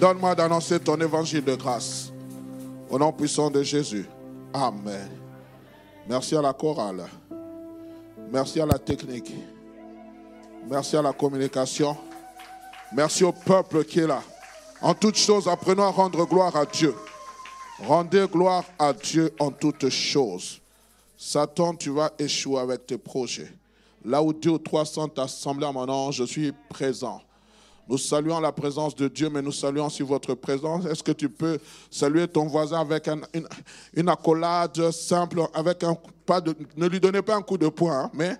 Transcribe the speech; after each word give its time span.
Donne-moi 0.00 0.34
d'annoncer 0.34 0.80
ton 0.80 0.98
évangile 0.98 1.44
de 1.44 1.54
grâce. 1.54 2.10
Au 2.88 2.98
nom 2.98 3.12
puissant 3.12 3.50
de 3.50 3.62
Jésus. 3.62 4.08
Amen. 4.50 5.10
Merci 6.08 6.34
à 6.34 6.40
la 6.40 6.54
chorale. 6.54 7.06
Merci 8.32 8.62
à 8.62 8.66
la 8.66 8.78
technique. 8.78 9.30
Merci 10.66 10.96
à 10.96 11.02
la 11.02 11.12
communication. 11.12 11.94
Merci 12.94 13.24
au 13.24 13.32
peuple 13.32 13.84
qui 13.84 14.00
est 14.00 14.06
là. 14.06 14.22
En 14.80 14.94
toutes 14.94 15.18
choses, 15.18 15.46
apprenons 15.46 15.82
à 15.82 15.90
rendre 15.90 16.24
gloire 16.24 16.56
à 16.56 16.64
Dieu. 16.64 16.94
Rendez 17.86 18.26
gloire 18.26 18.64
à 18.78 18.94
Dieu 18.94 19.30
en 19.38 19.50
toutes 19.50 19.90
choses. 19.90 20.62
Satan, 21.18 21.74
tu 21.74 21.90
vas 21.90 22.10
échouer 22.18 22.58
avec 22.58 22.86
tes 22.86 22.96
projets. 22.96 23.52
Là 24.02 24.22
où 24.22 24.32
deux 24.32 24.50
ou 24.50 24.58
trois 24.58 24.86
sont 24.86 25.18
assemblés 25.18 25.66
à 25.66 25.72
mon 25.72 25.84
nom, 25.84 26.10
je 26.10 26.24
suis 26.24 26.54
présent. 26.70 27.20
Nous 27.90 27.98
saluons 27.98 28.38
la 28.38 28.52
présence 28.52 28.94
de 28.94 29.08
Dieu, 29.08 29.28
mais 29.30 29.42
nous 29.42 29.50
saluons 29.50 29.86
aussi 29.86 30.04
votre 30.04 30.34
présence. 30.34 30.86
Est-ce 30.86 31.02
que 31.02 31.10
tu 31.10 31.28
peux 31.28 31.58
saluer 31.90 32.28
ton 32.28 32.46
voisin 32.46 32.78
avec 32.78 33.08
une, 33.08 34.08
accolade 34.08 34.92
simple, 34.92 35.42
avec 35.52 35.82
un 35.82 35.96
pas 36.24 36.40
de, 36.40 36.54
ne 36.76 36.86
lui 36.86 37.00
donnez 37.00 37.20
pas 37.20 37.34
un 37.34 37.42
coup 37.42 37.58
de 37.58 37.68
poing, 37.68 38.04
hein, 38.04 38.10
mais 38.14 38.36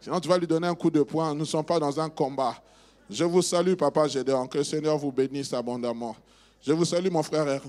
sinon 0.00 0.18
tu 0.18 0.30
vas 0.30 0.38
lui 0.38 0.46
donner 0.46 0.66
un 0.66 0.74
coup 0.74 0.88
de 0.88 1.02
poing. 1.02 1.34
Nous 1.34 1.40
ne 1.40 1.44
sommes 1.44 1.66
pas 1.66 1.78
dans 1.78 2.00
un 2.00 2.08
combat. 2.08 2.56
Je 3.10 3.22
vous 3.22 3.42
salue, 3.42 3.74
Papa 3.74 4.08
Gédéon. 4.08 4.46
Que 4.46 4.58
le 4.58 4.64
Seigneur 4.64 4.96
vous 4.96 5.12
bénisse 5.12 5.52
abondamment. 5.52 6.16
Je 6.62 6.72
vous 6.72 6.86
salue, 6.86 7.10
mon 7.10 7.22
frère, 7.22 7.60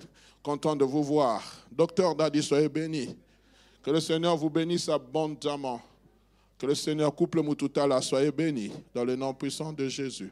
content 0.41 0.77
de 0.77 0.85
vous 0.85 1.03
voir. 1.03 1.43
Docteur 1.69 2.15
Dadi, 2.15 2.41
soyez 2.41 2.69
béni. 2.69 3.17
Que 3.83 3.91
le 3.91 3.99
Seigneur 3.99 4.37
vous 4.37 4.49
bénisse 4.49 4.87
abondamment. 4.87 5.81
Que 6.57 6.65
le 6.65 6.75
Seigneur 6.75 7.13
coupe 7.13 7.35
le 7.35 7.43
Moutouta 7.43 8.01
soyez 8.01 8.31
bénis 8.31 8.71
dans 8.93 9.05
le 9.05 9.15
nom 9.15 9.33
puissant 9.33 9.71
de 9.71 9.87
Jésus. 9.87 10.31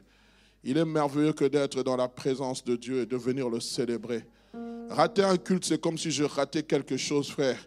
Il 0.64 0.76
est 0.76 0.84
merveilleux 0.84 1.32
que 1.32 1.44
d'être 1.44 1.82
dans 1.84 1.96
la 1.96 2.08
présence 2.08 2.64
de 2.64 2.74
Dieu 2.74 3.02
et 3.02 3.06
de 3.06 3.16
venir 3.16 3.48
le 3.48 3.60
célébrer. 3.60 4.24
Rater 4.90 5.22
un 5.22 5.36
culte, 5.36 5.64
c'est 5.64 5.80
comme 5.80 5.96
si 5.96 6.10
je 6.10 6.24
ratais 6.24 6.64
quelque 6.64 6.96
chose, 6.96 7.30
frère. 7.30 7.58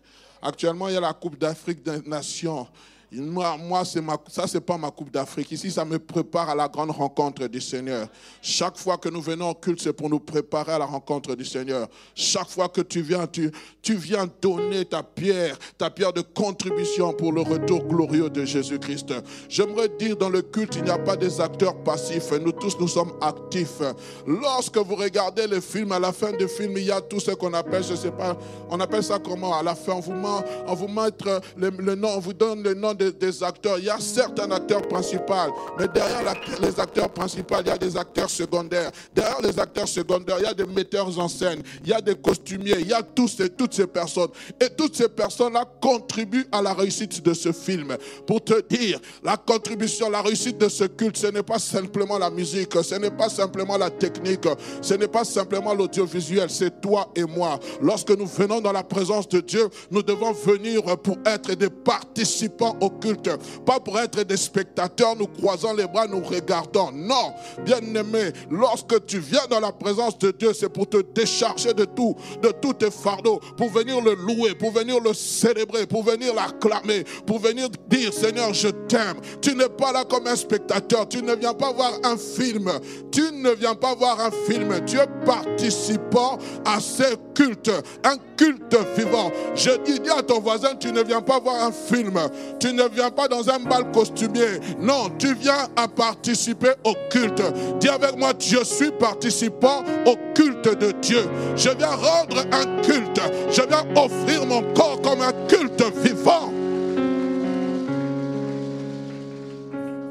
Actuellement, 0.41 0.89
il 0.89 0.95
y 0.95 0.97
a 0.97 1.01
la 1.01 1.13
Coupe 1.13 1.37
d'Afrique 1.37 1.83
des 1.83 2.01
Nations. 2.01 2.67
Moi, 3.11 3.57
moi 3.57 3.83
ma, 4.03 4.17
ça, 4.27 4.45
ce 4.45 4.57
n'est 4.57 4.61
pas 4.61 4.77
ma 4.77 4.91
Coupe 4.91 5.11
d'Afrique. 5.11 5.51
Ici, 5.51 5.71
ça 5.71 5.83
me 5.83 5.97
prépare 5.97 6.49
à 6.49 6.55
la 6.55 6.67
grande 6.67 6.91
rencontre 6.91 7.47
du 7.47 7.59
Seigneur. 7.59 8.07
Chaque 8.41 8.77
fois 8.77 8.97
que 8.97 9.09
nous 9.09 9.21
venons 9.21 9.49
au 9.49 9.55
culte, 9.55 9.81
c'est 9.81 9.93
pour 9.93 10.09
nous 10.09 10.19
préparer 10.19 10.73
à 10.73 10.79
la 10.79 10.85
rencontre 10.85 11.35
du 11.35 11.43
Seigneur. 11.43 11.87
Chaque 12.13 12.49
fois 12.49 12.69
que 12.69 12.81
tu 12.81 13.01
viens, 13.01 13.25
tu, 13.25 13.51
viens 13.95 14.29
donner 14.39 14.85
ta 14.85 15.01
pierre, 15.01 15.57
ta 15.77 15.89
pierre 15.89 16.13
de 16.13 16.21
contribution 16.21 17.11
pour 17.13 17.33
le 17.33 17.41
retour 17.41 17.83
glorieux 17.85 18.29
de 18.29 18.45
Jésus-Christ. 18.45 19.13
J'aimerais 19.49 19.89
dire, 19.97 20.15
dans 20.15 20.29
le 20.29 20.43
culte, 20.43 20.75
il 20.75 20.83
n'y 20.83 20.91
a 20.91 20.99
pas 20.99 21.15
des 21.15 21.41
acteurs 21.41 21.75
passifs. 21.83 22.31
Nous 22.31 22.51
tous, 22.51 22.77
nous 22.79 22.87
sommes 22.87 23.13
actifs. 23.21 23.81
Lorsque 24.27 24.77
vous 24.77 24.95
regardez 24.95 25.47
le 25.47 25.61
film, 25.61 25.91
à 25.93 25.99
la 25.99 26.11
fin 26.11 26.31
du 26.31 26.47
film, 26.47 26.77
il 26.77 26.83
y 26.83 26.91
a 26.91 27.01
tout 27.01 27.19
ce 27.19 27.31
qu'on 27.31 27.53
appelle, 27.53 27.83
je 27.83 27.93
ne 27.93 27.97
sais 27.97 28.11
pas, 28.11 28.37
on 28.69 28.79
appelle 28.79 29.03
ça 29.03 29.17
comment? 29.17 29.57
À 29.57 29.63
la 29.63 29.73
fin, 29.73 29.93
on 29.93 29.99
vous 29.99 30.13
met, 30.13 30.27
on 30.67 30.75
vous 30.75 30.87
met 30.87 31.09
le, 31.57 31.69
le 31.69 31.95
nom, 31.95 32.09
on 32.15 32.19
vous 32.19 32.33
donne 32.33 32.61
le 32.61 32.75
nom 32.75 32.93
des, 32.99 33.43
acteurs. 33.43 33.79
Il 33.79 33.85
y 33.85 33.89
a 33.89 33.99
certains 33.99 34.49
acteurs 34.51 34.81
principaux, 34.87 35.33
mais 35.77 35.87
derrière 35.87 36.35
les 36.61 36.79
acteurs 36.79 37.09
principaux, 37.09 37.55
il 37.61 37.67
y 37.67 37.71
a 37.71 37.77
des 37.77 37.95
acteurs 37.97 38.29
secondaires. 38.29 38.91
Derrière 39.13 39.41
les 39.41 39.57
acteurs 39.59 39.87
secondaires, 39.87 40.37
il 40.39 40.43
y 40.43 40.47
a 40.47 40.53
des 40.53 40.65
metteurs 40.65 41.17
en 41.19 41.27
scène, 41.27 41.61
il 41.83 41.89
y 41.89 41.93
a 41.93 42.01
des 42.01 42.15
costumiers, 42.15 42.77
il 42.79 42.87
y 42.87 42.93
a 42.93 43.01
tous 43.01 43.39
et 43.39 43.49
toutes 43.49 43.73
ces 43.73 43.87
personnes. 43.87 44.29
Et 44.59 44.69
toutes 44.69 44.95
ces 44.95 45.09
personnes-là 45.09 45.65
contribuent 45.81 46.47
à 46.51 46.61
la 46.61 46.73
réussite 46.73 47.23
de 47.23 47.33
ce 47.33 47.51
film. 47.51 47.95
Pour 48.27 48.43
te 48.43 48.61
dire, 48.67 48.99
la 49.23 49.37
contribution, 49.37 50.09
la 50.09 50.21
réussite 50.21 50.57
de 50.57 50.69
ce 50.69 50.83
culte, 50.85 51.17
ce 51.17 51.27
n'est 51.27 51.43
pas 51.43 51.59
simplement 51.59 52.17
la 52.17 52.29
musique, 52.29 52.73
ce 52.83 52.95
n'est 52.95 53.11
pas 53.11 53.29
simplement 53.29 53.77
la 53.77 53.89
technique, 53.89 54.47
ce 54.81 54.93
n'est 54.93 55.07
pas 55.07 55.23
simplement 55.23 55.73
l'audiovisuel, 55.73 56.49
c'est 56.49 56.81
toi 56.81 57.09
et 57.15 57.23
moi. 57.23 57.59
Lorsque 57.81 58.11
nous 58.11 58.25
venons 58.25 58.61
dans 58.61 58.71
la 58.71 58.83
présence 58.83 59.27
de 59.29 59.39
Dieu, 59.39 59.69
nous 59.91 60.03
devons 60.03 60.31
venir 60.31 60.83
pour 60.97 61.17
être 61.25 61.53
des 61.53 61.69
participants 61.69 62.75
au 62.81 62.88
culte, 62.89 63.29
pas 63.65 63.79
pour 63.79 63.99
être 63.99 64.23
des 64.23 64.37
spectateurs, 64.37 65.15
nous 65.15 65.27
croisant 65.27 65.73
les 65.73 65.87
bras, 65.87 66.07
nous 66.07 66.21
regardons. 66.21 66.91
Non, 66.93 67.33
bien 67.65 67.79
aimé, 67.79 68.31
lorsque 68.49 69.05
tu 69.05 69.19
viens 69.19 69.45
dans 69.49 69.59
la 69.59 69.71
présence 69.71 70.17
de 70.17 70.31
Dieu, 70.31 70.53
c'est 70.53 70.69
pour 70.69 70.87
te 70.87 70.97
décharger 70.97 71.73
de 71.73 71.85
tout, 71.85 72.15
de 72.41 72.49
tous 72.61 72.73
tes 72.73 72.91
fardeaux, 72.91 73.39
pour 73.57 73.69
venir 73.69 74.01
le 74.01 74.15
louer, 74.15 74.55
pour 74.55 74.71
venir 74.71 74.99
le 74.99 75.13
célébrer, 75.13 75.85
pour 75.85 76.03
venir 76.03 76.33
l'acclamer, 76.33 77.03
pour 77.25 77.39
venir 77.39 77.69
dire 77.87 78.13
Seigneur, 78.13 78.53
je 78.53 78.69
t'aime. 78.69 79.17
Tu 79.41 79.55
n'es 79.55 79.69
pas 79.69 79.91
là 79.91 80.03
comme 80.03 80.27
un 80.27 80.35
spectateur, 80.35 81.07
tu 81.07 81.21
ne 81.21 81.35
viens 81.35 81.53
pas 81.53 81.71
voir 81.71 81.93
un 82.03 82.17
film, 82.17 82.71
tu 83.11 83.21
ne 83.31 83.51
viens 83.51 83.75
pas 83.75 83.95
voir 83.95 84.19
un 84.19 84.31
film, 84.31 84.73
tu 84.85 84.97
es 84.97 85.07
participant 85.25 86.37
à 86.65 86.79
ce 86.79 87.15
culte, 87.35 87.71
un 88.03 88.17
culte 88.37 88.77
vivant. 88.97 89.31
Je 89.55 89.71
dis, 89.83 89.99
dis 89.99 90.09
à 90.09 90.21
ton 90.21 90.39
voisin, 90.39 90.75
tu 90.75 90.91
ne 90.91 91.03
viens 91.03 91.21
pas 91.21 91.39
voir 91.39 91.63
un 91.63 91.71
film, 91.71 92.19
tu 92.59 92.73
ne 92.73 92.78
viens 92.83 93.09
pas 93.09 93.27
dans 93.27 93.49
un 93.49 93.59
bal 93.59 93.91
costumier. 93.91 94.59
Non, 94.79 95.09
tu 95.17 95.33
viens 95.35 95.67
à 95.75 95.87
participer 95.87 96.71
au 96.83 96.93
culte. 97.09 97.41
Dis 97.79 97.89
avec 97.89 98.17
moi, 98.17 98.33
je 98.39 98.63
suis 98.63 98.91
participant 98.91 99.83
au 100.05 100.15
culte 100.33 100.77
de 100.79 100.91
Dieu. 101.01 101.29
Je 101.55 101.69
viens 101.69 101.95
rendre 101.95 102.45
un 102.51 102.81
culte. 102.81 103.21
Je 103.51 103.61
viens 103.61 103.85
offrir 103.95 104.45
mon 104.45 104.61
corps 104.73 105.01
comme 105.01 105.21
un 105.21 105.33
culte 105.47 105.83
vivant. 106.03 106.51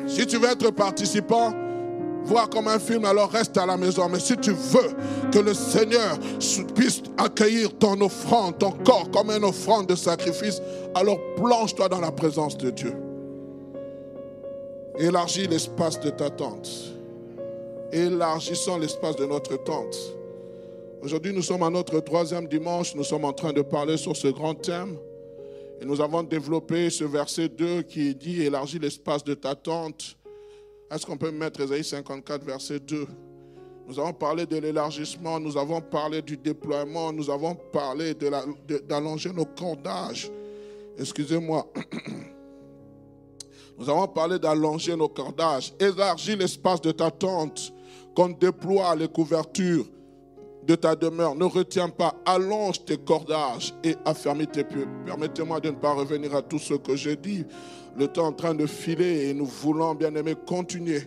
Si 0.07 0.27
tu 0.27 0.37
veux 0.39 0.49
être 0.49 0.71
participant, 0.73 1.53
voir 2.29 2.49
comme 2.51 2.69
un 2.69 2.79
film, 2.79 3.05
alors 3.05 3.31
reste 3.31 3.57
à 3.57 3.67
la 3.67 3.77
maison. 3.77 4.09
Mais 4.09 4.21
si 4.21 4.37
tu 4.37 4.53
veux 4.53 4.91
que 5.33 5.39
le 5.39 5.55
Seigneur 5.55 6.19
puisse 6.75 7.03
accueillir 7.17 7.77
ton 7.79 8.01
offrande, 8.01 8.59
ton 8.59 8.71
corps 8.71 9.11
comme 9.11 9.31
une 9.31 9.45
offrande 9.45 9.87
de 9.87 9.97
sacrifice, 9.97 10.61
alors 10.95 11.19
plonge-toi 11.37 11.89
dans 11.89 12.01
la 12.01 12.13
présence 12.13 12.57
de 12.57 12.71
Dieu. 12.71 12.95
Élargis 14.99 15.47
l'espace 15.47 15.99
de 16.01 16.11
ta 16.11 16.29
tente. 16.29 16.69
Élargissons 17.93 18.79
l'espace 18.79 19.17
de 19.17 19.25
notre 19.25 19.57
tente. 19.65 19.97
Aujourd'hui, 21.01 21.33
nous 21.33 21.43
sommes 21.43 21.63
à 21.63 21.71
notre 21.71 22.01
troisième 22.01 22.47
dimanche. 22.47 22.95
Nous 22.95 23.05
sommes 23.05 23.25
en 23.25 23.33
train 23.33 23.53
de 23.53 23.63
parler 23.63 23.97
sur 23.97 24.17
ce 24.17 24.29
grand 24.29 24.55
thème. 24.55 24.99
Et 25.81 25.85
nous 25.85 26.01
avons 26.01 26.25
développé 26.25 26.91
ce 26.91 27.05
verset 27.05 27.49
2 27.49 27.83
qui 27.83 28.15
dit 28.15 28.43
Élargis 28.43 28.81
l'espace 28.81 29.23
de 29.23 29.35
ta 29.35 29.55
tente 29.55 30.18
est-ce 30.91 31.05
qu'on 31.05 31.17
peut 31.17 31.31
mettre 31.31 31.61
Ésaïe 31.61 31.85
54, 31.85 32.45
verset 32.45 32.81
2 32.81 33.07
Nous 33.87 33.99
avons 33.99 34.13
parlé 34.13 34.47
de 34.47 34.57
l'élargissement, 34.57 35.39
nous 35.39 35.57
avons 35.57 35.81
parlé 35.81 36.23
du 36.23 36.37
déploiement, 36.37 37.13
nous 37.13 37.29
avons 37.31 37.55
parlé 37.55 38.15
d'allonger 38.89 39.33
nos 39.33 39.45
cordages. 39.45 40.31
Excusez-moi. 40.99 41.67
Nous 43.79 43.89
avons 43.89 44.09
parlé 44.09 44.41
d'allonger 44.41 44.97
nos 44.97 45.09
cordages. 45.09 45.73
Élargis 45.79 46.35
l'espace 46.35 46.81
de 46.81 46.91
ta 46.91 47.13
tente, 47.13 47.73
qu'on 48.17 48.31
déploie 48.31 48.97
les 48.97 49.07
couvertures 49.07 49.87
de 50.65 50.75
ta 50.75 50.97
demeure. 50.97 51.37
Ne 51.37 51.45
retiens 51.45 51.89
pas, 51.89 52.15
allonge 52.27 52.85
tes 52.85 52.99
cordages 52.99 53.73
et 53.85 53.95
affermis 54.05 54.49
tes 54.49 54.65
pieds. 54.65 54.87
Permettez-moi 55.07 55.61
de 55.61 55.71
ne 55.71 55.77
pas 55.77 55.93
revenir 55.93 56.35
à 56.35 56.43
tout 56.43 56.59
ce 56.59 56.75
que 56.75 56.97
j'ai 56.97 57.15
dit 57.15 57.45
le 57.99 58.07
temps 58.07 58.27
en 58.27 58.33
train 58.33 58.55
de 58.55 58.67
filer 58.67 59.29
et 59.29 59.35
nous 59.35 59.47
voulons, 59.47 59.95
bien 59.95 60.15
aimé, 60.15 60.35
continuer. 60.47 61.03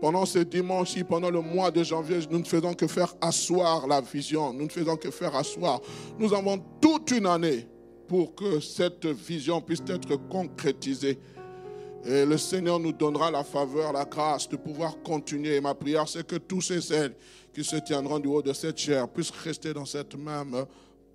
Pendant 0.00 0.26
ce 0.26 0.40
dimanche 0.40 1.02
pendant 1.04 1.30
le 1.30 1.40
mois 1.40 1.70
de 1.70 1.82
janvier, 1.82 2.18
nous 2.30 2.38
ne 2.38 2.44
faisons 2.44 2.74
que 2.74 2.86
faire 2.86 3.14
asseoir 3.20 3.86
la 3.86 4.02
vision. 4.02 4.52
Nous 4.52 4.64
ne 4.64 4.68
faisons 4.68 4.96
que 4.96 5.10
faire 5.10 5.34
asseoir. 5.34 5.80
Nous 6.18 6.34
avons 6.34 6.62
toute 6.80 7.10
une 7.12 7.26
année 7.26 7.66
pour 8.06 8.34
que 8.34 8.60
cette 8.60 9.06
vision 9.06 9.62
puisse 9.62 9.82
être 9.88 10.16
concrétisée. 10.28 11.18
Et 12.04 12.26
le 12.26 12.36
Seigneur 12.36 12.78
nous 12.78 12.92
donnera 12.92 13.30
la 13.30 13.42
faveur, 13.42 13.92
la 13.94 14.04
grâce 14.04 14.46
de 14.46 14.56
pouvoir 14.56 15.00
continuer. 15.02 15.56
Et 15.56 15.60
ma 15.62 15.74
prière, 15.74 16.06
c'est 16.06 16.26
que 16.26 16.36
tous 16.36 16.70
et 16.70 16.82
celles 16.82 17.14
qui 17.54 17.64
se 17.64 17.76
tiendront 17.76 18.18
du 18.18 18.28
haut 18.28 18.42
de 18.42 18.52
cette 18.52 18.76
chair 18.76 19.08
puissent 19.08 19.30
rester 19.30 19.72
dans 19.72 19.86
cette 19.86 20.14
même 20.14 20.66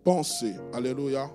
pensée. 0.04 0.56
Alléluia. 0.74 1.30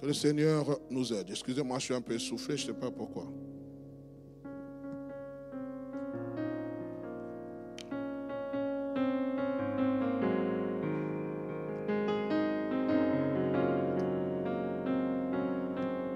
Que 0.00 0.06
le 0.06 0.12
Seigneur 0.12 0.78
nous 0.90 1.12
aide. 1.12 1.30
Excusez-moi, 1.30 1.78
je 1.78 1.84
suis 1.84 1.94
un 1.94 2.02
peu 2.02 2.14
essoufflé, 2.14 2.56
je 2.56 2.62
ne 2.62 2.66
sais 2.74 2.78
pas 2.78 2.90
pourquoi. 2.90 3.24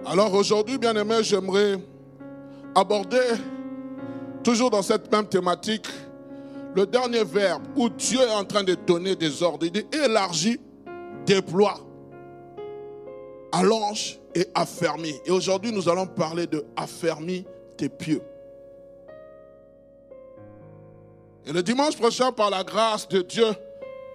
Alors 0.04 0.34
aujourd'hui, 0.34 0.76
bien 0.76 0.94
aimé, 0.96 1.22
j'aimerais 1.22 1.78
aborder, 2.74 3.28
toujours 4.42 4.68
dans 4.68 4.82
cette 4.82 5.10
même 5.10 5.26
thématique, 5.26 5.86
le 6.74 6.84
dernier 6.84 7.24
verbe 7.24 7.62
où 7.76 7.88
Dieu 7.88 8.20
est 8.20 8.34
en 8.34 8.44
train 8.44 8.64
de 8.64 8.74
donner 8.74 9.14
des 9.14 9.42
ordres. 9.42 9.64
Il 9.66 9.72
dit 9.72 9.86
élargis, 9.92 10.58
déploie, 11.24 11.80
allonge 13.52 14.18
et 14.34 14.46
affermis. 14.54 15.14
Et 15.24 15.30
aujourd'hui, 15.30 15.72
nous 15.72 15.88
allons 15.88 16.06
parler 16.06 16.46
de 16.46 16.64
affermis 16.76 17.44
tes 17.76 17.88
pieux. 17.88 18.22
Et 21.46 21.52
le 21.52 21.62
dimanche 21.62 21.96
prochain, 21.96 22.32
par 22.32 22.50
la 22.50 22.62
grâce 22.62 23.08
de 23.08 23.22
Dieu, 23.22 23.46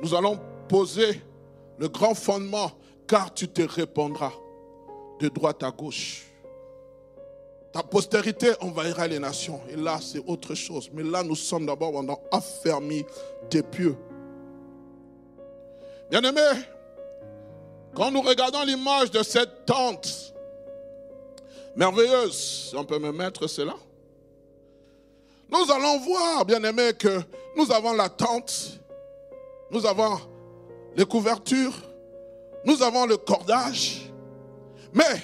nous 0.02 0.14
allons 0.14 0.40
poser 0.68 1.22
le 1.78 1.88
grand 1.88 2.14
fondement, 2.14 2.72
car 3.08 3.34
tu 3.34 3.48
te 3.48 3.62
répondras 3.62 4.32
de 5.20 5.28
droite 5.28 5.64
à 5.64 5.72
gauche. 5.72 6.26
Ta 7.72 7.84
postérité 7.84 8.52
envahira 8.62 9.08
les 9.08 9.20
nations. 9.20 9.60
Et 9.70 9.76
là, 9.76 10.00
c'est 10.02 10.24
autre 10.26 10.56
chose. 10.56 10.90
Mais 10.94 11.04
là, 11.04 11.24
nous 11.24 11.36
sommes 11.36 11.66
d'abord 11.66 12.02
dans 12.04 12.22
affermis 12.32 13.04
tes 13.50 13.62
pieux. 13.62 13.98
Bien-aimés, 16.10 16.62
quand 17.96 18.12
nous 18.12 18.22
regardons 18.22 18.64
l'image 18.64 19.10
de 19.10 19.24
cette 19.24 19.66
tente 19.66 20.34
merveilleuse, 21.76 22.74
on 22.78 22.84
peut 22.84 23.00
me 23.00 23.12
mettre 23.12 23.48
cela, 23.48 23.74
nous 25.50 25.72
allons 25.72 26.00
voir, 26.00 26.46
bien-aimés, 26.46 26.94
que 26.94 27.22
nous 27.56 27.72
avons 27.72 27.94
la 27.94 28.10
tente, 28.10 28.80
nous 29.72 29.86
avons 29.86 30.20
les 30.96 31.06
couvertures, 31.06 31.74
nous 32.66 32.82
avons 32.84 33.06
le 33.06 33.18
cordage, 33.18 34.12
mais, 34.94 35.22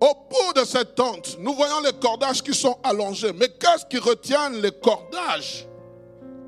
au 0.00 0.14
bout 0.14 0.60
de 0.60 0.64
cette 0.64 0.94
tente, 0.94 1.36
nous 1.38 1.54
voyons 1.54 1.80
les 1.80 1.92
cordages 1.92 2.42
qui 2.42 2.54
sont 2.54 2.78
allongés. 2.82 3.34
Mais 3.34 3.48
qu'est-ce 3.50 3.84
qui 3.84 3.98
retient 3.98 4.48
les 4.48 4.72
cordages 4.72 5.66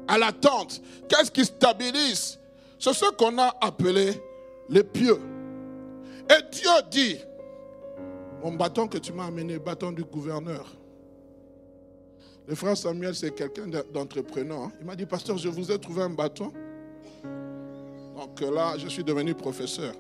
à 0.09 0.17
la 0.17 0.33
tente? 0.33 0.81
Qu'est-ce 1.07 1.31
qui 1.31 1.45
stabilise 1.45 2.39
C'est 2.83 2.95
ce 2.95 3.13
qu'on 3.13 3.39
a 3.39 3.55
appelé 3.61 4.21
les 4.69 4.83
pieux. 4.83 5.21
Et 6.29 6.43
Dieu 6.51 6.69
dit, 6.91 7.17
mon 8.43 8.55
bâton 8.55 8.89
que 8.89 8.99
tu 8.99 9.13
m'as 9.13 9.27
amené, 9.27 9.61
bâton 9.61 9.93
du 9.93 10.03
gouverneur. 10.03 10.67
Le 12.49 12.57
frère 12.57 12.77
Samuel, 12.77 13.15
c'est 13.15 13.33
quelqu'un 13.33 13.69
d'entrepreneur. 13.93 14.71
Il 14.81 14.87
m'a 14.87 14.97
dit, 14.97 15.07
pasteur, 15.07 15.39
je 15.39 15.49
vous 15.49 15.71
ai 15.71 15.79
trouvé 15.79 16.03
un 16.03 16.11
bâton. 16.11 16.53
Donc 18.17 18.41
là, 18.41 18.77
je 18.77 18.89
suis 18.89 19.05
devenu 19.05 19.33
professeur. 19.33 19.95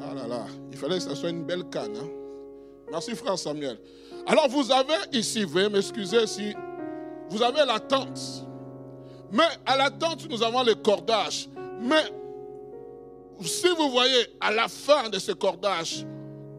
Ah 0.00 0.14
là 0.14 0.26
là, 0.26 0.46
il 0.70 0.78
fallait 0.78 0.96
que 0.96 1.02
ce 1.02 1.14
soit 1.14 1.28
une 1.28 1.44
belle 1.44 1.64
canne. 1.64 1.94
Hein. 1.94 2.08
Merci 2.90 3.14
frère 3.14 3.38
Samuel. 3.38 3.78
Alors 4.26 4.48
vous 4.48 4.72
avez 4.72 4.94
ici, 5.12 5.44
veuillez 5.44 5.68
m'excuser 5.68 6.26
si 6.26 6.54
vous 7.28 7.42
avez 7.42 7.66
la 7.66 7.78
tente. 7.78 8.46
Mais 9.32 9.48
à 9.64 9.76
la 9.76 9.90
tente, 9.90 10.28
nous 10.28 10.42
avons 10.42 10.62
le 10.62 10.74
cordage. 10.74 11.48
Mais 11.80 12.04
si 13.42 13.66
vous 13.76 13.90
voyez 13.90 14.26
à 14.40 14.52
la 14.52 14.68
fin 14.68 15.08
de 15.08 15.18
ce 15.18 15.32
cordage, 15.32 16.06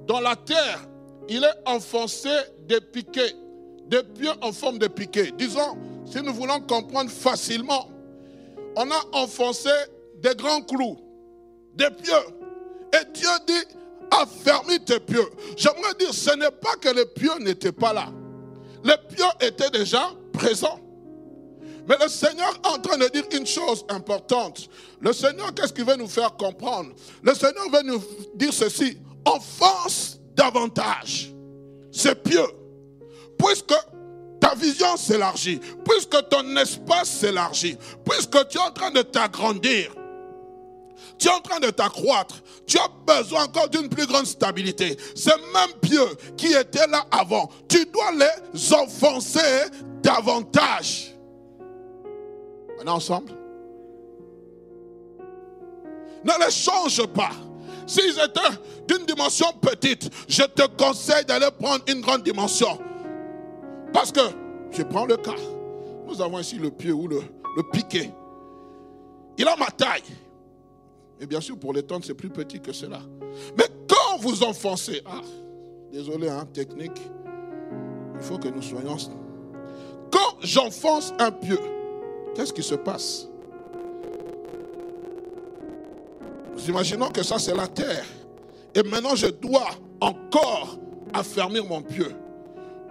dans 0.08 0.20
la 0.20 0.36
terre, 0.36 0.86
il 1.30 1.44
est 1.44 1.70
enfoncé 1.70 2.30
des 2.68 2.82
piquets, 2.82 3.34
des 3.86 4.04
pieux 4.04 4.32
en 4.42 4.52
forme 4.52 4.80
de 4.80 4.88
piquets. 4.88 5.32
Disons, 5.38 5.78
si 6.06 6.22
nous 6.22 6.34
voulons 6.34 6.60
comprendre 6.62 7.12
facilement, 7.12 7.90
on 8.76 8.90
a 8.90 9.02
enfoncé 9.14 9.70
des 10.16 10.36
grands 10.36 10.62
clous, 10.62 10.98
des 11.76 11.92
pieux. 11.92 12.14
Et 12.94 13.06
Dieu 13.14 13.30
dit, 13.48 13.78
affermis 14.12 14.80
tes 14.84 15.00
pieux. 15.00 15.30
J'aimerais 15.56 15.94
dire, 16.00 16.14
ce 16.14 16.36
n'est 16.36 16.52
pas 16.52 16.76
que 16.82 16.90
les 16.90 17.06
pieux 17.06 17.38
n'étaient 17.40 17.72
pas 17.72 17.94
là. 17.94 18.08
Les 18.84 18.98
pieux 19.16 19.48
étaient 19.48 19.70
déjà 19.70 20.12
présents. 20.34 20.80
Mais 21.88 21.98
le 22.02 22.08
Seigneur 22.08 22.54
est 22.64 22.68
en 22.68 22.80
train 22.80 22.98
de 22.98 23.08
dire 23.10 23.24
une 23.32 23.46
chose 23.46 23.86
importante. 23.90 24.70
Le 25.02 25.12
Seigneur, 25.12 25.54
qu'est-ce 25.54 25.74
qu'il 25.74 25.86
veut 25.86 25.96
nous 25.96 26.08
faire 26.08 26.36
comprendre? 26.36 26.92
Le 27.22 27.34
Seigneur 27.34 27.70
veut 27.72 27.84
nous 27.84 28.02
dire 28.36 28.54
ceci. 28.54 28.98
Enfonce 29.26 30.20
davantage 30.36 31.34
ces 31.92 32.16
pieux. 32.16 32.48
Puisque 33.38 33.74
ta 34.40 34.56
vision 34.56 34.98
s'élargit, 34.98 35.60
puisque 35.86 36.30
ton 36.30 36.56
espace 36.58 37.10
s'élargit, 37.10 37.78
puisque 38.10 38.48
tu 38.50 38.58
es 38.58 38.62
en 38.62 38.72
train 38.72 38.92
de 38.92 39.02
t'agrandir, 39.02 39.94
tu 41.18 41.28
es 41.28 41.32
en 41.32 41.40
train 41.40 41.60
de 41.60 41.70
t'accroître, 41.70 42.36
tu 42.66 42.78
as 42.78 42.90
besoin 43.06 43.44
encore 43.44 43.70
d'une 43.70 43.88
plus 43.88 44.06
grande 44.06 44.26
stabilité. 44.26 44.98
Ces 45.16 45.32
mêmes 45.54 45.80
pieux 45.82 46.08
qui 46.36 46.54
étaient 46.54 46.88
là 46.88 47.06
avant, 47.12 47.50
tu 47.70 47.86
dois 47.86 48.12
les 48.12 48.74
enfoncer 48.74 49.40
davantage. 50.02 51.13
Ensemble 52.88 53.32
Ne 56.24 56.46
les 56.46 56.52
change 56.52 57.06
pas. 57.08 57.32
S'ils 57.86 58.18
étaient 58.20 58.58
d'une 58.88 59.06
dimension 59.06 59.48
petite, 59.62 60.10
je 60.28 60.44
te 60.44 60.66
conseille 60.78 61.26
d'aller 61.26 61.50
prendre 61.60 61.84
une 61.88 62.02
grande 62.02 62.24
dimension. 62.24 62.80
Parce 63.92 64.12
que, 64.12 64.22
je 64.72 64.84
prends 64.84 65.06
le 65.06 65.18
cas, 65.18 65.36
nous 66.08 66.22
avons 66.22 66.40
ici 66.40 66.58
le 66.58 66.72
pied 66.72 66.92
ou 66.92 67.08
le, 67.08 67.22
piquet. 67.72 68.12
Il 69.38 69.48
a 69.48 69.56
ma 69.56 69.68
taille. 69.68 70.04
Et 71.20 71.26
bien 71.26 71.42
sûr, 71.42 71.58
pour 71.58 71.74
les 71.74 71.84
tentes, 71.84 72.06
c'est 72.06 72.14
plus 72.14 72.30
petit 72.30 72.60
que 72.60 72.72
cela. 72.72 73.00
Mais 73.58 73.66
quand 73.88 74.18
vous 74.20 74.44
enfoncez, 74.44 75.02
ah, 75.06 75.22
désolé, 75.92 76.30
hein, 76.30 76.48
technique, 76.54 77.02
il 78.16 78.22
faut 78.22 78.38
que 78.38 78.48
nous 78.48 78.62
soyons. 78.62 78.98
Quand 80.12 80.38
j'enfonce 80.42 81.14
un 81.20 81.32
pieu, 81.32 81.60
qu'est-ce 82.36 82.54
qui 82.54 82.64
se 82.64 82.76
passe? 82.76 83.28
Nous 86.56 86.70
imaginons 86.70 87.10
que 87.10 87.24
ça, 87.24 87.40
c'est 87.40 87.56
la 87.56 87.68
terre. 87.68 88.06
Et 88.76 88.84
maintenant, 88.84 89.16
je 89.16 89.28
dois 89.28 89.70
encore 90.00 90.78
affermir 91.14 91.66
mon 91.66 91.82
pieu. 91.82 92.12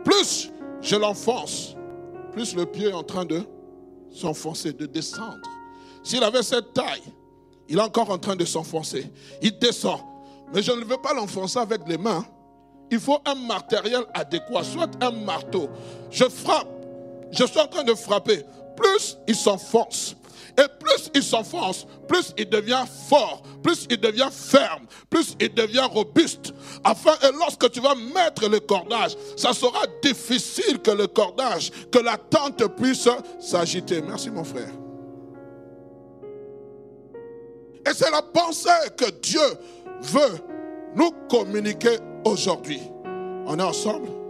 Plus 0.05 0.51
je 0.81 0.97
l'enfonce, 0.97 1.77
plus 2.33 2.55
le 2.57 2.67
pied 2.67 2.89
est 2.89 2.93
en 2.93 3.03
train 3.05 3.25
de 3.25 3.43
s'enfoncer, 4.13 4.73
de 4.73 4.87
descendre. 4.87 5.49
S'il 6.03 6.23
avait 6.25 6.43
cette 6.43 6.73
taille, 6.73 7.03
il 7.69 7.79
est 7.79 7.83
encore 7.83 8.11
en 8.11 8.19
train 8.19 8.37
de 8.37 8.45
s'enfoncer. 8.45 9.11
Il 9.41 9.59
descend. 9.59 10.01
Mais 10.53 10.63
je 10.63 10.73
ne 10.73 10.85
veux 10.85 10.99
pas 10.99 11.15
l'enfoncer 11.15 11.59
avec 11.59 11.81
les 11.87 11.97
mains. 11.97 12.25
Il 12.91 13.01
faut 13.01 13.19
un 13.25 13.35
matériel 13.35 14.03
adéquat, 14.13 14.65
soit 14.65 14.91
un 15.01 15.11
marteau. 15.11 15.69
Je 16.11 16.25
frappe. 16.25 16.69
Je 17.31 17.45
suis 17.45 17.59
en 17.59 17.67
train 17.67 17.85
de 17.85 17.95
frapper. 17.95 18.45
Plus 18.77 19.19
il 19.27 19.35
s'enfonce, 19.35 20.17
et 20.59 20.67
plus 20.79 21.11
il 21.15 21.23
s'enfonce, 21.23 21.87
plus 22.09 22.33
il 22.37 22.49
devient 22.49 22.85
fort, 23.09 23.43
plus 23.63 23.87
il 23.91 23.99
devient 23.99 24.29
ferme, 24.31 24.87
plus 25.09 25.37
il 25.41 25.53
devient 25.55 25.89
robuste. 25.91 26.53
Afin, 26.85 27.13
et 27.23 27.33
lorsque 27.33 27.71
tu 27.71 27.81
vas 27.81 27.95
mettre 27.95 28.49
le 28.49 28.61
cordage, 28.61 29.17
ça 29.37 29.53
sera 29.53 29.83
difficile 30.03 30.81
que 30.81 30.91
le 30.91 31.07
cordage, 31.07 31.71
que 31.91 31.99
la 31.99 32.17
tente 32.17 32.67
puisse 32.77 33.09
s'agiter. 33.41 34.03
Merci 34.03 34.31
mon 34.31 34.45
frère. 34.45 34.73
Et 37.89 37.95
c'est 37.95 38.11
la 38.11 38.23
pensée 38.23 38.69
que 38.97 39.11
Dieu 39.21 39.41
veut 40.03 40.39
nous 40.95 41.11
communiquer 41.29 41.99
aujourd'hui. 42.25 42.81
On 43.47 43.59
est 43.59 43.63
ensemble? 43.63 44.22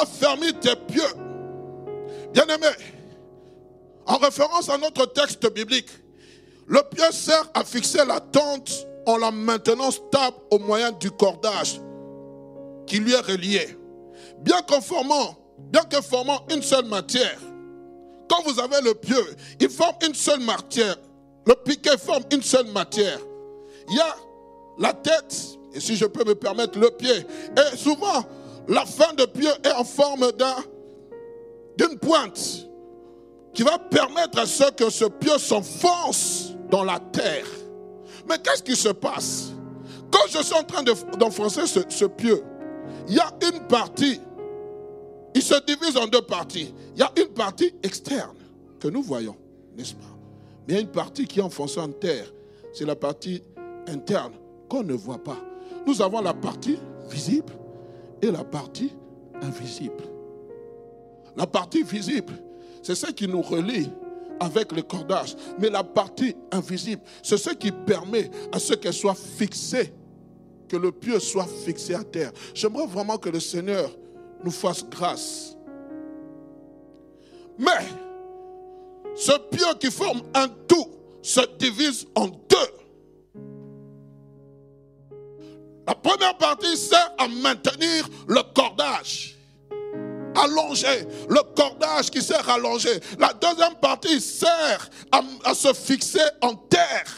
Affermis 0.00 0.54
tes 0.54 0.76
pieux 0.76 1.02
Bien-aimé, 2.32 2.68
en 4.06 4.16
référence 4.18 4.68
à 4.68 4.78
notre 4.78 5.06
texte 5.06 5.52
biblique, 5.52 5.90
le 6.66 6.80
pied 6.94 7.10
sert 7.10 7.50
à 7.54 7.64
fixer 7.64 8.04
la 8.06 8.20
tente 8.20 8.86
en 9.06 9.16
la 9.16 9.30
maintenant 9.32 9.90
stable 9.90 10.36
au 10.50 10.58
moyen 10.60 10.92
du 10.92 11.10
cordage 11.10 11.80
qui 12.86 12.98
lui 12.98 13.12
est 13.12 13.20
relié. 13.20 13.76
Bien 14.40 14.62
conformant, 14.62 15.36
bien 15.58 15.82
que 15.82 16.00
formant 16.00 16.46
une 16.50 16.62
seule 16.62 16.86
matière, 16.86 17.38
quand 18.28 18.42
vous 18.44 18.60
avez 18.60 18.80
le 18.82 18.94
pieu, 18.94 19.36
il 19.58 19.68
forme 19.68 19.96
une 20.06 20.14
seule 20.14 20.40
matière, 20.40 20.96
Le 21.46 21.54
piquet 21.54 21.98
forme 21.98 22.22
une 22.32 22.42
seule 22.42 22.66
matière. 22.66 23.18
Il 23.88 23.96
y 23.96 24.00
a 24.00 24.16
la 24.78 24.92
tête, 24.92 25.34
et 25.74 25.80
si 25.80 25.96
je 25.96 26.04
peux 26.04 26.24
me 26.24 26.34
permettre, 26.34 26.78
le 26.78 26.90
pied. 26.90 27.10
Et 27.56 27.76
souvent, 27.76 28.24
la 28.70 28.86
fin 28.86 29.12
de 29.14 29.24
pied 29.26 29.50
est 29.64 29.72
en 29.72 29.84
forme 29.84 30.30
d'une 31.76 31.98
pointe 31.98 32.68
qui 33.52 33.64
va 33.64 33.78
permettre 33.78 34.38
à 34.38 34.46
ce 34.46 34.70
que 34.70 34.88
ce 34.88 35.06
pieu 35.06 35.36
s'enfonce 35.38 36.54
dans 36.70 36.84
la 36.84 37.00
terre. 37.00 37.46
Mais 38.28 38.38
qu'est-ce 38.38 38.62
qui 38.62 38.76
se 38.76 38.90
passe? 38.90 39.50
Quand 40.12 40.26
je 40.28 40.42
suis 40.42 40.54
en 40.54 40.62
train 40.62 40.84
d'enfoncer 41.18 41.66
ce, 41.66 41.80
ce 41.88 42.04
pieu, 42.04 42.44
il 43.08 43.16
y 43.16 43.18
a 43.18 43.30
une 43.52 43.60
partie, 43.66 44.20
il 45.34 45.42
se 45.42 45.54
divise 45.66 45.96
en 45.96 46.06
deux 46.06 46.22
parties. 46.22 46.72
Il 46.94 47.00
y 47.00 47.02
a 47.02 47.10
une 47.16 47.32
partie 47.34 47.74
externe 47.82 48.36
que 48.78 48.86
nous 48.86 49.02
voyons, 49.02 49.36
n'est-ce 49.76 49.94
pas? 49.94 50.04
Mais 50.68 50.74
il 50.74 50.76
y 50.76 50.78
a 50.78 50.80
une 50.82 50.92
partie 50.92 51.26
qui 51.26 51.40
est 51.40 51.42
enfoncée 51.42 51.80
en 51.80 51.88
terre. 51.88 52.32
C'est 52.72 52.84
la 52.84 52.94
partie 52.94 53.42
interne 53.88 54.34
qu'on 54.68 54.84
ne 54.84 54.94
voit 54.94 55.18
pas. 55.18 55.38
Nous 55.88 56.00
avons 56.00 56.20
la 56.20 56.34
partie 56.34 56.78
visible 57.08 57.52
et 58.22 58.30
la 58.30 58.44
partie 58.44 58.92
invisible. 59.42 60.04
La 61.36 61.46
partie 61.46 61.82
visible, 61.82 62.34
c'est 62.82 62.94
ce 62.94 63.06
qui 63.06 63.28
nous 63.28 63.42
relie 63.42 63.88
avec 64.40 64.72
le 64.72 64.82
cordage. 64.82 65.36
Mais 65.58 65.70
la 65.70 65.84
partie 65.84 66.34
invisible, 66.50 67.02
c'est 67.22 67.36
ce 67.36 67.50
qui 67.50 67.70
permet 67.70 68.30
à 68.52 68.58
ce 68.58 68.74
qu'elle 68.74 68.94
soit 68.94 69.14
fixée, 69.14 69.92
que 70.68 70.76
le 70.76 70.90
pieu 70.90 71.18
soit 71.20 71.46
fixé 71.64 71.94
à 71.94 72.02
terre. 72.02 72.32
J'aimerais 72.54 72.86
vraiment 72.86 73.18
que 73.18 73.28
le 73.28 73.40
Seigneur 73.40 73.90
nous 74.42 74.50
fasse 74.50 74.84
grâce. 74.88 75.56
Mais 77.58 77.86
ce 79.14 79.32
pieu 79.50 79.66
qui 79.78 79.90
forme 79.90 80.22
un 80.34 80.48
tout 80.66 80.88
se 81.22 81.40
divise 81.58 82.06
en 82.14 82.26
deux. 82.26 82.79
La 85.90 85.96
première 85.96 86.36
partie 86.38 86.76
sert 86.76 87.10
à 87.18 87.26
maintenir 87.26 88.08
le 88.28 88.40
cordage 88.54 89.36
allongé, 90.36 91.04
le 91.28 91.40
cordage 91.56 92.10
qui 92.10 92.22
sert 92.22 92.48
à 92.48 92.54
allonger. 92.54 93.00
La 93.18 93.32
deuxième 93.32 93.74
partie 93.74 94.20
sert 94.20 94.88
à, 95.10 95.52
se 95.52 95.72
fixer 95.72 96.22
en 96.42 96.54
terre. 96.54 97.12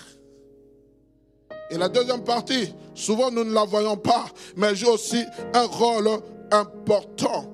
Et 1.71 1.77
la 1.77 1.91
deuxième 1.91 2.25
partie, 2.25 2.73
souvent 2.95 3.31
nous 3.31 3.45
ne 3.45 3.53
la 3.53 3.65
voyons 3.65 3.99
pas, 3.99 4.25
mais 4.57 4.75
joue 4.75 4.89
aussi 4.89 5.23
un 5.53 5.67
rôle 5.67 6.09
important. 6.51 7.53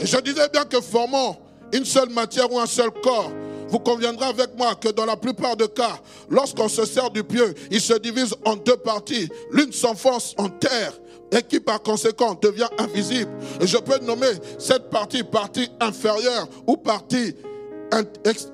Et 0.00 0.06
je 0.06 0.18
disais 0.18 0.48
bien 0.48 0.64
que 0.64 0.80
formons 0.80 1.36
une 1.72 1.84
seule 1.84 2.08
matière 2.08 2.52
ou 2.52 2.58
un 2.58 2.66
seul 2.66 2.90
corps, 2.90 3.30
vous 3.68 3.78
conviendrez 3.78 4.26
avec 4.26 4.56
moi 4.56 4.74
que 4.74 4.88
dans 4.88 5.06
la 5.06 5.16
plupart 5.16 5.56
des 5.56 5.68
cas, 5.68 5.98
lorsqu'on 6.28 6.68
se 6.68 6.84
sert 6.84 7.10
du 7.10 7.24
pieu, 7.24 7.54
il 7.70 7.80
se 7.80 7.94
divise 7.94 8.34
en 8.44 8.56
deux 8.56 8.76
parties. 8.76 9.28
L'une 9.50 9.72
s'enfonce 9.72 10.34
en 10.38 10.48
terre 10.48 10.92
et 11.32 11.42
qui 11.42 11.60
par 11.60 11.82
conséquent 11.82 12.38
devient 12.40 12.68
invisible. 12.78 13.30
Je 13.60 13.76
peux 13.78 13.98
nommer 14.04 14.32
cette 14.58 14.90
partie 14.90 15.22
partie 15.24 15.68
inférieure 15.80 16.48
ou 16.66 16.76
partie 16.76 17.34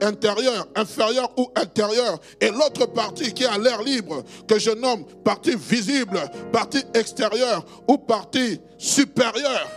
intérieure, 0.02 0.66
inférieure 0.74 1.30
ou 1.36 1.50
intérieure, 1.56 2.20
et 2.40 2.50
l'autre 2.50 2.86
partie 2.86 3.32
qui 3.32 3.44
est 3.44 3.46
à 3.46 3.58
l'air 3.58 3.82
libre, 3.82 4.22
que 4.46 4.58
je 4.58 4.70
nomme 4.70 5.04
partie 5.24 5.56
visible, 5.56 6.20
partie 6.52 6.82
extérieure 6.94 7.64
ou 7.88 7.96
partie 7.96 8.60
supérieure. 8.76 9.68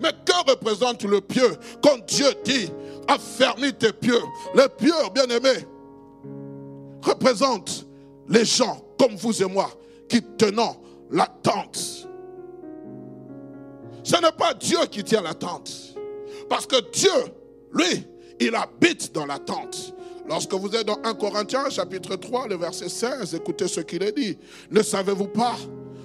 Mais 0.00 0.12
que 0.24 0.50
représente 0.50 1.02
le 1.02 1.20
pieu 1.20 1.56
quand 1.82 1.98
Dieu 2.06 2.28
dit 2.44 2.70
affermis 3.08 3.72
tes 3.74 3.92
pieux 3.92 4.22
Les 4.54 4.68
pieux, 4.68 4.92
bien 5.14 5.24
aimés, 5.24 5.66
représentent 7.02 7.86
les 8.28 8.44
gens 8.44 8.84
comme 8.98 9.16
vous 9.16 9.42
et 9.42 9.46
moi 9.46 9.70
qui 10.08 10.22
tenons 10.22 10.76
la 11.10 11.26
tente. 11.42 12.08
Ce 14.04 14.16
n'est 14.16 14.32
pas 14.32 14.54
Dieu 14.54 14.78
qui 14.90 15.02
tient 15.04 15.22
la 15.22 15.34
tente. 15.34 15.70
Parce 16.48 16.66
que 16.66 16.76
Dieu, 16.92 17.10
lui, 17.72 18.06
il 18.40 18.54
habite 18.54 19.12
dans 19.14 19.26
la 19.26 19.38
tente. 19.38 19.94
Lorsque 20.28 20.52
vous 20.54 20.74
êtes 20.74 20.86
dans 20.86 20.98
1 21.04 21.14
Corinthiens 21.14 21.70
chapitre 21.70 22.16
3, 22.16 22.48
le 22.48 22.56
verset 22.56 22.88
16, 22.88 23.34
écoutez 23.34 23.68
ce 23.68 23.80
qu'il 23.80 24.02
est 24.02 24.12
dit. 24.12 24.38
Ne 24.70 24.82
savez-vous 24.82 25.28
pas 25.28 25.56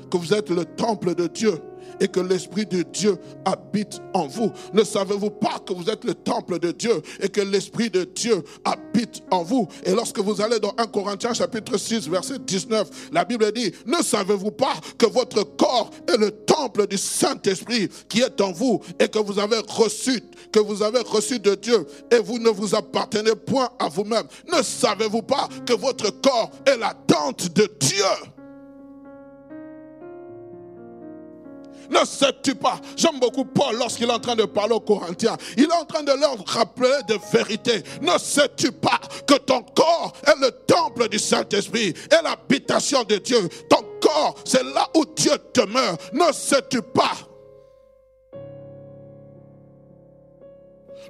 que 0.09 0.17
vous 0.17 0.33
êtes 0.33 0.49
le 0.49 0.65
temple 0.65 1.15
de 1.15 1.27
Dieu? 1.27 1.59
Et 1.99 2.07
que 2.07 2.19
l'Esprit 2.19 2.65
de 2.65 2.83
Dieu 2.83 3.17
habite 3.45 4.01
en 4.13 4.27
vous. 4.27 4.51
Ne 4.73 4.83
savez-vous 4.83 5.29
pas 5.29 5.59
que 5.65 5.73
vous 5.73 5.89
êtes 5.89 6.03
le 6.03 6.13
temple 6.13 6.59
de 6.59 6.71
Dieu 6.71 7.01
et 7.19 7.29
que 7.29 7.41
l'Esprit 7.41 7.89
de 7.89 8.03
Dieu 8.03 8.43
habite 8.63 9.23
en 9.31 9.43
vous? 9.43 9.67
Et 9.85 9.91
lorsque 9.91 10.19
vous 10.19 10.41
allez 10.41 10.59
dans 10.59 10.73
1 10.77 10.87
Corinthiens 10.87 11.33
chapitre 11.33 11.77
6 11.77 12.09
verset 12.09 12.39
19, 12.39 13.09
la 13.11 13.25
Bible 13.25 13.51
dit, 13.51 13.71
ne 13.85 14.01
savez-vous 14.03 14.51
pas 14.51 14.73
que 14.97 15.05
votre 15.05 15.43
corps 15.55 15.89
est 16.07 16.17
le 16.17 16.31
temple 16.31 16.87
du 16.87 16.97
Saint-Esprit 16.97 17.89
qui 18.09 18.21
est 18.21 18.41
en 18.41 18.51
vous 18.51 18.81
et 18.99 19.07
que 19.07 19.19
vous 19.19 19.39
avez 19.39 19.59
reçu, 19.67 20.21
que 20.51 20.59
vous 20.59 20.83
avez 20.83 20.99
reçu 20.99 21.39
de 21.39 21.55
Dieu 21.55 21.85
et 22.11 22.19
vous 22.19 22.39
ne 22.39 22.49
vous 22.49 22.75
appartenez 22.75 23.35
point 23.35 23.69
à 23.79 23.89
vous-même? 23.89 24.27
Ne 24.51 24.61
savez-vous 24.61 25.23
pas 25.23 25.47
que 25.65 25.73
votre 25.73 26.09
corps 26.21 26.51
est 26.65 26.77
la 26.77 26.93
tente 27.07 27.53
de 27.53 27.69
Dieu 27.79 28.32
Ne 31.93 32.05
sais-tu 32.05 32.55
pas 32.55 32.79
J'aime 32.95 33.19
beaucoup 33.19 33.45
Paul 33.45 33.77
lorsqu'il 33.77 34.09
est 34.09 34.13
en 34.13 34.19
train 34.19 34.35
de 34.35 34.45
parler 34.45 34.73
aux 34.73 34.79
Corinthiens. 34.79 35.37
Il 35.57 35.65
est 35.65 35.73
en 35.73 35.85
train 35.85 36.01
de 36.01 36.11
leur 36.11 36.43
rappeler 36.47 36.97
de 37.07 37.17
vérité. 37.31 37.83
Ne 38.01 38.17
sais-tu 38.17 38.71
pas 38.71 38.99
que 39.27 39.35
ton 39.35 39.61
corps 39.61 40.13
est 40.25 40.39
le 40.41 40.51
temple 40.65 41.07
du 41.09 41.19
Saint-Esprit 41.19 41.89
et 41.89 42.23
l'habitation 42.23 43.03
de 43.03 43.17
Dieu? 43.17 43.47
Ton 43.69 43.83
corps, 44.01 44.35
c'est 44.43 44.63
là 44.63 44.87
où 44.95 45.05
Dieu 45.15 45.33
demeure. 45.53 45.97
Ne 46.13 46.31
sais-tu 46.31 46.81
pas? 46.81 47.13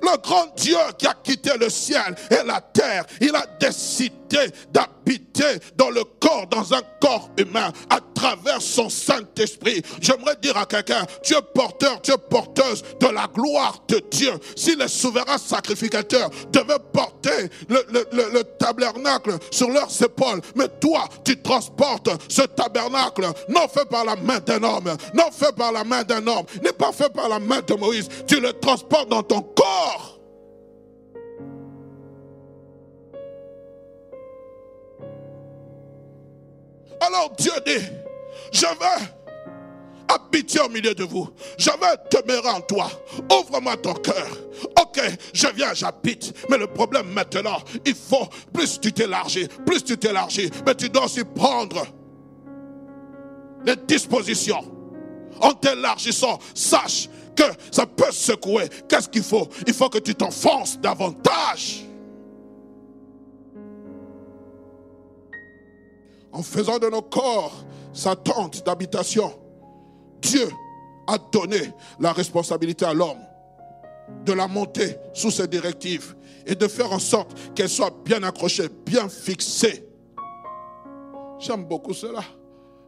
Le 0.02 0.18
grand 0.22 0.48
Dieu 0.58 0.78
qui 0.98 1.08
a 1.08 1.14
quitté 1.14 1.52
le 1.58 1.70
ciel 1.70 2.14
et 2.30 2.46
la 2.46 2.60
terre, 2.60 3.06
il 3.22 3.34
a 3.34 3.46
décidé 3.58 4.52
d'habiter 4.70 5.60
dans 5.78 5.90
le 5.92 6.04
corps, 6.20 6.46
dans 6.48 6.74
un 6.74 6.82
corps 7.00 7.30
humain, 7.38 7.72
travers 8.24 8.62
son 8.62 8.90
Saint-Esprit. 8.90 9.82
J'aimerais 10.00 10.38
dire 10.42 10.56
à 10.58 10.66
quelqu'un, 10.66 11.06
tu 11.22 11.34
es 11.34 11.42
porteur, 11.54 12.02
tu 12.02 12.12
es 12.12 12.18
porteuse 12.18 12.82
de 13.02 13.08
la 13.08 13.28
gloire 13.28 13.84
de 13.90 14.02
Dieu. 14.10 14.32
Si 14.56 14.78
les 14.78 14.88
souverains 14.88 15.38
sacrificateurs 15.38 16.30
devaient 16.50 16.80
porter 16.94 17.50
le, 17.68 17.84
le 17.92 18.44
tabernacle 18.58 19.38
sur 19.52 19.70
leurs 19.70 19.92
épaules, 20.02 20.40
mais 20.56 20.70
toi, 20.80 21.04
tu 21.26 21.42
transportes 21.42 22.10
ce 22.30 22.44
tabernacle, 22.44 23.26
non 23.50 23.68
fait 23.68 23.90
par 23.90 24.06
la 24.06 24.16
main 24.16 24.40
d'un 24.40 24.64
homme, 24.64 24.96
non 25.14 25.30
fait 25.32 25.54
par 25.54 25.74
la 25.74 25.84
main 25.84 26.04
d'un 26.04 26.26
homme, 26.26 26.46
n'est 26.64 26.72
pas 26.72 26.94
fait 26.94 27.12
par 27.12 27.28
la 27.28 27.40
main 27.40 27.62
de 27.62 27.74
Moïse, 27.74 28.08
tu 28.26 28.40
le 28.40 28.54
transportes 28.54 29.10
dans 29.10 29.24
ton 29.24 29.42
corps. 29.42 30.20
Alors 37.02 37.34
Dieu 37.38 37.52
dit, 37.66 37.86
je 38.52 38.66
vais 38.66 39.06
habiter 40.08 40.60
au 40.60 40.70
milieu 40.70 40.94
de 40.94 41.04
vous. 41.04 41.30
Je 41.58 41.70
vais 41.70 42.22
demeurer 42.22 42.50
en 42.50 42.62
toi. 42.62 42.90
Ouvre-moi 43.32 43.78
ton 43.78 43.94
cœur. 43.94 44.28
Ok, 44.82 45.02
je 45.34 45.48
viens, 45.56 45.74
j'habite. 45.74 46.34
Mais 46.50 46.58
le 46.58 46.68
problème 46.68 47.08
maintenant, 47.08 47.58
il 47.86 47.96
faut, 47.96 48.28
plus 48.54 48.80
tu 48.80 48.92
t'élargis, 48.92 49.48
plus 49.66 49.84
tu 49.84 49.98
t'élargis, 49.98 50.50
mais 50.66 50.76
tu 50.76 50.90
dois 50.90 51.06
aussi 51.06 51.24
prendre 51.24 51.86
les 53.66 53.76
dispositions. 53.76 54.64
En 55.40 55.54
t'élargissant, 55.54 56.40
sache 56.54 57.10
que 57.36 57.44
ça 57.72 57.86
peut 57.86 58.12
secouer. 58.12 58.70
Qu'est-ce 58.88 59.10
qu'il 59.10 59.24
faut? 59.24 59.48
Il 59.66 59.74
faut 59.74 59.90
que 59.90 59.98
tu 59.98 60.14
t'enfonces 60.14 60.80
davantage. 60.80 61.86
En 66.34 66.42
faisant 66.42 66.80
de 66.80 66.90
nos 66.90 67.02
corps 67.02 67.64
sa 67.94 68.16
tente 68.16 68.66
d'habitation, 68.66 69.32
Dieu 70.22 70.50
a 71.08 71.18
donné 71.32 71.72
la 72.00 72.12
responsabilité 72.12 72.86
à 72.86 72.94
l'homme 72.94 73.22
de 74.26 74.34
la 74.34 74.48
monter 74.48 74.98
sous 75.14 75.32
ses 75.32 75.48
directives 75.48 76.16
et 76.46 76.56
de 76.56 76.68
faire 76.68 76.92
en 76.92 77.00
sorte 77.00 77.38
qu'elle 77.56 77.70
soit 77.70 77.94
bien 78.04 78.24
accrochée, 78.24 78.68
bien 78.86 79.08
fixée. 79.08 79.88
J'aime 81.40 81.66
beaucoup 81.66 81.94
cela. 81.94 82.24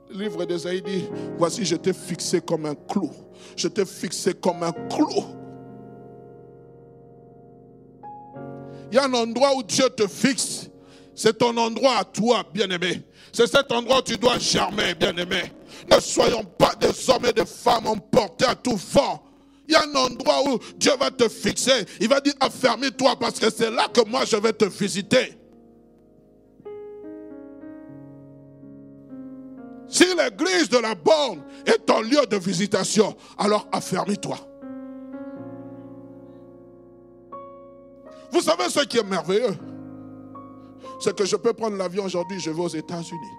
Le 0.09 0.23
livre 0.23 0.45
d'Esaïe 0.45 0.81
dit, 0.81 1.05
voici, 1.37 1.65
je 1.65 1.75
t'ai 1.75 1.93
fixé 1.93 2.41
comme 2.41 2.65
un 2.65 2.75
clou. 2.75 3.11
Je 3.55 3.67
t'ai 3.67 3.85
fixé 3.85 4.33
comme 4.33 4.63
un 4.63 4.71
clou. 4.71 5.23
Il 8.91 8.95
y 8.95 8.97
a 8.97 9.05
un 9.05 9.13
endroit 9.13 9.55
où 9.55 9.63
Dieu 9.63 9.89
te 9.89 10.07
fixe. 10.07 10.64
C'est 11.15 11.37
ton 11.37 11.55
endroit 11.55 11.99
à 11.99 12.03
toi, 12.03 12.43
bien-aimé. 12.53 13.01
C'est 13.31 13.47
cet 13.47 13.71
endroit 13.71 13.99
où 13.99 14.01
tu 14.01 14.17
dois 14.17 14.37
germer, 14.37 14.93
bien-aimé. 14.95 15.43
Ne 15.89 15.99
soyons 15.99 16.43
pas 16.43 16.73
des 16.75 17.09
hommes 17.09 17.25
et 17.25 17.33
des 17.33 17.45
femmes 17.45 17.87
emportés 17.87 18.45
à 18.45 18.55
tout 18.55 18.77
vent 18.91 19.23
Il 19.67 19.73
y 19.73 19.75
a 19.75 19.83
un 19.83 19.95
endroit 19.95 20.43
où 20.47 20.59
Dieu 20.77 20.91
va 20.99 21.09
te 21.09 21.27
fixer. 21.29 21.85
Il 22.01 22.09
va 22.09 22.19
dire, 22.19 22.33
affermis-toi 22.39 23.15
parce 23.17 23.39
que 23.39 23.49
c'est 23.49 23.71
là 23.71 23.87
que 23.87 24.07
moi 24.07 24.25
je 24.25 24.35
vais 24.35 24.53
te 24.53 24.65
visiter. 24.65 25.37
Si 29.87 30.03
l'église 30.03 30.67
de 30.69 30.77
la 30.77 30.93
borne 30.95 31.41
est 31.65 31.85
ton 31.85 32.01
lieu 32.01 32.25
de 32.29 32.37
visitation, 32.37 33.15
alors 33.37 33.67
affermis-toi. 33.71 34.37
Vous 38.31 38.41
savez 38.41 38.69
ce 38.69 38.81
qui 38.81 38.97
est 38.97 39.03
merveilleux? 39.03 39.55
C'est 40.99 41.15
que 41.15 41.25
je 41.25 41.35
peux 41.35 41.53
prendre 41.53 41.77
l'avion 41.77 42.05
aujourd'hui, 42.05 42.39
je 42.39 42.51
vais 42.51 42.61
aux 42.61 42.67
États-Unis. 42.67 43.37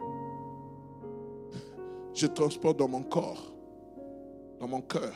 Je 2.15 2.27
transporte 2.27 2.79
dans 2.79 2.89
mon 2.89 3.03
corps, 3.03 3.53
dans 4.61 4.69
mon 4.69 4.81
cœur, 4.81 5.13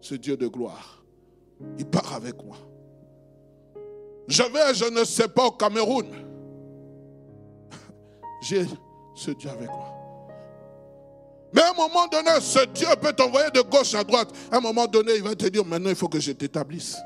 ce 0.00 0.14
Dieu 0.14 0.36
de 0.36 0.46
gloire. 0.46 1.04
Il 1.78 1.86
part 1.86 2.14
avec 2.14 2.42
moi. 2.44 2.56
Je 4.26 4.42
vais, 4.42 4.74
je 4.74 4.84
ne 4.86 5.04
sais 5.04 5.28
pas, 5.28 5.46
au 5.46 5.50
Cameroun. 5.52 6.06
J'ai 8.42 8.66
ce 9.14 9.30
Dieu 9.32 9.50
avec 9.50 9.68
moi. 9.68 9.94
Mais 11.52 11.62
à 11.62 11.70
un 11.70 11.74
moment 11.74 12.06
donné, 12.06 12.30
ce 12.40 12.64
Dieu 12.66 12.88
peut 13.00 13.12
t'envoyer 13.12 13.50
de 13.50 13.62
gauche 13.62 13.94
à 13.94 14.04
droite. 14.04 14.30
À 14.50 14.58
un 14.58 14.60
moment 14.60 14.86
donné, 14.86 15.14
il 15.16 15.22
va 15.22 15.34
te 15.34 15.46
dire, 15.46 15.64
maintenant, 15.64 15.90
il 15.90 15.96
faut 15.96 16.08
que 16.08 16.20
je 16.20 16.32
t'établisse. 16.32 16.96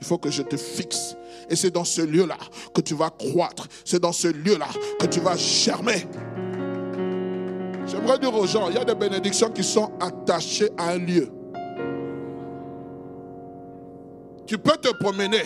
Il 0.00 0.06
faut 0.06 0.18
que 0.18 0.30
je 0.30 0.42
te 0.42 0.56
fixe. 0.56 1.16
Et 1.48 1.56
c'est 1.56 1.70
dans 1.70 1.84
ce 1.84 2.00
lieu-là 2.00 2.38
que 2.74 2.80
tu 2.80 2.94
vas 2.94 3.10
croître. 3.10 3.66
C'est 3.84 4.00
dans 4.00 4.12
ce 4.12 4.28
lieu-là 4.28 4.68
que 4.98 5.06
tu 5.06 5.20
vas 5.20 5.36
germer. 5.36 6.06
J'aimerais 7.86 8.18
dire 8.18 8.34
aux 8.34 8.46
gens, 8.46 8.68
il 8.68 8.76
y 8.76 8.78
a 8.78 8.84
des 8.84 8.94
bénédictions 8.94 9.50
qui 9.50 9.64
sont 9.64 9.92
attachées 10.00 10.70
à 10.78 10.90
un 10.90 10.98
lieu. 10.98 11.28
Tu 14.46 14.56
peux 14.58 14.76
te 14.76 14.88
promener. 14.98 15.42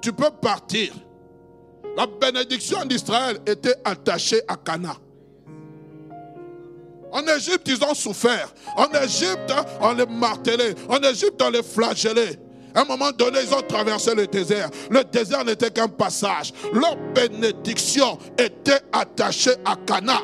Tu 0.00 0.12
peux 0.12 0.30
partir. 0.30 0.92
La 1.96 2.06
bénédiction 2.06 2.84
d'Israël 2.84 3.38
était 3.46 3.74
attachée 3.84 4.40
à 4.46 4.56
Cana. 4.56 4.96
En 7.10 7.22
Égypte, 7.26 7.66
ils 7.66 7.82
ont 7.82 7.94
souffert. 7.94 8.52
En 8.76 8.86
Égypte, 9.02 9.52
on 9.80 9.92
les 9.92 10.06
martelait. 10.06 10.74
En 10.88 10.98
Égypte, 10.98 11.40
on 11.42 11.50
les 11.50 11.62
flagellait. 11.62 12.38
À 12.78 12.82
un 12.82 12.84
moment 12.84 13.10
donné, 13.10 13.40
ils 13.42 13.52
ont 13.52 13.62
traversé 13.62 14.14
le 14.14 14.28
désert. 14.28 14.70
Le 14.88 15.02
désert 15.02 15.44
n'était 15.44 15.72
qu'un 15.72 15.88
passage. 15.88 16.52
Leur 16.72 16.94
bénédiction 17.12 18.16
était 18.38 18.78
attachée 18.92 19.56
à 19.64 19.74
Cana. 19.84 20.20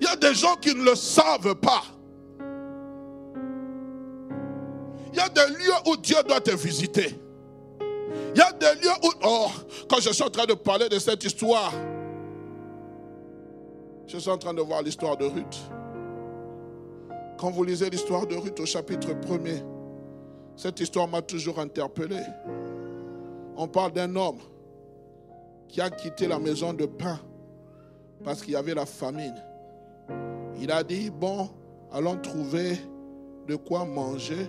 Il 0.00 0.04
y 0.04 0.06
a 0.08 0.16
des 0.16 0.34
gens 0.34 0.56
qui 0.56 0.74
ne 0.74 0.82
le 0.82 0.96
savent 0.96 1.54
pas. 1.54 1.84
Il 5.12 5.16
y 5.16 5.20
a 5.20 5.28
des 5.28 5.46
lieux 5.46 5.72
où 5.86 5.96
Dieu 5.96 6.16
doit 6.26 6.40
te 6.40 6.56
visiter. 6.56 7.20
Il 8.34 8.38
y 8.38 8.42
a 8.42 8.50
des 8.50 8.80
lieux 8.80 8.94
où, 9.04 9.12
oh, 9.22 9.46
quand 9.88 10.00
je 10.00 10.10
suis 10.10 10.24
en 10.24 10.30
train 10.30 10.46
de 10.46 10.54
parler 10.54 10.88
de 10.88 10.98
cette 10.98 11.22
histoire, 11.22 11.72
je 14.06 14.18
suis 14.18 14.30
en 14.30 14.38
train 14.38 14.54
de 14.54 14.60
voir 14.60 14.82
l'histoire 14.82 15.16
de 15.16 15.24
Ruth. 15.24 15.60
Quand 17.38 17.50
vous 17.50 17.64
lisez 17.64 17.90
l'histoire 17.90 18.26
de 18.26 18.36
Ruth 18.36 18.60
au 18.60 18.66
chapitre 18.66 19.12
1er, 19.12 19.62
cette 20.56 20.80
histoire 20.80 21.08
m'a 21.08 21.22
toujours 21.22 21.58
interpellé. 21.58 22.20
On 23.56 23.66
parle 23.66 23.92
d'un 23.92 24.14
homme 24.16 24.38
qui 25.68 25.80
a 25.80 25.90
quitté 25.90 26.28
la 26.28 26.38
maison 26.38 26.72
de 26.72 26.86
pain 26.86 27.18
parce 28.22 28.42
qu'il 28.42 28.52
y 28.52 28.56
avait 28.56 28.74
la 28.74 28.86
famine. 28.86 29.34
Il 30.60 30.70
a 30.70 30.82
dit, 30.84 31.10
bon, 31.10 31.48
allons 31.92 32.16
trouver 32.18 32.78
de 33.48 33.56
quoi 33.56 33.84
manger 33.84 34.48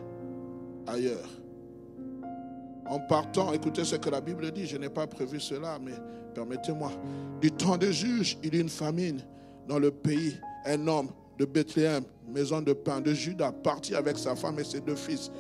ailleurs. 0.86 1.30
En 2.86 3.00
partant, 3.00 3.54
écoutez 3.54 3.86
ce 3.86 3.96
que 3.96 4.10
la 4.10 4.22
Bible 4.22 4.52
dit, 4.52 4.68
je 4.68 4.78
n'ai 4.78 4.90
pas 4.90 5.08
prévu 5.08 5.40
cela, 5.40 5.80
mais 5.82 5.94
permettez-moi. 6.36 6.92
Du 7.40 7.52
temps 7.52 7.78
des 7.78 7.94
juges, 7.94 8.38
il 8.44 8.54
y 8.54 8.58
a 8.58 8.62
une 8.62 8.70
famine 8.70 9.22
dans 9.68 9.80
le 9.80 9.92
pays. 9.92 10.36
Un 10.66 10.88
homme 10.88 11.10
de 11.38 11.46
Bethléem, 11.46 12.04
maison 12.28 12.62
de 12.62 12.74
pain 12.74 13.02
de 13.02 13.14
Juda, 13.14 13.52
parti 13.52 13.96
avec 13.96 14.18
sa 14.18 14.36
femme 14.36 14.60
et 14.60 14.64
ses 14.64 14.80
deux 14.80 14.96
fils 14.96 15.32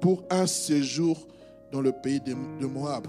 pour 0.00 0.24
un 0.30 0.46
séjour 0.46 1.26
dans 1.70 1.80
le 1.80 1.92
pays 1.92 2.20
de 2.20 2.66
Moab. 2.66 3.06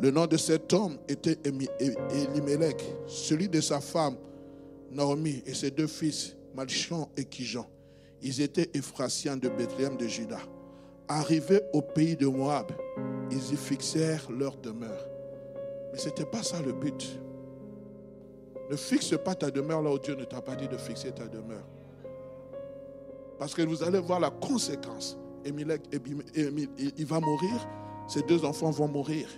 Le 0.00 0.10
nom 0.10 0.26
de 0.26 0.36
cet 0.36 0.72
homme 0.72 0.96
était 1.08 1.38
Elimelech, 1.44 2.82
celui 3.06 3.48
de 3.48 3.60
sa 3.60 3.80
femme 3.80 4.16
Naomi 4.92 5.42
et 5.46 5.54
ses 5.54 5.70
deux 5.70 5.86
fils, 5.86 6.36
Malchon 6.54 7.08
et 7.16 7.24
Kijan. 7.24 7.66
Ils 8.22 8.40
étaient 8.40 8.70
Ephrasiens 8.74 9.36
de 9.36 9.48
Bethléem 9.48 9.96
de 9.96 10.06
Juda. 10.06 10.38
Arrivés 11.08 11.62
au 11.72 11.82
pays 11.82 12.16
de 12.16 12.26
Moab, 12.26 12.70
ils 13.30 13.52
y 13.52 13.56
fixèrent 13.56 14.30
leur 14.30 14.56
demeure. 14.56 15.08
Mais 15.92 15.98
ce 15.98 16.08
n'était 16.08 16.24
pas 16.24 16.42
ça 16.42 16.60
le 16.60 16.72
but. 16.72 17.18
Ne 18.70 18.76
fixe 18.76 19.14
pas 19.24 19.34
ta 19.34 19.50
demeure 19.50 19.82
là 19.82 19.90
où 19.90 19.98
Dieu 19.98 20.14
ne 20.14 20.24
t'a 20.24 20.42
pas 20.42 20.54
dit 20.54 20.68
de 20.68 20.76
fixer 20.76 21.12
ta 21.12 21.26
demeure. 21.26 21.66
Parce 23.38 23.54
que 23.54 23.62
vous 23.62 23.82
allez 23.82 23.98
voir 23.98 24.20
la 24.20 24.30
conséquence. 24.30 25.16
Émile, 25.44 25.78
il 26.34 27.06
va 27.06 27.20
mourir, 27.20 27.68
ses 28.08 28.22
deux 28.22 28.44
enfants 28.44 28.70
vont 28.70 28.88
mourir. 28.88 29.28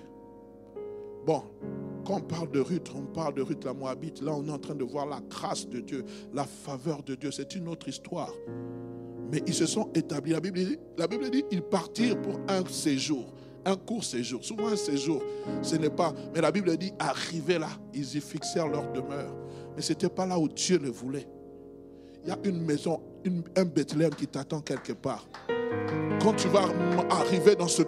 Bon, 1.27 1.43
quand 2.07 2.17
on 2.17 2.21
parle 2.21 2.51
de 2.51 2.61
Ruth, 2.61 2.91
on 2.97 3.03
parle 3.03 3.35
de 3.35 3.43
Ruth 3.43 3.65
la 3.65 3.75
Moabite. 3.75 4.23
Là, 4.23 4.33
on 4.35 4.47
est 4.47 4.51
en 4.51 4.59
train 4.59 4.75
de 4.75 4.85
voir 4.85 5.07
la 5.07 5.21
grâce 5.29 5.69
de 5.69 5.81
Dieu, 5.81 6.05
la 6.33 6.45
faveur 6.45 7.03
de 7.03 7.15
Dieu. 7.15 7.31
C'est 7.31 7.55
une 7.55 7.69
autre 7.69 7.89
histoire. 7.89 8.33
Mais 9.31 9.43
ils 9.47 9.55
se 9.55 9.67
sont 9.67 9.91
établis. 9.95 10.33
La 10.33 10.41
Bible 10.41 10.59
dit, 10.59 10.79
la 10.97 11.07
Bible 11.07 11.31
dit 11.31 11.45
ils 11.51 11.63
partirent 11.63 12.21
pour 12.21 12.41
un 12.49 12.65
séjour, 12.67 13.33
un 13.65 13.77
court 13.77 14.05
séjour. 14.05 14.45
Souvent 14.45 14.69
un 14.69 14.77
séjour, 14.77 15.23
ce 15.63 15.77
n'est 15.77 15.91
pas. 15.91 16.13
Mais 16.35 16.41
la 16.41 16.51
Bible 16.51 16.77
dit, 16.77 16.93
arrivés 16.99 17.59
là, 17.59 17.71
ils 17.95 18.17
y 18.17 18.21
fixèrent 18.21 18.69
leur 18.69 18.91
demeure. 18.93 19.35
Mais 19.77 19.83
ce 19.83 19.93
n'était 19.93 20.09
pas 20.09 20.27
là 20.27 20.39
où 20.39 20.49
Dieu 20.49 20.79
le 20.79 20.91
voulait. 20.91 21.29
Il 22.25 22.29
y 22.29 22.33
a 22.33 22.39
une 22.45 22.61
maison, 22.63 23.01
un 23.57 23.65
Bethléem 23.65 24.15
qui 24.15 24.27
t'attend 24.27 24.61
quelque 24.61 24.93
part. 24.93 25.27
Quand 26.23 26.35
tu 26.35 26.49
vas 26.49 26.69
arriver 27.09 27.57
dans 27.57 27.69
ce 27.69 27.83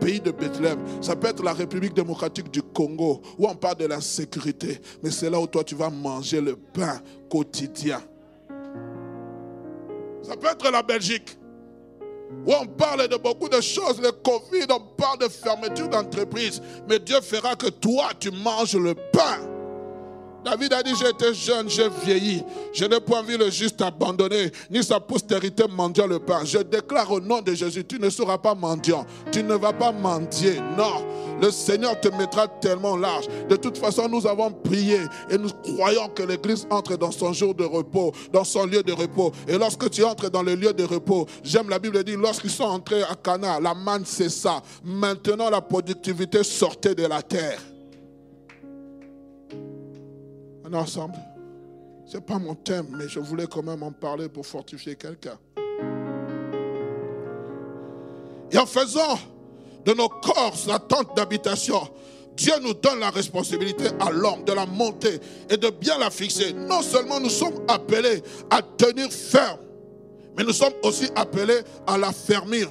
pays 0.00 0.20
de 0.20 0.32
Bethléem, 0.32 0.78
ça 1.00 1.14
peut 1.14 1.28
être 1.28 1.42
la 1.42 1.52
République 1.52 1.94
démocratique 1.94 2.50
du 2.50 2.62
Congo, 2.62 3.22
où 3.38 3.46
on 3.46 3.54
parle 3.54 3.76
de 3.76 3.86
la 3.86 4.00
sécurité, 4.00 4.80
mais 5.04 5.10
c'est 5.10 5.30
là 5.30 5.38
où 5.38 5.46
toi 5.46 5.62
tu 5.62 5.76
vas 5.76 5.88
manger 5.88 6.40
le 6.40 6.56
pain 6.56 7.00
quotidien. 7.30 8.00
Ça 10.22 10.36
peut 10.36 10.48
être 10.48 10.68
la 10.70 10.82
Belgique, 10.82 11.38
où 12.46 12.52
on 12.52 12.66
parle 12.66 13.08
de 13.08 13.16
beaucoup 13.16 13.48
de 13.48 13.60
choses, 13.60 14.00
le 14.00 14.12
Covid, 14.12 14.66
on 14.70 14.80
parle 14.96 15.18
de 15.18 15.28
fermeture 15.28 15.88
d'entreprise, 15.88 16.62
mais 16.88 16.98
Dieu 16.98 17.20
fera 17.20 17.56
que 17.56 17.68
toi 17.68 18.10
tu 18.18 18.30
manges 18.30 18.76
le 18.76 18.94
pain. 18.94 19.59
David 20.44 20.72
a 20.72 20.82
dit, 20.82 20.92
j'étais 20.98 21.34
jeune, 21.34 21.68
j'ai 21.68 21.88
vieilli. 22.04 22.42
Je 22.72 22.84
n'ai 22.84 23.00
point 23.00 23.22
vu 23.22 23.36
le 23.36 23.50
juste 23.50 23.80
abandonné, 23.82 24.50
ni 24.70 24.82
sa 24.82 24.98
postérité 25.00 25.64
mendiant 25.68 26.06
le 26.06 26.18
pain. 26.18 26.44
Je 26.44 26.58
déclare 26.58 27.10
au 27.10 27.20
nom 27.20 27.40
de 27.40 27.54
Jésus, 27.54 27.84
tu 27.84 27.98
ne 27.98 28.08
seras 28.10 28.38
pas 28.38 28.54
mendiant. 28.54 29.06
Tu 29.32 29.42
ne 29.42 29.54
vas 29.54 29.72
pas 29.72 29.92
mendier. 29.92 30.60
Non. 30.76 31.04
Le 31.40 31.50
Seigneur 31.50 31.98
te 31.98 32.08
mettra 32.08 32.48
tellement 32.48 32.96
large. 32.96 33.26
De 33.48 33.56
toute 33.56 33.78
façon, 33.78 34.08
nous 34.08 34.26
avons 34.26 34.50
prié 34.50 35.00
et 35.30 35.38
nous 35.38 35.50
croyons 35.74 36.08
que 36.08 36.22
l'Église 36.22 36.66
entre 36.70 36.96
dans 36.96 37.10
son 37.10 37.32
jour 37.32 37.54
de 37.54 37.64
repos, 37.64 38.12
dans 38.32 38.44
son 38.44 38.66
lieu 38.66 38.82
de 38.82 38.92
repos. 38.92 39.32
Et 39.48 39.56
lorsque 39.56 39.88
tu 39.90 40.04
entres 40.04 40.30
dans 40.30 40.42
le 40.42 40.54
lieu 40.54 40.72
de 40.72 40.84
repos, 40.84 41.26
j'aime 41.42 41.70
la 41.70 41.78
Bible 41.78 42.02
dit, 42.04 42.16
lorsqu'ils 42.16 42.50
sont 42.50 42.64
entrés 42.64 43.02
à 43.02 43.14
Cana, 43.14 43.58
la 43.58 43.74
manne 43.74 44.04
ça. 44.04 44.62
Maintenant, 44.84 45.48
la 45.48 45.60
productivité 45.60 46.42
sortait 46.42 46.94
de 46.94 47.06
la 47.06 47.22
terre 47.22 47.58
ensemble. 50.74 51.16
Ce 52.06 52.18
pas 52.18 52.38
mon 52.38 52.54
thème, 52.54 52.86
mais 52.98 53.08
je 53.08 53.20
voulais 53.20 53.46
quand 53.46 53.62
même 53.62 53.82
en 53.82 53.92
parler 53.92 54.28
pour 54.28 54.46
fortifier 54.46 54.96
quelqu'un. 54.96 55.38
Et 58.50 58.58
en 58.58 58.66
faisant 58.66 59.18
de 59.84 59.92
nos 59.92 60.08
corps 60.08 60.56
la 60.66 60.78
tente 60.78 61.16
d'habitation, 61.16 61.80
Dieu 62.36 62.54
nous 62.62 62.74
donne 62.74 63.00
la 63.00 63.10
responsabilité 63.10 63.84
à 64.00 64.10
l'homme 64.10 64.44
de 64.44 64.52
la 64.52 64.66
monter 64.66 65.20
et 65.48 65.56
de 65.56 65.68
bien 65.70 65.98
la 65.98 66.10
fixer. 66.10 66.52
Non 66.52 66.82
seulement 66.82 67.20
nous 67.20 67.30
sommes 67.30 67.64
appelés 67.68 68.22
à 68.50 68.62
tenir 68.62 69.12
ferme, 69.12 69.60
mais 70.36 70.44
nous 70.44 70.52
sommes 70.52 70.72
aussi 70.82 71.08
appelés 71.14 71.60
à 71.86 71.98
la 71.98 72.12
fermir, 72.12 72.70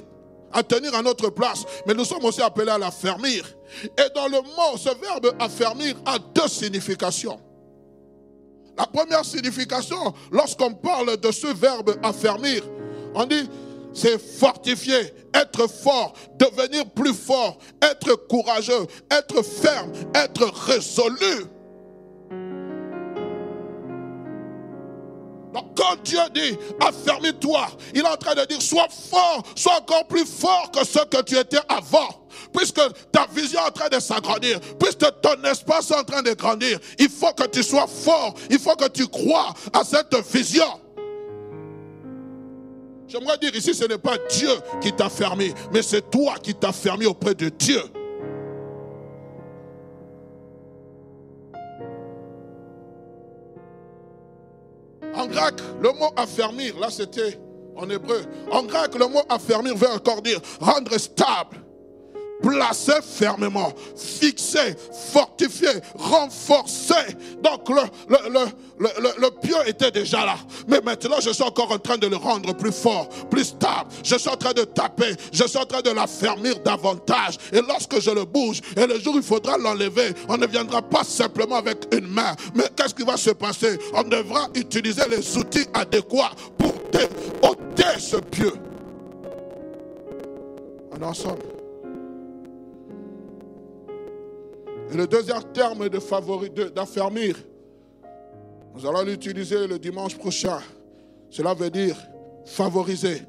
à 0.52 0.62
tenir 0.62 0.94
à 0.94 1.02
notre 1.02 1.30
place, 1.30 1.64
mais 1.86 1.94
nous 1.94 2.04
sommes 2.04 2.24
aussi 2.24 2.42
appelés 2.42 2.70
à 2.70 2.78
la 2.78 2.90
fermir. 2.90 3.44
Et 3.96 4.14
dans 4.14 4.26
le 4.26 4.42
mot, 4.42 4.76
ce 4.76 4.90
verbe 5.00 5.34
affermir 5.38 5.94
a 6.04 6.18
deux 6.18 6.48
significations. 6.48 7.40
La 8.80 8.86
première 8.86 9.26
signification, 9.26 10.14
lorsqu'on 10.32 10.72
parle 10.72 11.18
de 11.18 11.30
ce 11.30 11.48
verbe 11.48 11.96
affermir, 12.02 12.62
on 13.14 13.26
dit 13.26 13.46
c'est 13.92 14.18
fortifier, 14.18 15.12
être 15.34 15.68
fort, 15.68 16.14
devenir 16.38 16.86
plus 16.86 17.12
fort, 17.12 17.58
être 17.82 18.14
courageux, 18.14 18.86
être 19.10 19.42
ferme, 19.42 19.92
être 20.14 20.46
résolu. 20.66 21.44
Donc, 25.52 25.76
quand 25.76 25.96
Dieu 26.04 26.18
dit, 26.32 26.56
affermis-toi, 26.80 27.68
il 27.94 28.00
est 28.00 28.08
en 28.08 28.16
train 28.16 28.34
de 28.34 28.44
dire, 28.44 28.62
sois 28.62 28.86
fort, 28.88 29.42
sois 29.56 29.78
encore 29.78 30.06
plus 30.06 30.24
fort 30.24 30.70
que 30.70 30.86
ce 30.86 31.00
que 31.04 31.22
tu 31.22 31.36
étais 31.36 31.58
avant. 31.68 32.08
Puisque 32.56 32.80
ta 33.10 33.26
vision 33.32 33.60
est 33.60 33.68
en 33.68 33.72
train 33.72 33.88
de 33.88 33.98
s'agrandir, 33.98 34.60
puisque 34.78 35.06
ton 35.20 35.42
espace 35.44 35.90
est 35.90 35.96
en 35.96 36.04
train 36.04 36.22
de 36.22 36.32
grandir, 36.34 36.78
il 36.98 37.08
faut 37.08 37.32
que 37.32 37.46
tu 37.46 37.62
sois 37.62 37.86
fort, 37.86 38.34
il 38.48 38.58
faut 38.58 38.76
que 38.76 38.88
tu 38.88 39.06
crois 39.08 39.52
à 39.72 39.82
cette 39.84 40.14
vision. 40.32 40.80
J'aimerais 43.08 43.38
dire 43.38 43.54
ici, 43.56 43.74
ce 43.74 43.84
n'est 43.86 43.98
pas 43.98 44.16
Dieu 44.30 44.50
qui 44.80 44.92
t'a 44.92 45.08
fermé, 45.08 45.52
mais 45.72 45.82
c'est 45.82 46.10
toi 46.10 46.34
qui 46.40 46.54
t'as 46.54 46.72
fermé 46.72 47.06
auprès 47.06 47.34
de 47.34 47.48
Dieu. 47.48 47.82
Grec, 55.30 55.54
le 55.80 55.92
mot 55.92 56.12
affermir, 56.16 56.78
là 56.78 56.88
c'était 56.90 57.38
en 57.76 57.88
hébreu. 57.88 58.22
En 58.50 58.62
grec, 58.64 58.94
le 58.98 59.06
mot 59.06 59.22
affermir 59.28 59.76
veut 59.76 59.90
encore 59.90 60.22
dire 60.22 60.40
rendre 60.60 60.98
stable 60.98 61.56
placé 62.42 62.92
fermement, 63.02 63.72
fixé, 63.96 64.74
fortifié, 65.12 65.68
renforcé. 65.94 66.94
Donc 67.42 67.68
le, 67.68 67.82
le, 68.08 68.38
le, 68.78 68.88
le, 69.18 69.30
pieu 69.40 69.56
était 69.66 69.90
déjà 69.90 70.24
là. 70.24 70.36
Mais 70.68 70.80
maintenant, 70.80 71.16
je 71.20 71.30
suis 71.30 71.42
encore 71.42 71.70
en 71.72 71.78
train 71.78 71.98
de 71.98 72.06
le 72.06 72.16
rendre 72.16 72.54
plus 72.54 72.72
fort, 72.72 73.08
plus 73.30 73.44
stable. 73.44 73.90
Je 74.02 74.16
suis 74.16 74.28
en 74.28 74.36
train 74.36 74.52
de 74.52 74.62
taper, 74.62 75.14
je 75.32 75.44
suis 75.44 75.58
en 75.58 75.66
train 75.66 75.82
de 75.82 75.90
l'affermir 75.90 76.58
davantage. 76.60 77.36
Et 77.52 77.60
lorsque 77.60 78.00
je 78.00 78.10
le 78.10 78.24
bouge, 78.24 78.60
et 78.76 78.86
le 78.86 78.98
jour 78.98 79.14
où 79.14 79.18
il 79.18 79.22
faudra 79.22 79.58
l'enlever, 79.58 80.14
on 80.28 80.36
ne 80.36 80.46
viendra 80.46 80.82
pas 80.82 81.04
simplement 81.04 81.56
avec 81.56 81.94
une 81.94 82.06
main. 82.06 82.34
Mais 82.54 82.64
qu'est-ce 82.76 82.94
qui 82.94 83.04
va 83.04 83.16
se 83.16 83.30
passer? 83.30 83.78
On 83.94 84.02
devra 84.02 84.48
utiliser 84.54 85.02
les 85.10 85.36
outils 85.36 85.66
adéquats 85.74 86.32
pour 86.58 86.74
ôter 87.42 87.98
ce 87.98 88.16
pieu. 88.16 88.52
On 90.92 91.02
ensemble. 91.02 91.59
Et 94.92 94.96
le 94.96 95.06
deuxième 95.06 95.42
terme 95.52 95.88
de 95.88 96.68
d'affermir, 96.68 97.36
nous 98.74 98.86
allons 98.86 99.02
l'utiliser 99.02 99.66
le 99.66 99.78
dimanche 99.78 100.16
prochain. 100.16 100.60
Cela 101.30 101.54
veut 101.54 101.70
dire 101.70 101.96
favoriser 102.44 103.22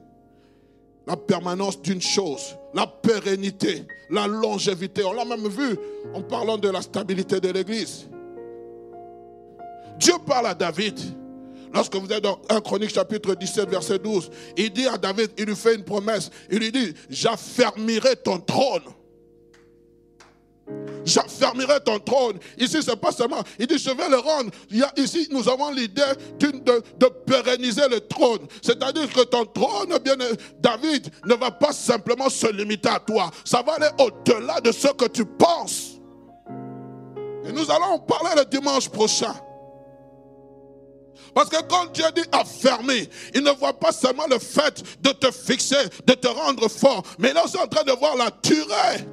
la 1.06 1.15
permanence 1.17 1.82
d'une 1.82 2.02
chose, 2.02 2.56
la 2.74 2.88
pérennité, 2.88 3.86
la 4.10 4.28
longévité. 4.28 5.04
On 5.04 5.13
l'a 5.13 5.26
même 5.26 5.47
vu 5.47 5.78
en 6.13 6.21
parlant 6.21 6.58
de 6.58 6.69
la 6.69 6.82
stabilité 6.82 7.39
de 7.39 7.50
l'Église. 7.50 8.08
Dieu 10.00 10.13
parle 10.26 10.47
à 10.47 10.56
David. 10.56 11.00
Lorsque 11.74 11.95
vous 11.95 12.12
êtes 12.12 12.24
dans 12.24 12.39
1 12.50 12.60
Chronique 12.62 12.89
chapitre 12.89 13.34
17 13.34 13.69
verset 13.69 14.00
12, 14.00 14.30
il 14.58 14.74
dit 14.74 14.88
à 14.88 14.97
David, 14.97 15.32
il 15.38 15.45
lui 15.45 15.56
fait 15.56 15.76
une 15.76 15.84
promesse. 15.84 16.30
Il 16.50 16.60
lui 16.60 16.71
dit, 16.71 16.93
j'affermirai 17.10 18.15
ton 18.17 18.39
trône 18.39 18.84
j'affermirai 21.05 21.79
ton 21.81 21.99
trône. 21.99 22.39
Ici, 22.57 22.77
c'est 22.81 22.95
pas 22.95 23.12
seulement, 23.12 23.41
il 23.60 23.67
dit, 23.67 23.77
je 23.77 23.89
vais 23.89 24.10
le 24.10 24.17
rendre. 24.17 24.51
ici, 24.97 25.27
nous 25.31 25.47
avons 25.49 25.71
l'idée 25.71 26.01
de, 26.39 27.07
pérenniser 27.25 27.88
le 27.89 27.99
trône. 28.01 28.47
C'est-à-dire 28.62 29.12
que 29.12 29.21
ton 29.21 29.45
trône, 29.45 29.97
bien, 30.03 30.15
David, 30.60 31.12
ne 31.25 31.36
va 31.36 31.51
pas 31.51 31.73
simplement 31.73 32.29
se 32.29 32.51
limiter 32.51 32.89
à 32.89 32.99
toi. 32.99 33.31
Ça 33.45 33.62
va 33.62 33.73
aller 33.73 33.89
au-delà 33.99 34.62
de 34.62 34.71
ce 34.71 34.88
que 34.89 35.05
tu 35.05 35.25
penses. 35.25 35.93
Et 37.45 37.51
nous 37.51 37.69
allons 37.71 37.93
en 37.93 37.99
parler 37.99 38.29
le 38.38 38.45
dimanche 38.45 38.89
prochain. 38.89 39.34
Parce 41.34 41.49
que 41.49 41.62
quand 41.63 41.86
Dieu 41.93 42.05
dit 42.13 42.23
affermer, 42.34 43.10
il 43.34 43.41
ne 43.41 43.51
voit 43.51 43.73
pas 43.73 43.93
seulement 43.93 44.27
le 44.29 44.38
fait 44.38 44.84
de 45.01 45.12
te 45.12 45.31
fixer, 45.31 45.77
de 46.05 46.13
te 46.13 46.27
rendre 46.27 46.67
fort, 46.69 47.03
mais 47.19 47.31
il 47.31 47.38
est 47.38 47.41
aussi 47.41 47.57
en 47.57 47.67
train 47.67 47.84
de 47.84 47.93
voir 47.93 48.17
la 48.17 48.29
durée. 48.43 49.07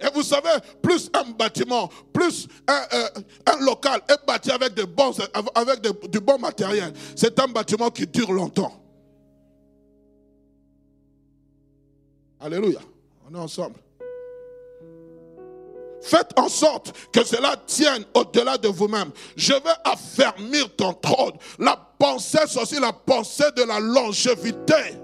Et 0.00 0.06
vous 0.14 0.22
savez, 0.22 0.50
plus 0.82 1.10
un 1.14 1.30
bâtiment, 1.30 1.88
plus 2.12 2.48
un, 2.66 2.82
euh, 2.92 3.64
local 3.64 4.00
est 4.08 4.26
bâti 4.26 4.50
avec, 4.50 4.74
bons, 4.74 5.16
avec 5.54 5.80
du 6.10 6.20
bon 6.20 6.38
matériel, 6.38 6.92
c'est 7.16 7.38
un 7.38 7.48
bâtiment 7.48 7.90
qui 7.90 8.06
dure 8.06 8.32
longtemps. 8.32 8.80
Alléluia. 12.40 12.80
On 13.26 13.34
est 13.34 13.38
ensemble. 13.38 13.76
Faites 16.02 16.38
en 16.38 16.50
sorte 16.50 16.92
que 17.10 17.24
cela 17.24 17.56
tienne 17.66 18.04
au-delà 18.12 18.58
de 18.58 18.68
vous-même. 18.68 19.10
Je 19.36 19.54
vais 19.54 19.74
affermir 19.84 20.68
ton 20.76 20.92
trône. 20.92 21.32
La 21.58 21.76
pensée, 21.98 22.40
c'est 22.46 22.60
aussi 22.60 22.78
la 22.78 22.92
pensée 22.92 23.50
de 23.56 23.62
la 23.62 23.80
longévité. 23.80 24.98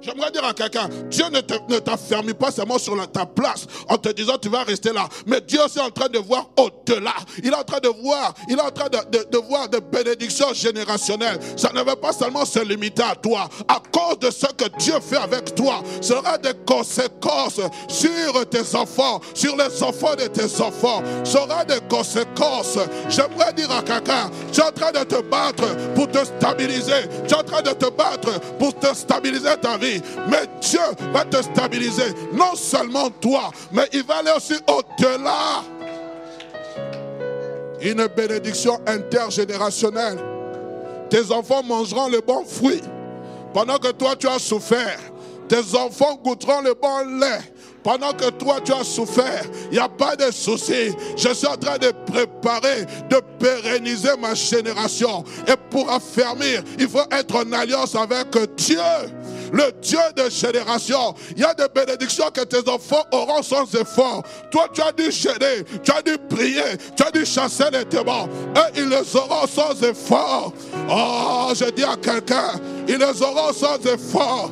J'aimerais 0.00 0.30
dire 0.30 0.44
à 0.44 0.54
quelqu'un, 0.54 0.88
Dieu 1.10 1.24
ne 1.30 1.78
t'affermit 1.78 2.34
pas 2.34 2.52
seulement 2.52 2.78
sur 2.78 2.94
ta 3.10 3.26
place 3.26 3.66
en 3.88 3.96
te 3.96 4.10
disant 4.10 4.38
tu 4.40 4.48
vas 4.48 4.62
rester 4.62 4.92
là. 4.92 5.08
Mais 5.26 5.40
Dieu 5.40 5.58
est 5.60 5.80
en 5.80 5.90
train 5.90 6.08
de 6.08 6.18
voir 6.18 6.48
au-delà. 6.56 7.14
Il 7.42 7.48
est 7.48 7.54
en 7.54 7.64
train 7.64 7.80
de 7.80 7.88
voir, 7.88 8.34
il 8.48 8.56
est 8.56 8.62
en 8.62 8.70
train 8.70 8.88
de, 8.88 9.38
voir 9.38 9.68
des 9.68 9.80
bénédictions 9.80 10.52
générationnelles. 10.54 11.38
Ça 11.56 11.70
ne 11.74 11.82
va 11.82 11.96
pas 11.96 12.12
seulement 12.12 12.44
se 12.44 12.60
limiter 12.60 13.02
à 13.02 13.16
toi. 13.16 13.48
À 13.66 13.80
cause 13.92 14.18
de 14.20 14.30
ce 14.30 14.46
que 14.46 14.68
Dieu 14.78 14.94
fait 15.00 15.16
avec 15.16 15.54
toi, 15.54 15.82
sera 16.00 16.38
des 16.38 16.54
conséquences 16.64 17.60
sur 17.88 18.48
tes 18.48 18.76
enfants, 18.76 19.20
sur 19.34 19.56
les 19.56 19.82
enfants 19.82 20.14
de 20.14 20.26
tes 20.28 20.62
enfants. 20.62 21.02
Sera 21.24 21.64
des 21.64 21.80
conséquences. 21.88 22.78
J'aimerais 23.08 23.52
dire 23.52 23.70
à 23.72 23.82
quelqu'un, 23.82 24.30
tu 24.52 24.60
es 24.60 24.64
en 24.64 24.72
train 24.72 24.92
de 24.92 25.04
te 25.04 25.20
battre 25.22 25.64
pour 25.94 26.08
te 26.08 26.24
stabiliser. 26.24 27.08
Tu 27.26 27.34
es 27.34 27.36
en 27.36 27.42
train 27.42 27.62
de 27.62 27.70
te 27.70 27.90
battre 27.90 28.38
pour 28.58 28.78
te 28.78 28.94
stabiliser 28.94 29.56
ta 29.60 29.76
vie. 29.76 29.87
Mais 30.28 30.46
Dieu 30.60 30.80
va 31.12 31.24
te 31.24 31.42
stabiliser. 31.42 32.14
Non 32.32 32.54
seulement 32.54 33.10
toi, 33.10 33.50
mais 33.72 33.88
il 33.92 34.02
va 34.04 34.16
aller 34.16 34.32
aussi 34.36 34.54
au-delà. 34.66 35.62
Une 37.80 38.06
bénédiction 38.08 38.78
intergénérationnelle. 38.86 40.18
Tes 41.10 41.32
enfants 41.32 41.62
mangeront 41.62 42.08
le 42.08 42.20
bon 42.20 42.44
fruit. 42.44 42.82
Pendant 43.54 43.78
que 43.78 43.92
toi, 43.92 44.14
tu 44.16 44.28
as 44.28 44.38
souffert, 44.38 44.98
tes 45.48 45.74
enfants 45.74 46.18
goûteront 46.22 46.60
le 46.60 46.74
bon 46.74 47.18
lait. 47.18 47.40
Pendant 47.82 48.12
que 48.12 48.28
toi 48.30 48.60
tu 48.62 48.72
as 48.72 48.84
souffert, 48.84 49.44
il 49.70 49.74
n'y 49.74 49.78
a 49.78 49.88
pas 49.88 50.14
de 50.16 50.30
souci. 50.30 50.92
Je 51.16 51.32
suis 51.32 51.46
en 51.46 51.56
train 51.56 51.78
de 51.78 51.90
préparer, 52.04 52.84
de 53.08 53.20
pérenniser 53.38 54.10
ma 54.20 54.34
génération. 54.34 55.24
Et 55.46 55.54
pour 55.70 55.90
affermir, 55.90 56.62
il 56.78 56.88
faut 56.88 57.06
être 57.10 57.34
en 57.36 57.52
alliance 57.52 57.94
avec 57.94 58.28
Dieu 58.56 58.76
le 59.52 59.72
Dieu 59.80 59.98
de 60.16 60.28
génération. 60.30 61.14
Il 61.36 61.42
y 61.42 61.44
a 61.44 61.54
des 61.54 61.66
bénédictions 61.74 62.30
que 62.32 62.42
tes 62.42 62.68
enfants 62.68 63.04
auront 63.12 63.42
sans 63.42 63.64
effort. 63.74 64.22
Toi, 64.50 64.68
tu 64.72 64.82
as 64.82 64.92
dû 64.92 65.10
gêner, 65.10 65.64
tu 65.82 65.90
as 65.90 66.02
dû 66.02 66.16
prier, 66.28 66.76
tu 66.96 67.02
as 67.02 67.10
dû 67.10 67.24
chasser 67.24 67.64
les 67.72 67.84
démons. 67.84 68.28
Et 68.56 68.80
ils 68.80 68.88
les 68.88 69.16
auront 69.16 69.46
sans 69.46 69.82
effort. 69.82 70.52
Oh, 70.90 71.52
je 71.54 71.70
dis 71.70 71.84
à 71.84 71.96
quelqu'un, 71.96 72.52
ils 72.86 72.98
les 72.98 73.22
auront 73.22 73.52
sans 73.52 73.78
effort. 73.86 74.50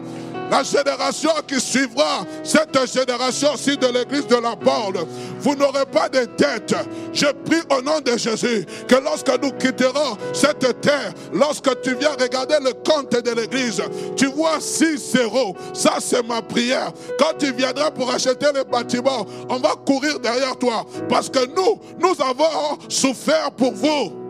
La 0.51 0.63
génération 0.63 1.31
qui 1.47 1.61
suivra, 1.61 2.25
cette 2.45 2.79
génération-ci 2.93 3.77
de 3.77 3.87
l'église 3.89 4.27
de 4.27 4.37
la 4.37 4.55
porte, 4.55 4.97
vous 5.41 5.55
n'aurez 5.55 5.87
pas 5.87 6.09
de 6.09 6.25
tête. 6.25 6.75
Je 7.13 7.27
prie 7.27 7.63
au 7.77 7.83
nom 7.83 8.01
de 8.01 8.17
Jésus 8.17 8.65
que 8.87 8.95
lorsque 8.97 9.31
nous 9.43 9.51
quitterons 9.53 10.17
cette 10.33 10.81
terre, 10.81 11.13
lorsque 11.33 11.81
tu 11.83 11.95
viens 11.95 12.13
regarder 12.13 12.57
le 12.63 12.73
compte 12.73 13.11
de 13.13 13.31
l'église, 13.33 13.83
tu 14.17 14.27
vois 14.27 14.59
6-0. 14.59 15.57
Ça, 15.73 15.95
c'est 16.01 16.27
ma 16.27 16.43
prière. 16.43 16.93
Quand 17.19 17.37
tu 17.39 17.53
viendras 17.53 17.91
pour 17.91 18.11
acheter 18.11 18.47
le 18.55 18.65
bâtiment, 18.65 19.27
on 19.49 19.59
va 19.59 19.75
courir 19.85 20.21
derrière 20.21 20.57
toi. 20.57 20.87
Parce 21.09 21.29
que 21.29 21.45
nous, 21.55 21.81
nous 21.99 22.15
avons 22.23 22.79
souffert 22.89 23.51
pour 23.53 23.73
vous. 23.73 24.26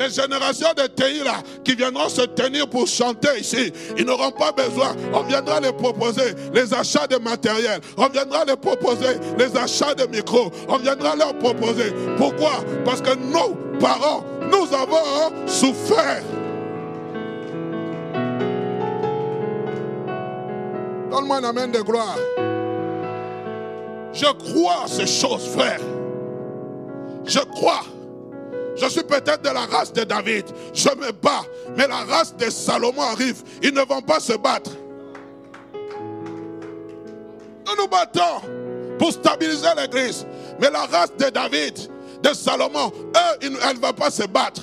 Les 0.00 0.08
générations 0.08 0.72
de 0.74 0.86
TI 0.86 1.20
qui 1.62 1.74
viendront 1.74 2.08
se 2.08 2.22
tenir 2.22 2.66
pour 2.70 2.86
chanter 2.86 3.40
ici, 3.40 3.70
ils 3.98 4.04
n'auront 4.06 4.30
pas 4.30 4.50
besoin. 4.50 4.96
On 5.12 5.24
viendra 5.24 5.60
les 5.60 5.72
proposer 5.72 6.34
les 6.54 6.72
achats 6.72 7.06
de 7.06 7.16
matériel. 7.16 7.82
On 7.98 8.08
viendra 8.08 8.46
les 8.46 8.56
proposer 8.56 9.18
les 9.38 9.54
achats 9.54 9.94
de 9.94 10.06
micros. 10.06 10.50
On 10.68 10.78
viendra 10.78 11.14
leur 11.16 11.36
proposer. 11.36 11.92
Pourquoi? 12.16 12.64
Parce 12.82 13.02
que 13.02 13.14
nos 13.14 13.54
parents, 13.78 14.24
nous 14.50 14.74
avons 14.74 15.46
souffert. 15.46 16.22
Donne-moi 21.10 21.36
un 21.36 21.44
amène 21.44 21.72
de 21.72 21.80
gloire. 21.82 22.16
Je 24.14 24.24
crois 24.24 24.86
ces 24.86 25.06
choses, 25.06 25.46
frère. 25.46 25.80
Je 27.26 27.40
crois. 27.40 27.82
Je 28.80 28.88
suis 28.88 29.02
peut-être 29.02 29.42
de 29.42 29.50
la 29.50 29.66
race 29.66 29.92
de 29.92 30.04
David. 30.04 30.44
Je 30.72 30.88
me 30.90 31.12
bats. 31.12 31.44
Mais 31.76 31.86
la 31.86 32.04
race 32.04 32.34
de 32.36 32.48
Salomon 32.48 33.02
arrive. 33.02 33.42
Ils 33.62 33.74
ne 33.74 33.82
vont 33.82 34.00
pas 34.00 34.20
se 34.20 34.32
battre. 34.32 34.70
Nous 37.66 37.76
nous 37.76 37.88
battons 37.88 38.40
pour 38.98 39.12
stabiliser 39.12 39.68
l'église. 39.76 40.26
Mais 40.60 40.70
la 40.70 40.86
race 40.86 41.12
de 41.18 41.28
David, 41.28 41.78
de 42.22 42.34
Salomon, 42.34 42.92
eux, 43.16 43.38
elle 43.42 43.52
ne 43.52 43.80
va 43.80 43.92
pas 43.92 44.10
se 44.10 44.24
battre. 44.24 44.62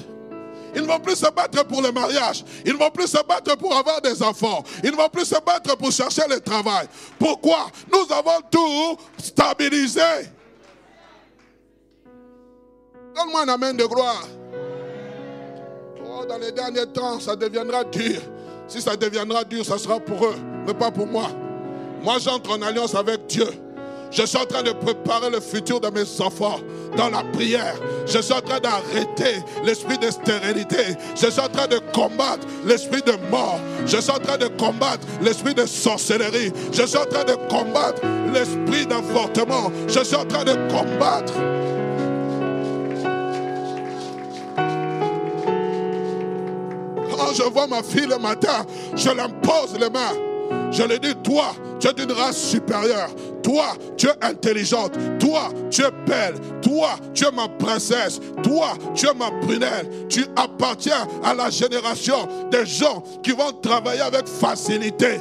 Ils 0.75 0.81
ne 0.81 0.87
vont 0.87 0.99
plus 0.99 1.15
se 1.15 1.29
battre 1.31 1.65
pour 1.65 1.81
le 1.81 1.91
mariage. 1.91 2.43
Ils 2.65 2.73
ne 2.73 2.77
vont 2.77 2.91
plus 2.91 3.07
se 3.07 3.23
battre 3.23 3.55
pour 3.57 3.75
avoir 3.75 4.01
des 4.01 4.21
enfants. 4.21 4.63
Ils 4.83 4.91
ne 4.91 4.95
vont 4.95 5.09
plus 5.09 5.25
se 5.25 5.39
battre 5.43 5.75
pour 5.77 5.91
chercher 5.91 6.23
le 6.29 6.39
travail. 6.39 6.87
Pourquoi? 7.17 7.67
Nous 7.91 8.13
avons 8.13 8.41
tout 8.51 8.97
stabilisé. 9.17 10.01
Donne-moi 13.17 13.41
un 13.41 13.47
amen 13.47 13.75
de 13.75 13.85
gloire. 13.85 14.27
Oh, 16.05 16.23
dans 16.29 16.37
les 16.37 16.51
derniers 16.51 16.85
temps, 16.85 17.19
ça 17.19 17.35
deviendra 17.35 17.83
dur. 17.83 18.21
Si 18.67 18.79
ça 18.79 18.95
deviendra 18.95 19.43
dur, 19.43 19.65
ça 19.65 19.79
sera 19.79 19.99
pour 19.99 20.23
eux, 20.25 20.35
mais 20.67 20.73
pas 20.73 20.91
pour 20.91 21.07
moi. 21.07 21.29
Moi, 22.03 22.17
j'entre 22.19 22.51
en 22.51 22.61
alliance 22.61 22.93
avec 22.93 23.25
Dieu. 23.25 23.47
Je 24.11 24.23
suis 24.23 24.37
en 24.37 24.45
train 24.45 24.61
de 24.61 24.71
préparer 24.71 25.31
le 25.31 25.39
futur 25.39 25.79
de 25.79 25.89
mes 25.89 26.21
enfants 26.21 26.59
dans 26.95 27.09
la 27.09 27.23
prière. 27.33 27.75
Je 28.05 28.19
suis 28.19 28.33
en 28.33 28.41
train 28.41 28.59
d'arrêter 28.59 29.43
l'esprit 29.65 29.97
de 29.97 30.11
stérilité. 30.11 30.95
Je 31.15 31.29
suis 31.29 31.41
en 31.41 31.49
train 31.49 31.67
de 31.67 31.79
combattre 31.93 32.45
l'esprit 32.65 33.01
de 33.01 33.13
mort. 33.31 33.59
Je 33.85 33.97
suis 33.97 34.11
en 34.11 34.19
train 34.19 34.37
de 34.37 34.47
combattre 34.47 35.05
l'esprit 35.21 35.55
de 35.55 35.65
sorcellerie. 35.65 36.53
Je 36.71 36.83
suis 36.83 36.97
en 36.97 37.05
train 37.05 37.23
de 37.23 37.33
combattre 37.49 38.01
l'esprit 38.31 38.85
d'avortement. 38.85 39.71
Je 39.87 40.03
suis 40.03 40.15
en 40.15 40.25
train 40.25 40.43
de 40.43 40.53
combattre. 40.71 41.33
Je 47.37 47.43
vois 47.43 47.67
ma 47.67 47.83
fille 47.83 48.07
le 48.07 48.17
matin, 48.17 48.65
je 48.95 49.09
l'impose 49.09 49.77
les 49.79 49.89
mains. 49.89 50.15
Je 50.71 50.83
lui 50.83 50.99
dis, 50.99 51.15
toi, 51.23 51.53
tu 51.79 51.87
es 51.87 51.93
d'une 51.93 52.11
race 52.11 52.37
supérieure. 52.37 53.09
Toi, 53.43 53.65
tu 53.97 54.07
es 54.07 54.25
intelligente. 54.25 54.91
Toi, 55.19 55.49
tu 55.69 55.81
es 55.81 55.91
belle. 56.05 56.35
Toi, 56.61 56.89
tu 57.13 57.25
es 57.25 57.31
ma 57.31 57.47
princesse. 57.47 58.19
Toi, 58.43 58.69
tu 58.93 59.07
es 59.07 59.13
ma 59.13 59.31
prunelle. 59.41 59.89
Tu 60.09 60.25
appartiens 60.35 61.07
à 61.23 61.33
la 61.33 61.49
génération 61.49 62.27
des 62.51 62.65
gens 62.65 63.03
qui 63.23 63.31
vont 63.31 63.51
travailler 63.61 64.01
avec 64.01 64.27
facilité. 64.27 65.19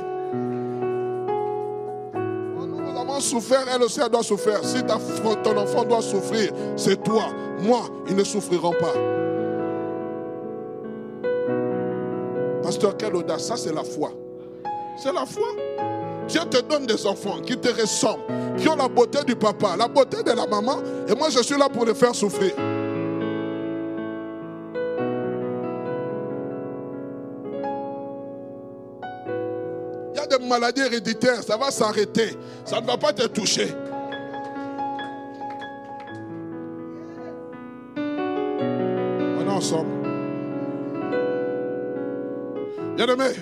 Nous 2.14 3.00
avons 3.00 3.20
souffert, 3.20 3.64
elle 3.72 3.82
aussi, 3.82 4.00
elle 4.04 4.10
doit 4.10 4.22
souffrir. 4.22 4.60
Si 4.64 4.82
ton 4.82 5.56
enfant 5.56 5.84
doit 5.84 6.02
souffrir, 6.02 6.50
c'est 6.76 7.02
toi. 7.02 7.26
Moi, 7.60 7.82
ils 8.08 8.16
ne 8.16 8.24
souffriront 8.24 8.72
pas. 8.72 9.25
Quelle 12.98 13.16
audace. 13.16 13.46
Ça, 13.46 13.56
c'est 13.56 13.72
la 13.72 13.84
foi. 13.84 14.12
C'est 14.96 15.12
la 15.12 15.26
foi. 15.26 15.48
Dieu 16.28 16.40
te 16.50 16.60
donne 16.62 16.86
des 16.86 17.06
enfants 17.06 17.40
qui 17.40 17.56
te 17.56 17.68
ressemblent, 17.68 18.24
qui 18.58 18.68
ont 18.68 18.76
la 18.76 18.88
beauté 18.88 19.22
du 19.24 19.36
papa, 19.36 19.76
la 19.76 19.86
beauté 19.86 20.22
de 20.22 20.32
la 20.32 20.46
maman, 20.46 20.78
et 21.08 21.14
moi 21.14 21.28
je 21.30 21.40
suis 21.42 21.56
là 21.56 21.68
pour 21.68 21.84
les 21.84 21.94
faire 21.94 22.14
souffrir. 22.14 22.52
Il 30.12 30.16
y 30.16 30.18
a 30.18 30.26
des 30.26 30.44
maladies 30.44 30.80
héréditaires, 30.80 31.44
ça 31.44 31.56
va 31.56 31.70
s'arrêter, 31.70 32.36
ça 32.64 32.80
ne 32.80 32.86
va 32.86 32.96
pas 32.96 33.12
te 33.12 33.26
toucher. 33.28 33.68
On 37.96 39.46
est 39.46 39.52
ensemble. 39.52 40.05
Bien 42.96 43.06
aimé, 43.08 43.32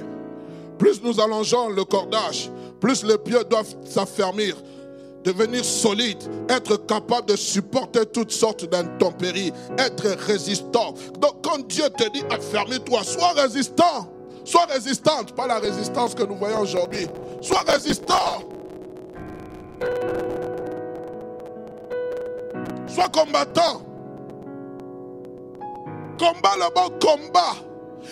plus 0.78 1.00
nous 1.02 1.20
allongeons 1.20 1.68
le 1.68 1.84
cordage, 1.84 2.50
plus 2.80 3.04
les 3.04 3.16
pieds 3.18 3.44
doivent 3.48 3.76
s'affermir, 3.84 4.56
devenir 5.22 5.64
solides, 5.64 6.22
être 6.48 6.76
capable 6.86 7.28
de 7.28 7.36
supporter 7.36 8.04
toutes 8.06 8.32
sortes 8.32 8.64
d'intempéries, 8.64 9.52
être 9.78 10.08
résistant. 10.26 10.94
Donc 11.20 11.44
quand 11.44 11.64
Dieu 11.68 11.84
te 11.96 12.10
dit 12.10 12.24
affermis-toi, 12.30 13.04
sois 13.04 13.32
résistant. 13.32 14.10
Sois 14.44 14.66
résistante, 14.66 15.34
pas 15.34 15.46
la 15.46 15.58
résistance 15.58 16.14
que 16.14 16.24
nous 16.24 16.36
voyons 16.36 16.60
aujourd'hui. 16.60 17.06
Sois 17.40 17.62
résistant. 17.66 18.42
Sois 22.86 23.08
combattant. 23.08 23.82
Combat 26.18 26.56
le 26.58 26.74
bon 26.74 26.90
combat. 27.00 27.54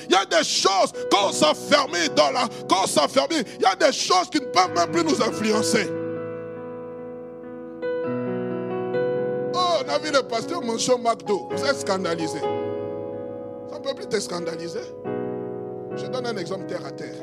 Il 0.09 0.12
y 0.12 0.16
a 0.16 0.24
des 0.24 0.44
choses, 0.44 0.92
quand 1.11 1.28
on 1.28 1.33
s'afferme 1.33 1.92
dans 2.14 2.31
la. 2.31 2.48
Quand 2.68 2.85
on 2.85 2.87
s'afferme, 2.87 3.28
il 3.31 3.62
y 3.62 3.66
a 3.66 3.74
des 3.74 3.92
choses 3.92 4.28
qui 4.31 4.40
ne 4.40 4.46
peuvent 4.46 4.74
même 4.74 4.90
plus 4.90 5.05
nous 5.05 5.22
influencer. 5.22 5.88
Oh, 9.55 9.85
on 9.85 9.88
a 9.88 9.98
vu 9.98 10.11
le 10.12 10.22
pasteur 10.22 10.62
Monchon 10.62 10.98
McDo. 10.98 11.48
Vous 11.50 11.64
êtes 11.64 11.81
scandalisé. 11.81 12.40
Ça 12.40 13.78
ne 13.78 13.85
peut 13.85 13.94
plus 13.94 14.07
te 14.07 14.20
scandaliser. 14.20 14.81
Je 15.96 16.07
donne 16.07 16.26
un 16.26 16.37
exemple 16.37 16.66
terre 16.66 16.85
à 16.87 16.90
terre. 16.90 17.14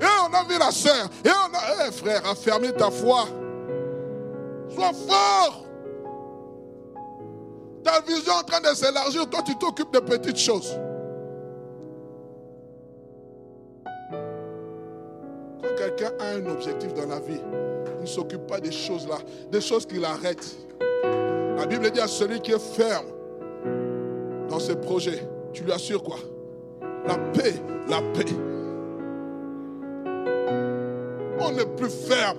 Et 0.00 0.04
on 0.04 0.34
a 0.34 0.44
vu 0.44 0.58
la 0.58 0.70
sœur. 0.70 1.08
Et 1.24 1.28
on 1.28 1.54
a. 1.54 1.88
Eh 1.88 1.92
frère, 1.92 2.22
affermis 2.26 2.72
ta 2.72 2.90
foi. 2.90 3.26
Sois 4.74 4.92
fort. 5.08 5.65
Ta 7.86 8.00
vision 8.00 8.32
est 8.32 8.40
en 8.40 8.42
train 8.42 8.60
de 8.60 8.74
s'élargir, 8.74 9.30
toi 9.30 9.42
tu 9.46 9.54
t'occupes 9.56 9.92
de 9.92 10.00
petites 10.00 10.38
choses. 10.38 10.76
Quand 15.62 15.76
quelqu'un 15.78 16.10
a 16.18 16.34
un 16.34 16.46
objectif 16.46 16.92
dans 16.94 17.06
la 17.06 17.20
vie, 17.20 17.40
il 17.98 18.02
ne 18.02 18.06
s'occupe 18.06 18.44
pas 18.48 18.58
des 18.58 18.72
choses 18.72 19.06
là, 19.06 19.18
des 19.52 19.60
choses 19.60 19.86
qui 19.86 20.00
l'arrêtent. 20.00 20.56
La 21.56 21.64
Bible 21.64 21.88
dit 21.92 22.00
à 22.00 22.08
celui 22.08 22.40
qui 22.40 22.50
est 22.50 22.58
ferme 22.58 23.06
dans 24.48 24.58
ses 24.58 24.74
projets, 24.74 25.28
tu 25.52 25.62
lui 25.62 25.70
assures 25.70 26.02
quoi? 26.02 26.16
La 27.06 27.16
paix, 27.16 27.54
la 27.88 27.98
paix. 28.12 28.32
On 31.38 31.52
n'est 31.52 31.66
plus 31.76 31.90
ferme. 31.90 32.38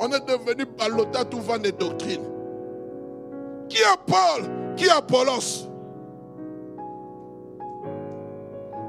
On 0.00 0.08
est 0.08 0.26
devenu 0.26 0.64
balotat 0.76 1.24
tout 1.26 1.40
vent 1.40 1.58
des 1.58 1.70
doctrines. 1.70 2.24
Qui 3.68 3.76
est 3.76 3.98
Paul? 4.06 4.61
Qui 4.76 4.84
est 4.84 4.90
Apollos? 4.90 5.68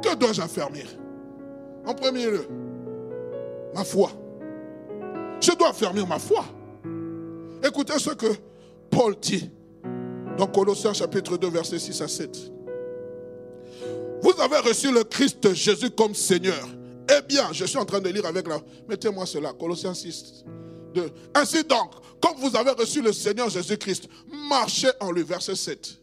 Que 0.02 0.16
dois-je 0.16 0.42
affermir 0.42 0.86
En 1.86 1.94
premier 1.94 2.26
lieu, 2.26 2.48
ma 3.74 3.84
foi. 3.84 4.12
Je 5.40 5.52
dois 5.58 5.70
affermir 5.70 6.08
ma 6.08 6.20
foi. 6.20 6.46
Écoutez 7.64 7.98
ce 8.00 8.12
que 8.12 8.28
Paul 8.90 9.16
dit 9.22 9.50
dans 10.38 10.48
Colossiens 10.48 10.94
chapitre 10.94 11.38
2, 11.38 11.50
verset 11.50 11.80
6 11.80 12.02
à 12.02 12.08
7. 12.08 12.52
Vous 14.22 14.42
avez 14.42 14.58
reçu 14.58 14.92
le 14.92 15.04
Christ 15.04 15.54
Jésus 15.54 15.92
comme 15.92 16.16
Seigneur. 16.16 16.68
Eh 17.10 17.22
bien, 17.28 17.52
je 17.52 17.66
suis 17.66 17.78
en 17.78 17.86
train 17.86 18.00
de 18.00 18.10
lire 18.10 18.26
avec 18.26 18.48
la... 18.48 18.58
Mettez-moi 18.88 19.26
cela, 19.26 19.52
Colossiens 19.54 19.94
6, 19.94 20.46
2. 20.94 21.12
Ainsi 21.36 21.64
donc, 21.64 21.92
comme 22.22 22.38
vous 22.38 22.56
avez 22.56 22.72
reçu 22.72 23.02
le 23.02 23.12
Seigneur 23.12 23.50
Jésus-Christ, 23.50 24.08
marchez 24.50 24.90
en 25.00 25.12
lui. 25.12 25.24
Verset 25.24 25.56
7. 25.56 26.00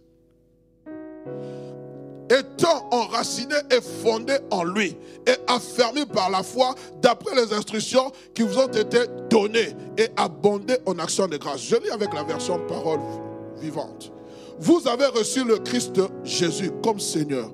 Étant 2.30 2.88
enraciné 2.92 3.56
et 3.70 3.80
fondé 3.80 4.36
en 4.50 4.62
lui 4.62 4.96
et 5.26 5.34
affermi 5.48 6.06
par 6.06 6.30
la 6.30 6.42
foi 6.42 6.74
d'après 7.02 7.34
les 7.34 7.52
instructions 7.52 8.12
qui 8.34 8.42
vous 8.42 8.56
ont 8.58 8.68
été 8.68 9.00
données 9.28 9.74
et 9.98 10.08
abondé 10.16 10.76
en 10.86 10.98
action 10.98 11.26
de 11.26 11.38
grâce. 11.38 11.62
Je 11.62 11.76
lis 11.76 11.90
avec 11.90 12.12
la 12.14 12.22
version 12.22 12.60
parole 12.68 13.00
vivante. 13.60 14.12
Vous 14.60 14.86
avez 14.86 15.06
reçu 15.06 15.42
le 15.42 15.58
Christ 15.58 16.00
Jésus 16.22 16.70
comme 16.84 17.00
Seigneur. 17.00 17.50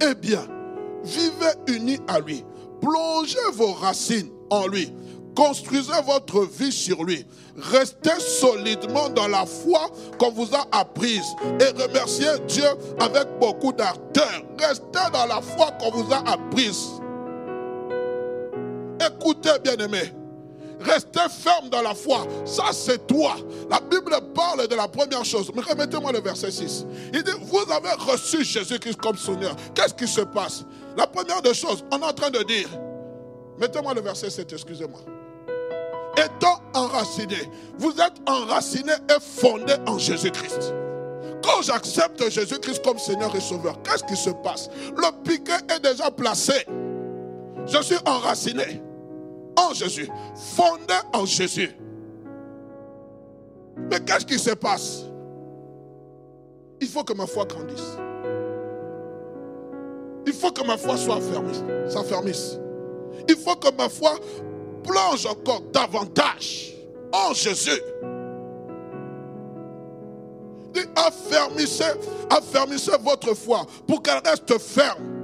Eh 0.00 0.14
bien, 0.14 0.46
vivez 1.02 1.76
unis 1.78 1.98
à 2.06 2.20
lui. 2.20 2.44
Plongez 2.80 3.38
vos 3.54 3.72
racines 3.72 4.30
en 4.50 4.66
lui 4.66 4.92
Construisez 5.34 6.00
votre 6.06 6.46
vie 6.46 6.72
sur 6.72 7.02
lui. 7.04 7.26
Restez 7.56 8.18
solidement 8.20 9.08
dans 9.08 9.28
la 9.28 9.46
foi 9.46 9.90
qu'on 10.18 10.30
vous 10.30 10.54
a 10.54 10.66
apprise 10.72 11.24
et 11.60 11.82
remerciez 11.82 12.38
Dieu 12.48 12.66
avec 13.00 13.28
beaucoup 13.40 13.72
d'ardeur. 13.72 14.42
Restez 14.58 15.10
dans 15.12 15.26
la 15.26 15.40
foi 15.40 15.70
qu'on 15.80 15.90
vous 15.90 16.12
a 16.12 16.18
apprise. 16.30 17.00
Écoutez, 19.04 19.50
bien-aimés. 19.62 20.12
Restez 20.80 21.28
ferme 21.30 21.68
dans 21.70 21.82
la 21.82 21.94
foi. 21.94 22.26
Ça, 22.44 22.64
c'est 22.72 23.06
toi. 23.06 23.36
La 23.70 23.80
Bible 23.80 24.14
parle 24.34 24.66
de 24.68 24.74
la 24.74 24.88
première 24.88 25.24
chose. 25.24 25.50
Mais 25.54 25.62
remettez-moi 25.62 26.12
le 26.12 26.20
verset 26.20 26.50
6. 26.50 26.86
Il 27.12 27.22
dit, 27.22 27.30
vous 27.42 27.72
avez 27.72 27.92
reçu 27.98 28.44
Jésus-Christ 28.44 29.00
comme 29.00 29.16
Seigneur. 29.16 29.56
Qu'est-ce 29.74 29.94
qui 29.94 30.06
se 30.06 30.20
passe? 30.20 30.64
La 30.96 31.06
première 31.06 31.40
des 31.42 31.54
choses, 31.54 31.84
on 31.90 31.98
est 31.98 32.04
en 32.04 32.12
train 32.12 32.30
de 32.30 32.42
dire, 32.42 32.68
mettez-moi 33.58 33.94
le 33.94 34.00
verset 34.00 34.30
7, 34.30 34.52
excusez-moi 34.52 35.00
étant 36.16 36.60
enraciné, 36.74 37.36
vous 37.78 37.92
êtes 37.92 38.20
enraciné 38.26 38.92
et 39.08 39.20
fondé 39.20 39.74
en 39.86 39.98
Jésus-Christ. 39.98 40.74
Quand 41.42 41.62
j'accepte 41.62 42.30
Jésus-Christ 42.30 42.82
comme 42.84 42.98
Seigneur 42.98 43.34
et 43.36 43.40
Sauveur, 43.40 43.80
qu'est-ce 43.82 44.04
qui 44.04 44.16
se 44.16 44.30
passe? 44.30 44.70
Le 44.96 45.22
piquet 45.22 45.58
est 45.74 45.80
déjà 45.80 46.10
placé. 46.10 46.54
Je 47.66 47.82
suis 47.82 47.98
enraciné 48.06 48.82
en 49.56 49.72
Jésus, 49.74 50.08
fondé 50.54 50.94
en 51.12 51.26
Jésus. 51.26 51.76
Mais 53.90 54.00
qu'est-ce 54.00 54.24
qui 54.24 54.38
se 54.38 54.50
passe? 54.50 55.04
Il 56.80 56.88
faut 56.88 57.04
que 57.04 57.12
ma 57.12 57.26
foi 57.26 57.44
grandisse. 57.44 57.98
Il 60.26 60.32
faut 60.32 60.50
que 60.50 60.66
ma 60.66 60.76
foi 60.76 60.96
soit 60.96 61.20
s'affermisse. 61.88 62.58
Il 63.28 63.36
faut 63.36 63.56
que 63.56 63.70
ma 63.76 63.88
foi 63.88 64.18
plonge 64.84 65.26
encore 65.26 65.62
davantage 65.72 66.74
en 67.12 67.32
Jésus. 67.32 67.80
Affermissez, 70.96 71.84
affermissez 72.30 72.92
votre 73.02 73.34
foi 73.34 73.66
pour 73.86 74.02
qu'elle 74.02 74.20
reste 74.24 74.58
ferme. 74.58 75.14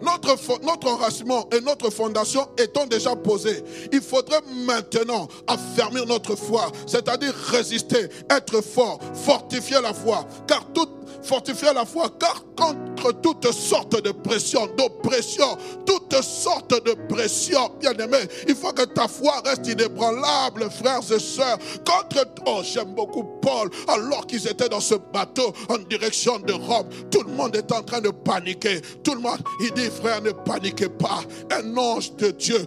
Notre, 0.00 0.36
notre 0.64 0.88
enracinement 0.88 1.48
et 1.52 1.60
notre 1.60 1.90
fondation 1.90 2.48
étant 2.58 2.86
déjà 2.86 3.14
posés, 3.14 3.62
il 3.92 4.00
faudrait 4.00 4.40
maintenant 4.66 5.28
affermir 5.46 6.06
notre 6.06 6.34
foi, 6.34 6.72
c'est-à-dire 6.86 7.32
résister, 7.32 8.08
être 8.28 8.60
fort, 8.62 8.98
fortifier 9.14 9.80
la 9.80 9.94
foi, 9.94 10.26
car 10.48 10.64
toute 10.72 10.90
fortifier 11.22 11.72
la 11.74 11.84
foi, 11.84 12.10
car 12.18 12.42
contre 12.56 13.20
toutes 13.20 13.52
sortes 13.52 14.02
de 14.02 14.10
pressions, 14.10 14.66
d'oppression, 14.76 15.56
toutes 15.86 16.22
sortes 16.22 16.84
de 16.84 16.94
pressions, 17.08 17.70
bien 17.80 17.92
aimé, 17.92 18.18
il 18.46 18.54
faut 18.54 18.72
que 18.72 18.84
ta 18.84 19.08
foi 19.08 19.42
reste 19.44 19.66
inébranlable, 19.66 20.68
frères 20.70 21.00
et 21.14 21.18
sœurs. 21.18 21.58
Contre, 21.84 22.26
oh, 22.46 22.60
j'aime 22.62 22.94
beaucoup 22.94 23.24
Paul, 23.40 23.70
alors 23.88 24.26
qu'ils 24.26 24.46
étaient 24.46 24.68
dans 24.68 24.80
ce 24.80 24.94
bateau 25.12 25.52
en 25.68 25.78
direction 25.78 26.38
de 26.38 26.52
Rome, 26.52 26.86
tout 27.10 27.22
le 27.22 27.32
monde 27.32 27.56
est 27.56 27.72
en 27.72 27.82
train 27.82 28.00
de 28.00 28.10
paniquer. 28.10 28.80
Tout 29.02 29.14
le 29.14 29.20
monde, 29.20 29.40
il 29.60 29.72
dit, 29.72 29.90
frère, 29.90 30.22
ne 30.22 30.30
paniquez 30.30 30.88
pas. 30.88 31.20
Un 31.50 31.76
ange 31.76 32.14
de 32.16 32.30
Dieu, 32.30 32.66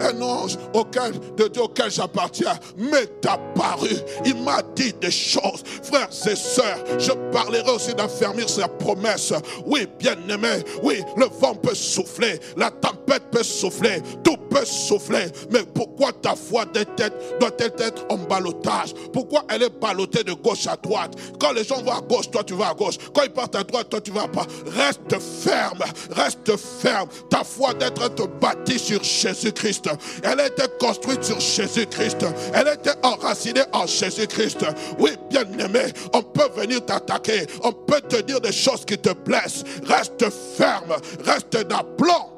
un 0.00 0.22
ange 0.22 0.58
auquel, 0.74 1.12
de 1.36 1.48
Dieu 1.48 1.62
auquel 1.62 1.90
j'appartiens, 1.90 2.58
m'est 2.76 3.26
apparu. 3.26 3.90
Il 4.24 4.42
m'a 4.42 4.62
dit 4.74 4.92
des 5.00 5.10
choses. 5.10 5.62
Frères 5.82 6.08
et 6.30 6.36
sœurs, 6.36 6.78
je 6.98 7.12
parlerai 7.32 7.75
aussi 7.76 7.94
d'affermir 7.94 8.48
sa 8.48 8.68
promesse. 8.68 9.32
Oui, 9.66 9.86
bien-aimé, 9.98 10.62
oui, 10.82 11.02
le 11.16 11.26
vent 11.40 11.54
peut 11.54 11.74
souffler, 11.74 12.40
la 12.56 12.70
tempête 12.70 13.30
peut 13.30 13.42
souffler, 13.42 14.02
tout 14.24 14.36
peut 14.50 14.64
souffler. 14.64 15.26
Mais 15.50 15.62
pourquoi 15.74 16.12
ta 16.12 16.34
foi 16.34 16.64
doit-elle 16.64 17.72
être 17.78 18.04
en 18.08 18.16
balotage 18.16 18.94
Pourquoi 19.12 19.44
elle 19.48 19.62
est 19.62 19.80
ballottée 19.80 20.24
de 20.24 20.32
gauche 20.32 20.66
à 20.66 20.76
droite? 20.76 21.14
Quand 21.38 21.52
les 21.52 21.64
gens 21.64 21.82
vont 21.82 21.92
à 21.92 22.00
gauche, 22.00 22.30
toi 22.30 22.42
tu 22.42 22.54
vas 22.54 22.70
à 22.70 22.74
gauche. 22.74 22.96
Quand 23.14 23.22
ils 23.24 23.30
partent 23.30 23.56
à 23.56 23.64
droite, 23.64 23.88
toi 23.90 24.00
tu 24.00 24.10
vas 24.10 24.28
pas. 24.28 24.46
Reste 24.66 25.20
ferme, 25.20 25.82
reste 26.10 26.56
ferme. 26.56 27.08
Ta 27.30 27.44
foi 27.44 27.74
d'être 27.74 28.26
bâtie 28.40 28.78
sur 28.78 29.02
Jésus-Christ. 29.02 29.88
Elle 30.22 30.40
a 30.40 30.46
été 30.46 30.64
construite 30.78 31.24
sur 31.24 31.40
Jésus-Christ. 31.40 32.24
Elle 32.54 32.68
a 32.68 32.74
été 32.74 32.90
enracinée 33.02 33.62
en 33.72 33.86
Jésus-Christ. 33.86 34.64
Oui, 34.98 35.10
bien-aimé, 35.30 35.92
on 36.12 36.22
peut 36.22 36.48
venir 36.56 36.84
t'attaquer 36.84 37.46
on 37.66 37.72
peut 37.72 38.00
te 38.00 38.22
dire 38.22 38.40
des 38.40 38.52
choses 38.52 38.84
qui 38.84 38.96
te 38.96 39.12
blessent. 39.12 39.64
Reste 39.84 40.30
ferme, 40.30 40.94
reste 41.24 41.56
d'aplomb. 41.66 42.30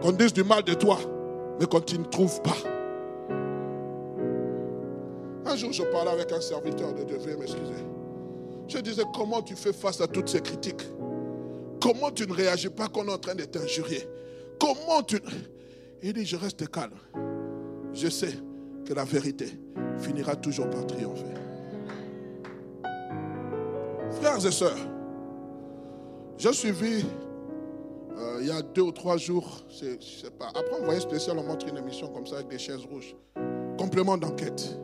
Qu'on 0.00 0.12
dise 0.12 0.32
du 0.32 0.42
mal 0.42 0.62
de 0.62 0.74
toi, 0.74 0.98
mais 1.60 1.66
qu'on 1.66 1.78
ne 1.78 2.04
trouve 2.04 2.40
pas. 2.42 2.56
Un 5.46 5.56
jour, 5.56 5.72
je 5.72 5.82
parlais 5.82 6.10
avec 6.10 6.32
un 6.32 6.40
serviteur 6.40 6.94
de 6.94 7.04
Dieu, 7.04 7.18
veuillez 7.18 7.36
m'excuser. 7.36 7.84
Je 8.66 8.78
disais, 8.78 9.02
comment 9.14 9.42
tu 9.42 9.54
fais 9.54 9.74
face 9.74 10.00
à 10.00 10.06
toutes 10.06 10.28
ces 10.28 10.40
critiques? 10.40 10.82
Comment 11.82 12.10
tu 12.10 12.26
ne 12.26 12.32
réagis 12.32 12.70
pas 12.70 12.88
qu'on 12.88 13.06
est 13.06 13.12
en 13.12 13.18
train 13.18 13.34
de 13.34 13.44
t'injurier? 13.44 14.08
Comment 14.58 15.02
tu... 15.02 15.20
Il 16.02 16.14
dit, 16.14 16.24
je 16.24 16.36
reste 16.36 16.66
calme. 16.70 16.94
Je 17.92 18.08
sais 18.08 18.32
que 18.86 18.94
la 18.94 19.04
vérité 19.04 19.46
finira 19.98 20.34
toujours 20.34 20.70
par 20.70 20.86
triompher. 20.86 21.43
Frères 24.12 24.44
et 24.46 24.50
sœurs, 24.52 24.76
j'ai 26.38 26.52
suivi 26.52 27.04
euh, 28.16 28.38
il 28.40 28.46
y 28.46 28.50
a 28.50 28.62
deux 28.62 28.82
ou 28.82 28.92
trois 28.92 29.16
jours, 29.16 29.64
je 29.68 29.96
sais 30.00 30.30
pas. 30.30 30.48
Après, 30.48 30.76
on 30.80 30.84
voyait 30.84 31.00
spécial, 31.00 31.36
on 31.38 31.42
montre 31.42 31.66
une 31.66 31.76
émission 31.76 32.08
comme 32.08 32.26
ça 32.26 32.36
avec 32.36 32.48
des 32.48 32.58
chaises 32.58 32.84
rouges. 32.84 33.16
Complément 33.76 34.16
d'enquête. 34.16 34.78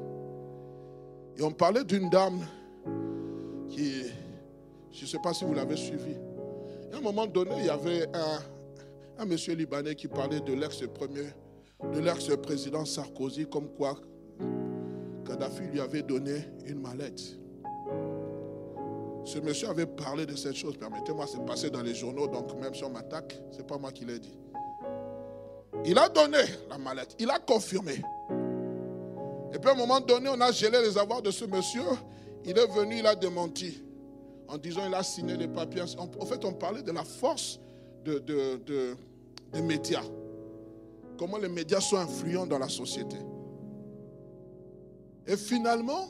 Et 1.36 1.42
on 1.42 1.52
parlait 1.52 1.84
d'une 1.84 2.10
dame 2.10 2.40
qui, 3.68 4.02
je 4.90 5.02
ne 5.02 5.06
sais 5.06 5.18
pas 5.22 5.32
si 5.32 5.44
vous 5.44 5.54
l'avez 5.54 5.76
suivi. 5.76 6.16
à 6.92 6.96
un 6.96 7.00
moment 7.00 7.26
donné, 7.26 7.52
il 7.58 7.66
y 7.66 7.70
avait 7.70 8.08
un, 8.14 9.22
un 9.22 9.26
monsieur 9.26 9.54
libanais 9.54 9.94
qui 9.94 10.08
parlait 10.08 10.40
de 10.40 10.52
l'ex-premier, 10.52 11.28
de 11.94 12.00
l'ex-président 12.00 12.84
Sarkozy, 12.84 13.46
comme 13.46 13.68
quoi 13.68 13.96
Kadhafi 15.24 15.62
lui 15.72 15.80
avait 15.80 16.02
donné 16.02 16.44
une 16.66 16.80
mallette. 16.80 17.39
Ce 19.24 19.38
monsieur 19.38 19.68
avait 19.68 19.86
parlé 19.86 20.26
de 20.26 20.34
cette 20.34 20.56
chose. 20.56 20.76
Permettez-moi, 20.76 21.26
c'est 21.26 21.44
passé 21.44 21.70
dans 21.70 21.82
les 21.82 21.94
journaux, 21.94 22.26
donc 22.26 22.54
même 22.60 22.74
si 22.74 22.84
on 22.84 22.90
m'attaque, 22.90 23.40
ce 23.50 23.58
n'est 23.58 23.64
pas 23.64 23.78
moi 23.78 23.92
qui 23.92 24.04
l'ai 24.04 24.18
dit. 24.18 24.34
Il 25.84 25.98
a 25.98 26.08
donné 26.08 26.38
la 26.68 26.78
mallette, 26.78 27.16
il 27.18 27.30
a 27.30 27.38
confirmé. 27.38 28.02
Et 29.52 29.58
puis 29.58 29.68
à 29.68 29.72
un 29.72 29.76
moment 29.76 30.00
donné, 30.00 30.28
on 30.28 30.40
a 30.40 30.52
gelé 30.52 30.80
les 30.82 30.96
avoirs 30.96 31.22
de 31.22 31.30
ce 31.30 31.44
monsieur. 31.44 31.82
Il 32.44 32.56
est 32.58 32.66
venu, 32.66 32.98
il 32.98 33.06
a 33.06 33.14
démenti. 33.14 33.82
En 34.48 34.58
disant, 34.58 34.82
il 34.86 34.94
a 34.94 35.02
signé 35.02 35.36
les 35.36 35.48
papiers. 35.48 35.82
En 35.98 36.26
fait, 36.26 36.44
on 36.44 36.52
parlait 36.52 36.82
de 36.82 36.92
la 36.92 37.04
force 37.04 37.60
de, 38.04 38.18
des 39.52 39.62
médias. 39.62 40.02
Comment 41.18 41.38
les 41.38 41.48
médias 41.48 41.80
sont 41.80 41.98
influents 41.98 42.46
dans 42.46 42.58
la 42.58 42.68
société. 42.68 43.16
Et 45.26 45.36
finalement, 45.36 46.08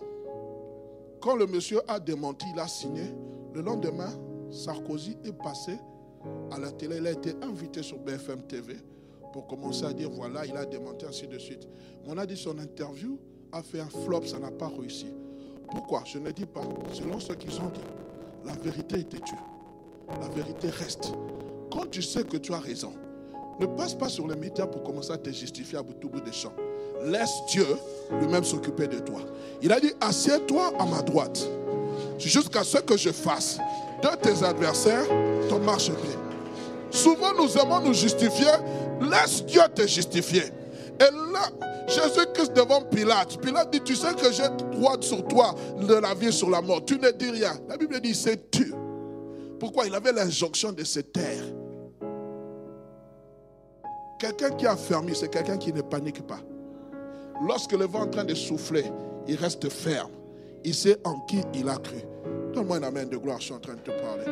quand 1.21 1.37
le 1.37 1.47
monsieur 1.47 1.81
a 1.89 2.01
démenti, 2.01 2.47
il 2.53 2.61
a 2.61 2.69
signé, 2.69 3.05
le 3.55 3.61
lendemain, 3.61 4.11
Sarkozy 4.51 5.17
est 5.25 5.33
passé 5.33 5.79
à 6.51 6.59
la 6.59 6.71
télé. 6.73 6.97
Il 6.99 7.07
a 7.07 7.13
été 7.13 7.35
invité 7.43 7.83
sur 7.83 7.99
BFM 7.99 8.43
TV 8.43 8.77
pour 9.33 9.47
commencer 9.47 9.85
à 9.85 9.93
dire 9.93 10.11
voilà, 10.11 10.45
il 10.47 10.57
a 10.57 10.65
démenti, 10.65 11.07
ainsi 11.07 11.27
de 11.27 11.39
suite. 11.39 11.69
on 12.07 12.19
a 12.19 12.27
dit 12.27 12.37
son 12.37 12.59
interview 12.59 13.19
a 13.53 13.63
fait 13.63 13.81
un 13.81 13.89
flop, 13.89 14.25
ça 14.25 14.39
n'a 14.39 14.51
pas 14.51 14.69
réussi. 14.69 15.07
Pourquoi? 15.71 16.03
Je 16.05 16.19
ne 16.19 16.31
dis 16.31 16.47
pas. 16.47 16.63
Selon 16.93 17.21
ce 17.21 17.33
qu'ils 17.33 17.57
ont 17.61 17.71
dit, 17.73 17.81
la 18.45 18.53
vérité 18.55 18.97
est 18.97 19.09
têtue. 19.09 19.35
La 20.21 20.29
vérité 20.29 20.69
reste. 20.69 21.13
Quand 21.71 21.89
tu 21.89 22.03
sais 22.03 22.25
que 22.25 22.37
tu 22.37 22.53
as 22.53 22.59
raison, 22.59 22.93
ne 23.61 23.67
passe 23.67 23.95
pas 23.95 24.09
sur 24.09 24.27
les 24.27 24.37
médias 24.37 24.67
pour 24.67 24.83
commencer 24.83 25.13
à 25.13 25.19
te 25.19 25.31
justifier 25.31 25.79
à 25.79 25.83
tout 25.83 26.09
bout 26.09 26.21
des 26.21 26.33
champs 26.33 26.55
laisse 27.05 27.43
Dieu 27.49 27.67
lui-même 28.19 28.45
s'occuper 28.45 28.87
de 28.87 28.99
toi. 28.99 29.21
Il 29.63 29.73
a 29.73 29.81
dit, 29.81 29.93
assieds-toi 30.01 30.73
à 30.79 30.87
ma 30.87 31.03
droite, 31.03 31.47
jusqu'à 32.19 32.65
ce 32.65 32.79
que 32.79 32.97
je 32.97 33.11
fasse 33.11 33.59
de 34.03 34.09
tes 34.17 34.45
adversaires 34.45 35.07
ton 35.49 35.59
marchepied. 35.61 36.17
Souvent, 36.91 37.33
nous 37.37 37.57
aimons 37.59 37.81
nous 37.81 37.95
justifier. 37.95 38.51
Laisse 39.01 39.45
Dieu 39.45 39.63
te 39.75 39.87
justifier. 39.87 40.45
Et 40.99 41.33
là, 41.33 41.49
Jésus-Christ 41.87 42.53
devant 42.53 42.83
Pilate, 42.83 43.41
Pilate 43.41 43.73
dit, 43.73 43.81
tu 43.81 43.97
sais 43.97 44.15
que 44.15 44.31
j'ai 44.33 44.49
droit 44.73 44.97
sur 45.01 45.27
toi 45.27 45.55
de 45.81 45.95
la 45.95 46.15
vie 46.15 46.33
sur 46.33 46.51
la 46.51 46.61
mort. 46.61 46.85
Tu 46.85 46.99
ne 46.99 47.11
dis 47.11 47.31
rien. 47.31 47.53
La 47.69 47.77
Bible 47.77 48.01
dit, 48.01 48.15
c'est 48.15 48.51
tu. 48.51 48.75
Pourquoi 49.59 49.87
Il 49.87 49.95
avait 49.95 50.13
l'injonction 50.13 50.73
de 50.73 50.85
se 50.85 51.01
taire? 51.01 51.43
Quelqu'un 54.19 54.51
qui 54.51 54.67
a 54.67 54.77
fermé, 54.77 55.15
c'est 55.15 55.31
quelqu'un 55.31 55.57
qui 55.57 55.73
ne 55.73 55.81
panique 55.81 56.27
pas. 56.27 56.41
Lorsque 57.47 57.73
le 57.73 57.87
vent 57.87 58.01
est 58.01 58.03
en 58.03 58.11
train 58.11 58.25
de 58.25 58.35
souffler, 58.35 58.85
il 59.27 59.37
reste 59.37 59.69
ferme. 59.69 60.11
Il 60.65 60.75
sait 60.75 60.99
en 61.05 61.21
qui 61.21 61.41
il 61.55 61.69
a 61.69 61.77
cru. 61.77 61.97
Donne-moi 62.53 62.77
un 62.77 62.83
amen 62.83 63.09
de 63.09 63.17
gloire, 63.17 63.39
je 63.41 63.47
suis 63.47 63.55
en 63.55 63.61
train 63.61 63.75
de 63.75 63.81
te 63.81 63.91
parler. 63.91 64.25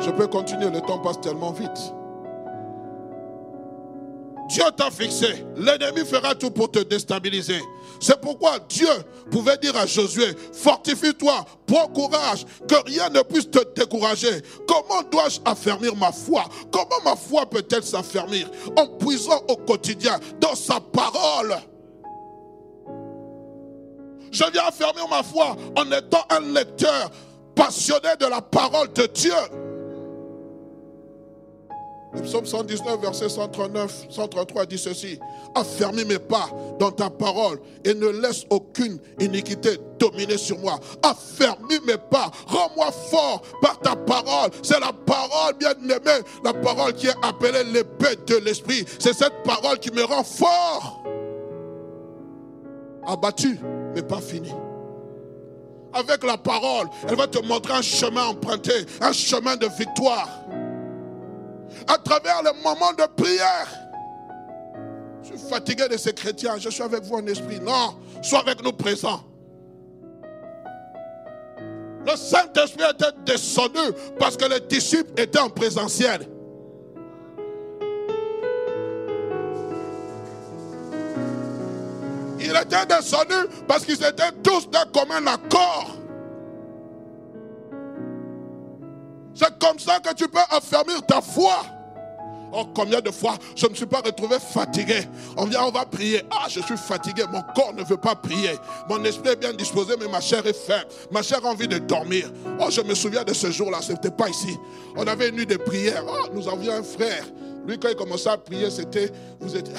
Je 0.00 0.10
peux 0.10 0.26
continuer, 0.26 0.70
le 0.70 0.80
temps 0.80 0.98
passe 0.98 1.20
tellement 1.20 1.52
vite. 1.52 1.92
Dieu 4.52 4.64
t'a 4.76 4.90
fixé. 4.90 5.46
L'ennemi 5.56 6.04
fera 6.04 6.34
tout 6.34 6.50
pour 6.50 6.70
te 6.70 6.80
déstabiliser. 6.80 7.60
C'est 7.98 8.20
pourquoi 8.20 8.58
Dieu 8.68 8.90
pouvait 9.30 9.56
dire 9.56 9.74
à 9.76 9.86
Josué, 9.86 10.36
fortifie-toi, 10.52 11.46
prends 11.66 11.88
courage, 11.88 12.44
que 12.68 12.74
rien 12.86 13.08
ne 13.08 13.22
puisse 13.22 13.50
te 13.50 13.60
décourager. 13.74 14.42
Comment 14.68 15.02
dois-je 15.10 15.40
affermir 15.46 15.96
ma 15.96 16.12
foi? 16.12 16.44
Comment 16.70 17.02
ma 17.02 17.16
foi 17.16 17.46
peut-elle 17.46 17.82
s'affermir? 17.82 18.50
En 18.76 18.86
puisant 18.98 19.42
au 19.48 19.56
quotidien 19.56 20.20
dans 20.38 20.54
sa 20.54 20.80
parole. 20.80 21.56
Je 24.30 24.44
viens 24.52 24.64
affermir 24.66 25.08
ma 25.08 25.22
foi 25.22 25.56
en 25.76 25.90
étant 25.92 26.24
un 26.28 26.40
lecteur 26.40 27.10
passionné 27.54 28.16
de 28.20 28.26
la 28.26 28.42
parole 28.42 28.92
de 28.92 29.06
Dieu. 29.06 29.32
Le 32.14 32.20
psaume 32.20 32.44
119, 32.44 33.00
verset 33.00 33.28
139, 33.28 34.06
133 34.10 34.66
dit 34.66 34.78
ceci. 34.78 35.18
Affermis 35.54 36.04
mes 36.04 36.18
pas 36.18 36.50
dans 36.78 36.90
ta 36.90 37.08
parole 37.08 37.58
et 37.84 37.94
ne 37.94 38.08
laisse 38.08 38.44
aucune 38.50 38.98
iniquité 39.18 39.78
dominer 39.98 40.36
sur 40.36 40.58
moi. 40.58 40.78
Affermis 41.02 41.80
mes 41.86 41.96
pas. 42.10 42.30
Rends-moi 42.46 42.90
fort 42.92 43.42
par 43.62 43.78
ta 43.80 43.96
parole. 43.96 44.50
C'est 44.62 44.80
la 44.80 44.92
parole, 44.92 45.54
bien 45.58 45.72
aimée, 45.72 46.24
la 46.44 46.52
parole 46.52 46.92
qui 46.92 47.06
est 47.06 47.16
appelée 47.22 47.64
l'épée 47.64 48.16
de 48.26 48.36
l'esprit. 48.36 48.84
C'est 48.98 49.14
cette 49.14 49.42
parole 49.44 49.78
qui 49.78 49.90
me 49.90 50.04
rend 50.04 50.24
fort. 50.24 51.02
Abattu, 53.06 53.58
mais 53.94 54.02
pas 54.02 54.20
fini. 54.20 54.52
avec 55.94 56.24
la 56.24 56.36
parole. 56.36 56.88
Elle 57.08 57.16
va 57.16 57.26
te 57.26 57.38
montrer 57.38 57.74
un 57.74 57.82
chemin 57.82 58.24
emprunté, 58.26 58.72
un 59.00 59.12
chemin 59.12 59.56
de 59.56 59.66
victoire. 59.78 60.28
À 61.88 61.98
travers 61.98 62.42
les 62.42 62.52
moments 62.62 62.92
de 62.92 63.04
prière. 63.16 63.68
Je 65.22 65.36
suis 65.36 65.48
fatigué 65.48 65.88
de 65.88 65.96
ces 65.96 66.12
chrétiens. 66.12 66.56
Je 66.58 66.68
suis 66.68 66.82
avec 66.82 67.04
vous 67.04 67.14
en 67.14 67.26
esprit. 67.26 67.60
Non, 67.60 67.96
sois 68.22 68.40
avec 68.40 68.62
nous 68.62 68.72
présents. 68.72 69.22
Le 72.04 72.16
Saint-Esprit 72.16 72.84
était 72.90 73.12
descendu 73.24 73.94
parce 74.18 74.36
que 74.36 74.44
les 74.44 74.60
disciples 74.60 75.20
étaient 75.20 75.38
en 75.38 75.50
présentiel. 75.50 76.26
Il 82.40 82.50
était 82.50 82.86
descendu 82.86 83.48
parce 83.68 83.84
qu'ils 83.84 84.02
étaient 84.04 84.32
tous 84.42 84.68
d'un 84.68 84.84
commun 84.86 85.24
accord. 85.26 86.01
C'est 89.42 89.58
comme 89.58 89.78
ça 89.78 89.98
que 89.98 90.14
tu 90.14 90.28
peux 90.28 90.38
affermir 90.50 91.04
ta 91.04 91.20
foi. 91.20 91.64
Oh, 92.54 92.64
combien 92.74 93.00
de 93.00 93.10
fois 93.10 93.36
je 93.56 93.64
ne 93.64 93.70
me 93.70 93.74
suis 93.74 93.86
pas 93.86 94.00
retrouvé 94.00 94.36
fatigué. 94.38 95.00
On 95.36 95.46
vient, 95.46 95.64
on 95.64 95.70
va 95.70 95.86
prier. 95.86 96.22
Ah, 96.30 96.46
je 96.48 96.60
suis 96.60 96.76
fatigué. 96.76 97.24
Mon 97.32 97.40
corps 97.54 97.72
ne 97.74 97.82
veut 97.82 97.96
pas 97.96 98.14
prier. 98.14 98.52
Mon 98.88 99.02
esprit 99.04 99.30
est 99.30 99.36
bien 99.36 99.54
disposé, 99.54 99.94
mais 99.98 100.06
ma 100.06 100.20
chair 100.20 100.46
est 100.46 100.52
faible. 100.52 100.86
Ma 101.10 101.22
chair 101.22 101.44
a 101.44 101.48
envie 101.48 101.66
de 101.66 101.78
dormir. 101.78 102.30
Oh, 102.60 102.66
je 102.70 102.82
me 102.82 102.94
souviens 102.94 103.24
de 103.24 103.32
ce 103.32 103.50
jour-là. 103.50 103.80
Ce 103.80 103.92
n'était 103.92 104.10
pas 104.10 104.28
ici. 104.28 104.56
On 104.96 105.06
avait 105.06 105.30
une 105.30 105.36
nuit 105.36 105.46
de 105.46 105.56
prière. 105.56 106.04
Oh, 106.06 106.28
nous 106.34 106.46
avions 106.48 106.74
un 106.74 106.82
frère. 106.82 107.24
Lui, 107.66 107.78
quand 107.78 107.88
il 107.88 107.96
commençait 107.96 108.28
à 108.28 108.36
prier, 108.36 108.70
c'était. 108.70 109.10
Vous 109.40 109.56
êtes. 109.56 109.70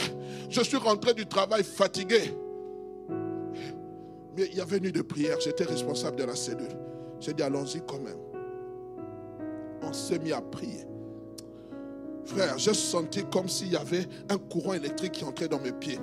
Je 0.50 0.62
suis 0.62 0.78
rentré 0.78 1.14
du 1.14 1.28
travail 1.28 1.64
fatigué. 1.64 2.36
Mais 4.36 4.50
il 4.52 4.58
y 4.58 4.62
avait 4.62 4.78
une 4.78 4.86
nuit 4.86 4.92
de 4.92 5.04
prière. 5.04 5.38
J'étais 5.40 5.64
responsable 5.64 6.18
de 6.18 6.24
la 6.24 6.36
cellule. 6.36 6.76
J'ai 7.20 7.34
dit, 7.34 7.44
allons-y 7.44 7.82
quand 7.88 8.00
même. 8.00 8.33
On 9.86 9.94
s'est 9.94 10.20
mis 10.20 10.32
à 10.32 10.42
prier. 10.42 10.86
Frère, 12.26 12.58
j'ai 12.58 12.74
senti 12.74 13.24
comme 13.32 13.50
s'il 13.50 13.72
y 13.72 13.76
avait 13.76 14.08
un 14.30 14.38
courant 14.38 14.74
électrique 14.74 15.14
qui 15.14 15.26
entrait 15.26 15.48
dans 15.48 15.60
mes 15.60 15.74
pieds. 15.74 16.00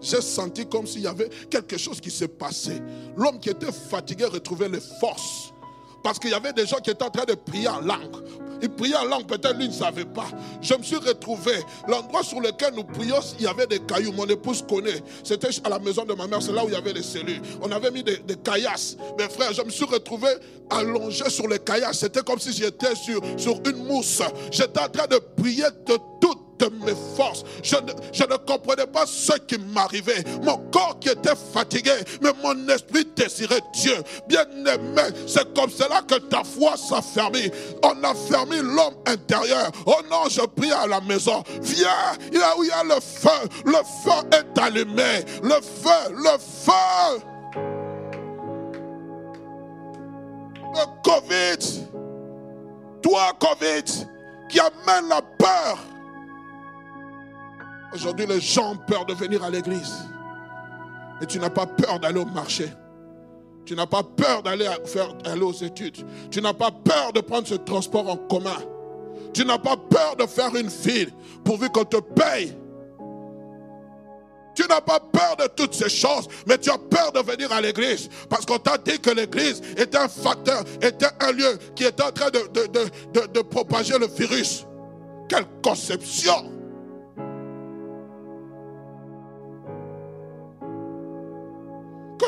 J'ai 0.00 0.20
senti 0.20 0.66
comme 0.66 0.86
s'il 0.86 1.02
y 1.02 1.06
avait 1.06 1.28
quelque 1.50 1.76
chose 1.76 2.00
qui 2.00 2.10
s'est 2.10 2.28
passé. 2.28 2.80
L'homme 3.16 3.40
qui 3.40 3.50
était 3.50 3.72
fatigué 3.72 4.26
retrouvait 4.26 4.68
les 4.68 4.80
forces. 5.00 5.52
Parce 6.06 6.20
qu'il 6.20 6.30
y 6.30 6.34
avait 6.34 6.52
des 6.52 6.66
gens 6.66 6.76
qui 6.76 6.90
étaient 6.90 7.02
en 7.02 7.10
train 7.10 7.24
de 7.24 7.34
prier 7.34 7.66
en 7.66 7.80
langue. 7.80 8.22
Ils 8.62 8.70
priaient 8.70 8.94
en 8.94 9.06
langue, 9.06 9.26
peut-être 9.26 9.56
lui 9.58 9.66
ne 9.66 9.72
savait 9.72 10.04
pas. 10.04 10.28
Je 10.62 10.72
me 10.74 10.82
suis 10.84 10.94
retrouvé. 10.94 11.54
L'endroit 11.88 12.22
sur 12.22 12.40
lequel 12.40 12.74
nous 12.76 12.84
prions, 12.84 13.18
il 13.40 13.44
y 13.44 13.48
avait 13.48 13.66
des 13.66 13.80
cailloux. 13.80 14.12
Mon 14.12 14.26
épouse 14.26 14.64
connaît. 14.68 15.02
C'était 15.24 15.48
à 15.64 15.68
la 15.68 15.80
maison 15.80 16.04
de 16.04 16.14
ma 16.14 16.28
mère, 16.28 16.40
c'est 16.40 16.52
là 16.52 16.64
où 16.64 16.68
il 16.68 16.74
y 16.74 16.76
avait 16.76 16.92
les 16.92 17.02
cellules. 17.02 17.42
On 17.60 17.72
avait 17.72 17.90
mis 17.90 18.04
des, 18.04 18.20
caillasses. 18.44 18.96
Mais 19.18 19.28
frère, 19.28 19.52
je 19.52 19.62
me 19.62 19.70
suis 19.70 19.84
retrouvé 19.84 20.28
allongé 20.70 21.28
sur 21.28 21.48
les 21.48 21.58
caillasses. 21.58 21.98
C'était 21.98 22.22
comme 22.22 22.38
si 22.38 22.52
j'étais 22.52 22.94
sur, 22.94 23.20
sur 23.36 23.60
une 23.66 23.84
mousse. 23.86 24.22
J'étais 24.52 24.78
en 24.78 24.88
train 24.88 25.08
de 25.08 25.18
prier 25.36 25.64
de 25.86 25.96
toute 26.20 26.45
de 26.58 26.70
mes 26.84 26.94
forces. 27.16 27.44
Je 27.62 27.76
ne, 27.76 28.36
comprenais 28.36 28.86
pas 28.86 29.06
ce 29.06 29.32
qui 29.46 29.58
m'arrivait. 29.58 30.24
Mon 30.42 30.58
corps 30.70 30.98
qui 31.00 31.08
était 31.08 31.36
fatigué, 31.52 31.92
mais 32.22 32.30
mon 32.42 32.68
esprit 32.68 33.06
désirait 33.16 33.60
Dieu. 33.72 33.96
Bien-aimé, 34.28 35.02
c'est 35.26 35.54
comme 35.54 35.70
cela 35.70 36.02
que 36.02 36.16
ta 36.16 36.42
foi 36.44 36.76
s'affermit. 36.76 37.50
On 37.82 38.02
a 38.02 38.14
fermé 38.14 38.60
l'homme 38.62 38.96
intérieur. 39.06 39.70
Oh 39.86 40.00
non, 40.10 40.28
je 40.28 40.42
prie 40.42 40.72
à 40.72 40.86
la 40.86 41.00
maison. 41.00 41.42
Viens, 41.62 41.88
il 42.32 42.38
y 42.38 42.42
a 42.42 42.56
où 42.56 42.64
il 42.64 42.68
y 42.68 42.72
a 42.72 42.84
le 42.84 43.00
feu. 43.00 43.48
Le 43.64 43.78
feu 44.04 44.28
est 44.32 44.60
allumé. 44.60 45.24
Le 45.42 45.60
feu, 45.60 46.12
le 46.12 46.38
feu. 46.38 47.22
Le 50.74 51.02
Covid. 51.02 51.86
Toi, 53.02 53.32
Covid, 53.38 53.84
qui 54.48 54.58
amène 54.58 55.08
la 55.08 55.22
peur 55.38 55.78
Aujourd'hui, 57.96 58.26
les 58.26 58.42
gens 58.42 58.72
ont 58.72 58.76
peur 58.76 59.06
de 59.06 59.14
venir 59.14 59.42
à 59.42 59.48
l'église. 59.48 59.94
Et 61.22 61.26
tu 61.26 61.38
n'as 61.38 61.48
pas 61.48 61.64
peur 61.64 61.98
d'aller 61.98 62.20
au 62.20 62.26
marché. 62.26 62.68
Tu 63.64 63.74
n'as 63.74 63.86
pas 63.86 64.02
peur 64.02 64.42
d'aller 64.42 64.68
faire 64.84 65.14
aller 65.24 65.40
aux 65.40 65.54
études. 65.54 66.04
Tu 66.30 66.42
n'as 66.42 66.52
pas 66.52 66.70
peur 66.70 67.14
de 67.14 67.20
prendre 67.22 67.46
ce 67.48 67.54
transport 67.54 68.06
en 68.06 68.18
commun. 68.18 68.58
Tu 69.32 69.46
n'as 69.46 69.56
pas 69.56 69.78
peur 69.78 70.14
de 70.14 70.26
faire 70.26 70.54
une 70.56 70.68
file 70.68 71.10
pourvu 71.42 71.70
qu'on 71.70 71.86
te 71.86 71.96
paye. 71.96 72.54
Tu 74.54 74.66
n'as 74.68 74.82
pas 74.82 75.00
peur 75.00 75.36
de 75.38 75.46
toutes 75.56 75.72
ces 75.72 75.88
choses, 75.88 76.28
mais 76.46 76.58
tu 76.58 76.70
as 76.70 76.78
peur 76.78 77.12
de 77.12 77.20
venir 77.20 77.50
à 77.50 77.62
l'église. 77.62 78.10
Parce 78.28 78.44
qu'on 78.44 78.58
t'a 78.58 78.76
dit 78.76 79.00
que 79.00 79.10
l'église 79.10 79.62
était 79.74 79.96
un 79.96 80.08
facteur, 80.08 80.64
était 80.82 81.08
un 81.20 81.32
lieu 81.32 81.58
qui 81.74 81.84
était 81.84 82.02
en 82.02 82.12
train 82.12 82.28
de 82.30 83.40
propager 83.40 83.98
le 83.98 84.06
virus. 84.06 84.66
Quelle 85.30 85.46
conception! 85.62 86.55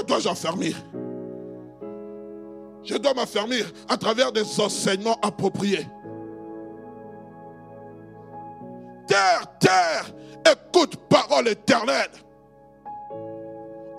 Que 0.09 0.15
dois-je 0.15 0.29
enfermer 0.31 0.75
Je 2.83 2.97
dois 2.97 3.13
m'affermir 3.13 3.71
à 3.91 3.99
travers 3.99 4.33
des 4.33 4.59
enseignements 4.59 5.19
appropriés. 5.21 5.87
Terre, 9.07 9.43
terre, 9.61 10.07
écoute 10.51 10.97
parole 11.11 11.49
éternelle. 11.49 12.09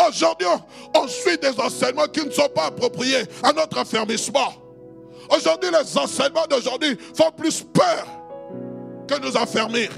Aujourd'hui, 0.08 0.48
on 0.98 1.08
suit 1.08 1.38
des 1.38 1.60
enseignements 1.60 2.08
qui 2.08 2.26
ne 2.26 2.32
sont 2.32 2.50
pas 2.56 2.66
appropriés 2.66 3.24
à 3.44 3.54
notre 3.54 3.78
affermissement. 3.78 4.54
Aujourd'hui, 5.30 5.70
les 5.70 5.98
enseignements 5.98 6.48
d'aujourd'hui 6.50 6.98
font 7.16 7.32
plus 7.38 7.62
peur 7.62 8.08
que 9.08 9.20
nous 9.20 9.38
affermir. 9.38 9.92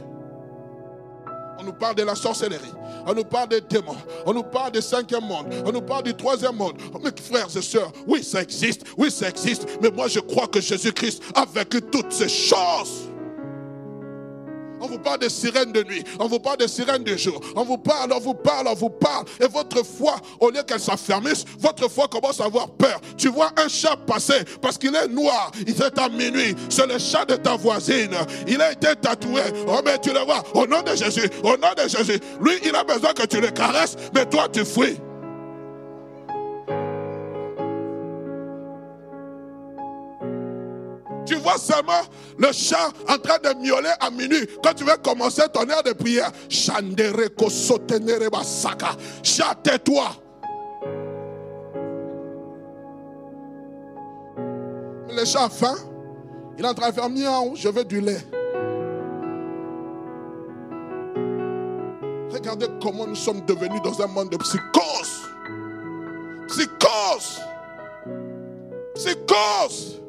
On 1.58 1.64
nous 1.64 1.74
parle 1.74 1.96
de 1.96 2.04
la 2.04 2.16
sorcellerie. 2.16 2.74
On 3.06 3.14
nous 3.14 3.24
parle 3.24 3.50
des 3.50 3.62
démons. 3.62 3.96
On 4.26 4.34
nous 4.34 4.44
parle 4.44 4.72
du 4.72 4.82
cinquième 4.82 5.26
monde. 5.26 5.48
On 5.66 5.72
nous 5.72 5.82
parle 5.82 6.04
du 6.04 6.14
troisième 6.14 6.56
monde. 6.56 6.76
Mes 7.04 7.12
frères 7.22 7.48
et 7.56 7.62
sœurs, 7.62 7.92
oui, 8.08 8.24
ça 8.24 8.42
existe. 8.42 8.84
Oui, 8.98 9.12
ça 9.12 9.30
existe. 9.30 9.68
Mais 9.82 9.90
moi, 9.90 10.08
je 10.08 10.20
crois 10.20 10.48
que 10.48 10.62
Jésus-Christ 10.62 11.22
a 11.36 11.46
vécu 11.46 11.82
toutes 11.82 12.12
ces 12.12 12.30
choses. 12.30 13.11
On 14.82 14.88
vous 14.88 14.98
parle 14.98 15.20
des 15.20 15.30
sirènes 15.30 15.72
de 15.72 15.84
nuit. 15.84 16.04
On 16.20 16.28
vous 16.28 16.40
parle 16.40 16.58
des 16.58 16.68
sirènes 16.68 17.04
de 17.04 17.16
jour. 17.16 17.40
On 17.56 17.64
vous 17.64 17.78
parle, 17.78 18.12
on 18.14 18.20
vous 18.20 18.34
parle, 18.34 18.68
on 18.68 18.74
vous 18.74 18.90
parle. 18.90 19.26
Et 19.40 19.48
votre 19.48 19.86
foi, 19.86 20.16
au 20.40 20.50
lieu 20.50 20.64
qu'elle 20.64 20.80
s'affermisse, 20.80 21.46
votre 21.60 21.90
foi 21.90 22.08
commence 22.08 22.42
à 22.42 22.46
avoir 22.46 22.68
peur. 22.70 23.00
Tu 23.18 23.28
vois 23.28 23.52
un 23.58 23.68
chat 23.68 23.96
passer 23.96 24.44
parce 24.62 24.78
qu'il 24.78 24.96
est 24.96 25.08
noir. 25.08 25.52
Il 25.68 25.82
est 25.82 26.00
à 26.00 26.10
minuit. 26.10 26.56
C'est 26.70 26.88
le 26.88 26.98
chat 26.98 27.26
de 27.26 27.36
ta 27.36 27.56
voisine. 27.56 28.16
Il 28.48 28.62
a 28.62 28.72
été 28.72 28.96
tatoué. 28.96 29.42
Oh, 29.68 29.80
mais 29.86 30.00
tu 30.00 30.12
le 30.12 30.20
vois. 30.20 30.44
Au 30.54 30.66
nom 30.66 30.82
de 30.82 30.96
Jésus. 30.96 31.30
Au 31.44 31.58
nom 31.58 31.70
de 31.78 31.88
Jésus. 31.88 32.20
Lui, 32.42 32.54
il 32.64 32.76
a 32.76 32.84
besoin 32.84 33.14
que 33.14 33.26
tu 33.26 33.40
le 33.40 33.52
caresses. 33.52 33.96
Mais 34.16 34.26
toi, 34.26 34.48
tu 34.52 34.66
fuis. 34.66 34.98
Tu 41.32 41.38
vois 41.38 41.58
seulement 41.58 42.02
le 42.38 42.52
chat 42.52 42.92
en 43.08 43.18
train 43.18 43.38
de 43.38 43.58
miauler 43.58 43.94
à 44.02 44.12
minuit. 44.12 44.46
Quand 44.62 44.74
tu 44.74 44.84
veux 44.84 44.98
commencer 44.98 45.44
ton 45.54 45.70
heure 45.70 45.82
de 45.82 45.94
prière, 45.94 46.30
chat, 46.50 46.82
tais-toi. 49.64 50.10
Le 55.10 55.24
chat 55.24 55.46
a 55.46 55.50
faim. 55.50 55.78
Il 56.58 56.66
est 56.66 56.68
en 56.68 56.74
train 56.74 56.90
de 56.90 56.96
faire 56.96 57.10
miaou, 57.10 57.56
je 57.56 57.70
veux 57.70 57.86
du 57.86 58.02
lait. 58.02 58.20
Regardez 62.30 62.68
comment 62.82 63.08
nous 63.08 63.16
sommes 63.16 63.46
devenus 63.46 63.82
dans 63.82 64.02
un 64.02 64.08
monde 64.08 64.32
de 64.32 64.38
psychose. 64.38 65.30
Psychose. 66.50 67.40
Psychose. 68.96 70.01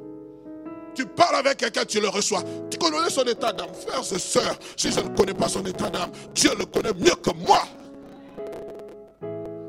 Tu 0.95 1.07
parles 1.07 1.37
avec 1.37 1.59
quelqu'un, 1.59 1.85
tu 1.85 2.01
le 2.01 2.09
reçois. 2.09 2.43
Tu 2.71 2.79
connais 2.79 3.11
son 3.11 3.25
état 3.25 3.53
d'âme. 3.53 3.71
Frères 3.87 4.01
et 4.01 4.19
sœurs, 4.19 4.59
si 4.77 4.93
je 4.93 5.01
ne 5.01 5.09
connais 5.17 5.35
pas 5.35 5.49
son 5.49 5.65
état 5.65 5.89
d'âme, 5.89 6.11
Dieu 6.35 6.51
le 6.59 6.65
connaît 6.67 6.95
mieux 6.95 7.15
que 7.15 7.31
moi. 7.47 7.63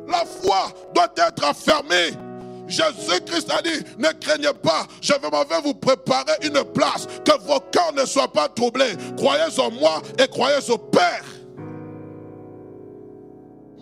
La 0.07 0.26
foi 0.26 0.71
doit 0.93 1.11
être 1.15 1.43
affermée. 1.43 2.11
Jésus-Christ 2.67 3.51
a 3.51 3.61
dit, 3.61 3.84
ne 3.97 4.09
craignez 4.19 4.53
pas, 4.61 4.88
je 5.01 5.13
vais 5.13 5.61
vous 5.63 5.74
préparer 5.74 6.34
une 6.43 6.63
place, 6.74 7.07
que 7.26 7.38
vos 7.41 7.59
cœurs 7.59 7.93
ne 7.93 8.05
soient 8.05 8.32
pas 8.32 8.47
troublés. 8.47 8.93
Croyez 9.17 9.59
en 9.59 9.69
moi 9.71 10.01
et 10.17 10.28
croyez 10.28 10.69
au 10.69 10.78
Père. 10.78 11.26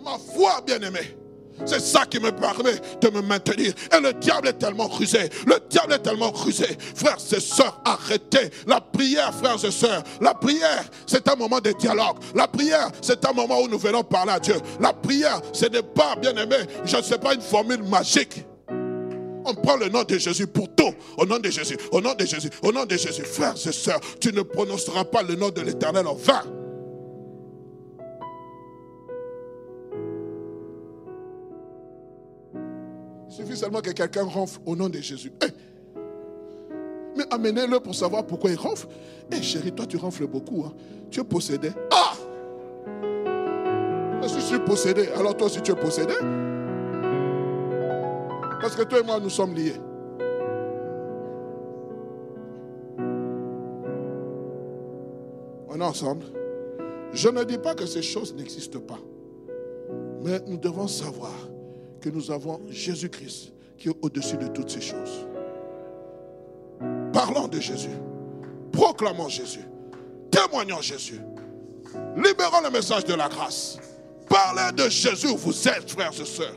Ma 0.04 0.18
foi, 0.34 0.60
bien-aimée, 0.66 1.16
c'est 1.64 1.80
ça 1.80 2.04
qui 2.06 2.18
me 2.18 2.30
permet 2.30 2.74
de 3.00 3.08
me 3.10 3.22
maintenir. 3.22 3.72
Et 3.96 4.00
le 4.00 4.12
diable 4.14 4.48
est 4.48 4.58
tellement 4.58 4.88
rusé. 4.88 5.30
Le 5.46 5.56
diable 5.68 5.94
est 5.94 6.00
tellement 6.00 6.30
rusé. 6.30 6.66
Frères 6.94 7.18
et 7.34 7.40
sœurs, 7.40 7.80
arrêtez. 7.84 8.50
La 8.66 8.80
prière, 8.80 9.32
frères 9.34 9.64
et 9.64 9.70
sœurs, 9.70 10.02
la 10.20 10.34
prière, 10.34 10.84
c'est 11.06 11.28
un 11.28 11.36
moment 11.36 11.60
de 11.60 11.72
dialogue. 11.72 12.16
La 12.34 12.48
prière, 12.48 12.90
c'est 13.00 13.24
un 13.24 13.32
moment 13.32 13.60
où 13.60 13.68
nous 13.68 13.78
venons 13.78 14.02
parler 14.02 14.32
à 14.32 14.40
Dieu. 14.40 14.56
La 14.80 14.92
prière, 14.92 15.40
ce 15.52 15.66
n'est 15.66 15.82
pas, 15.82 16.16
bien 16.16 16.34
aimé, 16.36 16.56
je 16.84 16.96
ne 16.96 17.02
sais 17.02 17.18
pas 17.18 17.34
une 17.34 17.40
formule 17.40 17.82
magique. 17.82 18.44
On 19.44 19.54
prend 19.54 19.76
le 19.76 19.88
nom 19.88 20.04
de 20.04 20.18
Jésus 20.18 20.46
pour 20.46 20.72
tout. 20.74 20.94
Au 21.16 21.26
nom 21.26 21.38
de 21.38 21.50
Jésus, 21.50 21.76
au 21.90 22.00
nom 22.00 22.14
de 22.14 22.24
Jésus, 22.24 22.48
au 22.62 22.72
nom 22.72 22.84
de 22.84 22.96
Jésus. 22.96 23.22
Frères 23.22 23.54
et 23.54 23.72
sœurs, 23.72 24.00
tu 24.20 24.32
ne 24.32 24.42
prononceras 24.42 25.04
pas 25.04 25.22
le 25.22 25.34
nom 25.34 25.50
de 25.50 25.60
l'Éternel 25.60 26.06
en 26.06 26.14
vain. 26.14 26.42
Seulement 33.56 33.80
que 33.80 33.90
quelqu'un 33.90 34.24
ronfle 34.24 34.60
au 34.66 34.76
nom 34.76 34.88
de 34.88 34.98
Jésus. 34.98 35.32
Eh! 35.42 35.48
Mais 37.16 37.24
amenez-le 37.30 37.80
pour 37.80 37.94
savoir 37.94 38.26
pourquoi 38.26 38.50
il 38.50 38.56
ronfle. 38.56 38.88
Eh 39.30 39.42
chérie, 39.42 39.72
toi 39.72 39.86
tu 39.86 39.96
ronfles 39.96 40.26
beaucoup. 40.26 40.64
Hein. 40.66 40.72
Tu 41.10 41.20
es 41.20 41.24
possédé. 41.24 41.70
Ah 41.90 42.12
Je 44.22 44.40
suis 44.40 44.58
possédé. 44.60 45.08
Alors 45.16 45.36
toi 45.36 45.46
aussi 45.46 45.60
tu 45.60 45.72
es 45.72 45.76
possédé. 45.76 46.14
Parce 48.60 48.76
que 48.76 48.82
toi 48.82 49.00
et 49.00 49.02
moi 49.02 49.18
nous 49.20 49.30
sommes 49.30 49.54
liés. 49.54 49.76
On 55.68 55.80
est 55.80 55.84
ensemble. 55.84 56.24
Je 57.12 57.28
ne 57.28 57.44
dis 57.44 57.58
pas 57.58 57.74
que 57.74 57.86
ces 57.86 58.02
choses 58.02 58.34
n'existent 58.34 58.80
pas. 58.80 58.98
Mais 60.22 60.40
nous 60.46 60.56
devons 60.56 60.86
savoir 60.86 61.32
que 62.02 62.10
nous 62.10 62.30
avons 62.30 62.60
Jésus-Christ 62.68 63.52
qui 63.78 63.88
est 63.88 63.96
au-dessus 64.02 64.36
de 64.36 64.48
toutes 64.48 64.70
ces 64.70 64.80
choses. 64.80 65.26
Parlons 67.12 67.48
de 67.48 67.60
Jésus. 67.60 67.96
Proclamons 68.72 69.28
Jésus. 69.28 69.64
Témoignons 70.30 70.80
Jésus. 70.80 71.20
Libérons 72.16 72.60
le 72.62 72.70
message 72.70 73.04
de 73.04 73.14
la 73.14 73.28
grâce. 73.28 73.78
Parlez 74.28 74.72
de 74.72 74.88
Jésus 74.88 75.28
où 75.28 75.36
vous 75.36 75.68
êtes, 75.68 75.90
frères 75.90 76.12
et 76.20 76.24
sœurs. 76.24 76.56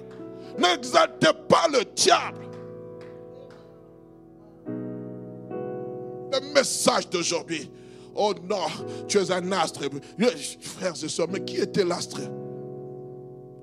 N'exaltez 0.58 1.32
pas 1.48 1.68
le 1.72 1.84
diable. 1.96 2.48
Le 6.32 6.54
message 6.54 7.10
d'aujourd'hui. 7.10 7.70
Oh 8.16 8.34
non, 8.50 8.68
tu 9.08 9.18
es 9.18 9.32
un 9.32 9.52
astre. 9.52 9.82
Frères 10.62 11.04
et 11.04 11.10
sœurs, 11.10 11.28
mais 11.30 11.44
qui 11.44 11.58
était 11.58 11.84
l'astre? 11.84 12.22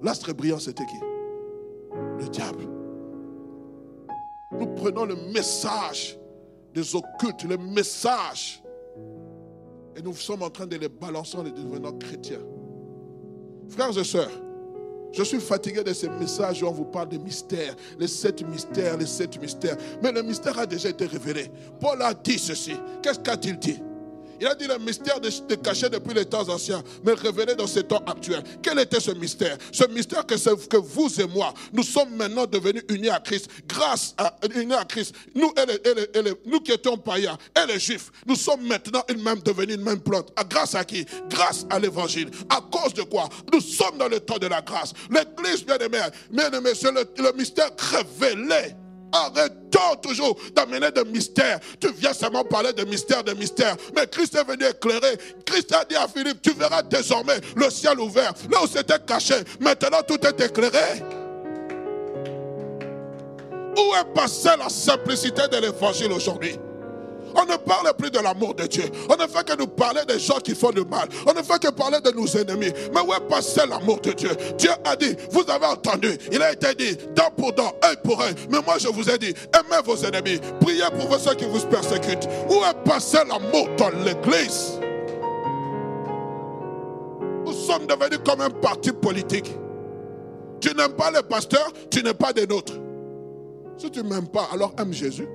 L'astre 0.02 0.32
brillant, 0.32 0.58
c'était 0.58 0.84
qui? 0.84 1.11
Le 2.22 2.28
diable. 2.28 2.68
Nous 4.52 4.66
prenons 4.76 5.04
le 5.06 5.16
message 5.32 6.16
des 6.72 6.94
occultes, 6.94 7.42
le 7.42 7.56
message. 7.56 8.62
Et 9.96 10.02
nous 10.02 10.14
sommes 10.14 10.42
en 10.42 10.50
train 10.50 10.66
de 10.66 10.76
les 10.76 10.88
balancer 10.88 11.36
en 11.36 11.42
les 11.42 11.50
devenant 11.50 11.92
chrétiens. 11.92 12.44
Frères 13.68 13.98
et 13.98 14.04
sœurs, 14.04 14.30
je 15.12 15.24
suis 15.24 15.40
fatigué 15.40 15.82
de 15.82 15.92
ces 15.92 16.08
messages 16.08 16.62
où 16.62 16.66
on 16.66 16.70
vous 16.70 16.84
parle 16.84 17.08
des 17.08 17.18
mystères, 17.18 17.74
les 17.98 18.06
sept 18.06 18.46
mystères, 18.48 18.96
les 18.96 19.06
sept 19.06 19.40
mystères. 19.40 19.76
Mais 20.00 20.12
le 20.12 20.22
mystère 20.22 20.56
a 20.58 20.66
déjà 20.66 20.90
été 20.90 21.06
révélé. 21.06 21.50
Paul 21.80 22.00
a 22.02 22.14
dit 22.14 22.38
ceci. 22.38 22.76
Qu'est-ce 23.02 23.18
qu'a-t-il 23.18 23.58
dit? 23.58 23.82
Il 24.42 24.48
a 24.48 24.56
dit 24.56 24.66
le 24.66 24.76
mystère 24.78 25.20
de, 25.20 25.54
caché 25.54 25.88
depuis 25.88 26.14
les 26.14 26.24
temps 26.24 26.48
anciens, 26.48 26.82
mais 27.04 27.12
révélé 27.12 27.54
dans 27.54 27.68
ces 27.68 27.84
temps 27.84 28.02
actuels. 28.08 28.42
Quel 28.60 28.76
était 28.80 28.98
ce 28.98 29.12
mystère? 29.12 29.56
Ce 29.70 29.84
mystère 29.86 30.26
que, 30.26 30.34
que 30.66 30.76
vous 30.78 31.20
et 31.20 31.28
moi, 31.28 31.54
nous 31.72 31.84
sommes 31.84 32.16
maintenant 32.16 32.44
devenus 32.46 32.82
unis 32.88 33.08
à 33.08 33.20
Christ, 33.20 33.48
grâce 33.68 34.16
à 34.18 34.34
unis 34.52 34.74
à 34.74 34.84
Christ. 34.84 35.14
Nous, 35.36 35.54
nous 36.44 36.60
qui 36.60 36.72
étions 36.72 36.98
païens 36.98 37.38
et 37.56 37.72
les 37.72 37.78
juifs, 37.78 38.10
nous 38.26 38.34
sommes 38.34 38.66
maintenant 38.66 39.04
une 39.08 39.22
même, 39.22 39.38
devenus 39.38 39.76
une 39.76 39.82
même 39.84 40.00
plante. 40.00 40.32
Grâce 40.50 40.74
à 40.74 40.84
qui? 40.84 41.06
Grâce 41.30 41.64
à 41.70 41.78
l'évangile. 41.78 42.28
À 42.50 42.60
cause 42.60 42.94
de 42.94 43.02
quoi? 43.02 43.28
Nous 43.52 43.60
sommes 43.60 43.96
dans 43.96 44.08
le 44.08 44.18
temps 44.18 44.38
de 44.38 44.48
la 44.48 44.60
grâce. 44.60 44.92
L'église, 45.08 45.64
bien 45.64 45.78
aimé, 45.78 46.00
bien 46.32 46.50
aimé, 46.50 46.70
c'est 46.74 46.90
le 46.90 47.32
mystère 47.36 47.70
révélé 47.78 48.74
Arrêtons 49.12 49.96
toujours 50.02 50.36
d'amener 50.54 50.90
des 50.90 51.04
mystères. 51.04 51.60
Tu 51.78 51.92
viens 51.92 52.14
seulement 52.14 52.44
parler 52.44 52.72
de 52.72 52.84
mystères, 52.84 53.22
de 53.22 53.34
mystères. 53.34 53.76
Mais 53.94 54.06
Christ 54.06 54.34
est 54.34 54.44
venu 54.44 54.64
éclairer. 54.64 55.18
Christ 55.44 55.72
a 55.74 55.84
dit 55.84 55.96
à 55.96 56.08
Philippe, 56.08 56.40
tu 56.42 56.52
verras 56.52 56.82
désormais 56.82 57.38
le 57.54 57.68
ciel 57.70 58.00
ouvert. 58.00 58.32
Là 58.50 58.62
où 58.64 58.66
c'était 58.66 58.98
caché, 59.06 59.34
maintenant 59.60 60.02
tout 60.06 60.18
est 60.26 60.40
éclairé. 60.40 61.02
Où 63.76 63.94
est 63.94 64.14
passée 64.14 64.50
la 64.58 64.68
simplicité 64.68 65.42
de 65.48 65.56
l'évangile 65.58 66.12
aujourd'hui? 66.12 66.58
On 67.34 67.44
ne 67.44 67.56
parle 67.56 67.92
plus 67.96 68.10
de 68.10 68.18
l'amour 68.18 68.54
de 68.54 68.64
Dieu. 68.66 68.84
On 69.08 69.16
ne 69.16 69.26
fait 69.26 69.44
que 69.46 69.56
nous 69.56 69.66
parler 69.66 70.02
des 70.06 70.18
gens 70.18 70.38
qui 70.38 70.54
font 70.54 70.70
du 70.70 70.84
mal. 70.84 71.08
On 71.26 71.32
ne 71.32 71.42
fait 71.42 71.60
que 71.60 71.70
parler 71.70 72.00
de 72.00 72.10
nos 72.10 72.26
ennemis. 72.26 72.72
Mais 72.94 73.00
où 73.00 73.12
est 73.12 73.28
passé 73.28 73.62
l'amour 73.68 74.00
de 74.00 74.12
Dieu? 74.12 74.30
Dieu 74.58 74.70
a 74.84 74.96
dit, 74.96 75.16
vous 75.30 75.44
avez 75.48 75.66
entendu, 75.66 76.16
il 76.30 76.42
a 76.42 76.52
été 76.52 76.74
dit, 76.74 76.96
dent 77.14 77.30
pour 77.36 77.52
dent, 77.52 77.72
œil 77.84 77.96
pour 78.02 78.20
œil. 78.20 78.34
Mais 78.50 78.58
moi 78.64 78.76
je 78.78 78.88
vous 78.88 79.08
ai 79.08 79.18
dit, 79.18 79.34
aimez 79.54 79.82
vos 79.84 79.96
ennemis, 79.96 80.40
priez 80.60 80.84
pour 80.98 81.18
ceux 81.18 81.34
qui 81.34 81.44
vous 81.44 81.60
persécutent. 81.66 82.28
Où 82.48 82.54
est 82.64 82.84
passé 82.84 83.18
l'amour 83.28 83.68
dans 83.76 83.90
l'église? 84.04 84.78
Nous 87.44 87.52
sommes 87.52 87.86
devenus 87.86 88.20
comme 88.24 88.40
un 88.40 88.50
parti 88.50 88.92
politique. 88.92 89.52
Tu 90.60 90.74
n'aimes 90.74 90.92
pas 90.92 91.10
les 91.10 91.22
pasteurs, 91.22 91.72
tu 91.90 92.02
n'es 92.02 92.14
pas 92.14 92.32
des 92.32 92.46
nôtres. 92.46 92.74
Si 93.76 93.90
tu 93.90 94.02
ne 94.02 94.08
m'aimes 94.08 94.28
pas, 94.28 94.48
alors 94.52 94.72
aime 94.78 94.92
Jésus. 94.92 95.26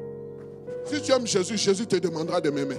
Si 0.90 1.02
tu 1.02 1.12
aimes 1.12 1.28
Jésus, 1.28 1.58
Jésus 1.58 1.86
te 1.86 1.98
demandera 1.98 2.40
de 2.40 2.50
m'aimer. 2.50 2.78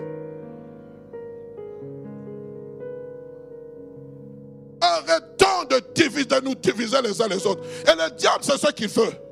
Arrêtons 4.81 5.65
de, 5.69 5.83
diviser, 5.95 6.41
nous 6.43 6.55
diviser 6.55 7.03
les 7.03 7.21
uns 7.21 7.29
les 7.29 7.47
autres. 7.47 7.63
Et 7.87 7.91
le 7.91 8.11
diable, 8.17 8.43
c'est 8.43 8.57
ce 8.57 8.73
qu'il 8.73 8.89
fait. 8.89 9.23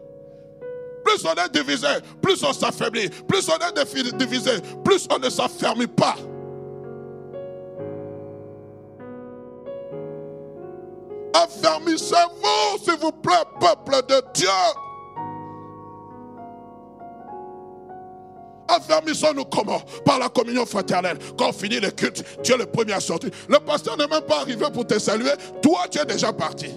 Plus 1.04 1.24
on 1.24 1.34
est 1.34 1.52
divisé, 1.52 1.86
plus 2.20 2.42
on 2.42 2.52
s'affaiblit. 2.52 3.08
Plus 3.28 3.48
on 3.48 3.54
est 3.54 4.12
divisé, 4.14 4.50
plus 4.84 5.06
on 5.10 5.18
ne 5.18 5.30
s'affermit 5.30 5.86
pas. 5.86 6.16
Affermissez-vous, 11.34 12.84
s'il 12.84 12.98
vous 12.98 13.12
plaît, 13.12 13.44
peuple 13.60 14.06
de 14.08 14.22
Dieu. 14.34 14.48
Affermissons-nous 18.68 19.44
comment 19.44 19.80
Par 20.04 20.18
la 20.18 20.28
communion 20.28 20.66
fraternelle. 20.66 21.18
Quand 21.38 21.50
on 21.50 21.52
finit 21.52 21.80
le 21.80 21.90
culte, 21.90 22.24
tu 22.42 22.52
es 22.52 22.56
le 22.56 22.66
premier 22.66 22.94
à 22.94 23.00
sortir. 23.00 23.30
Le 23.48 23.58
pasteur 23.58 23.96
n'est 23.96 24.08
même 24.08 24.22
pas 24.22 24.40
arrivé 24.40 24.64
pour 24.72 24.86
te 24.86 24.98
saluer. 24.98 25.30
Toi, 25.62 25.86
tu 25.90 25.98
es 25.98 26.04
déjà 26.04 26.32
parti. 26.32 26.70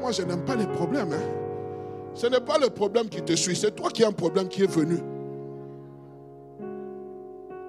Moi, 0.00 0.12
je 0.12 0.22
n'aime 0.22 0.44
pas 0.44 0.56
les 0.56 0.66
problèmes. 0.66 1.12
Hein. 1.12 1.46
Ce 2.16 2.26
n'est 2.26 2.40
pas 2.40 2.56
le 2.58 2.70
problème 2.70 3.10
qui 3.10 3.20
te 3.22 3.34
suit, 3.34 3.54
c'est 3.54 3.74
toi 3.76 3.90
qui 3.90 4.02
as 4.02 4.08
un 4.08 4.12
problème 4.12 4.48
qui 4.48 4.62
est 4.62 4.70
venu. 4.70 4.98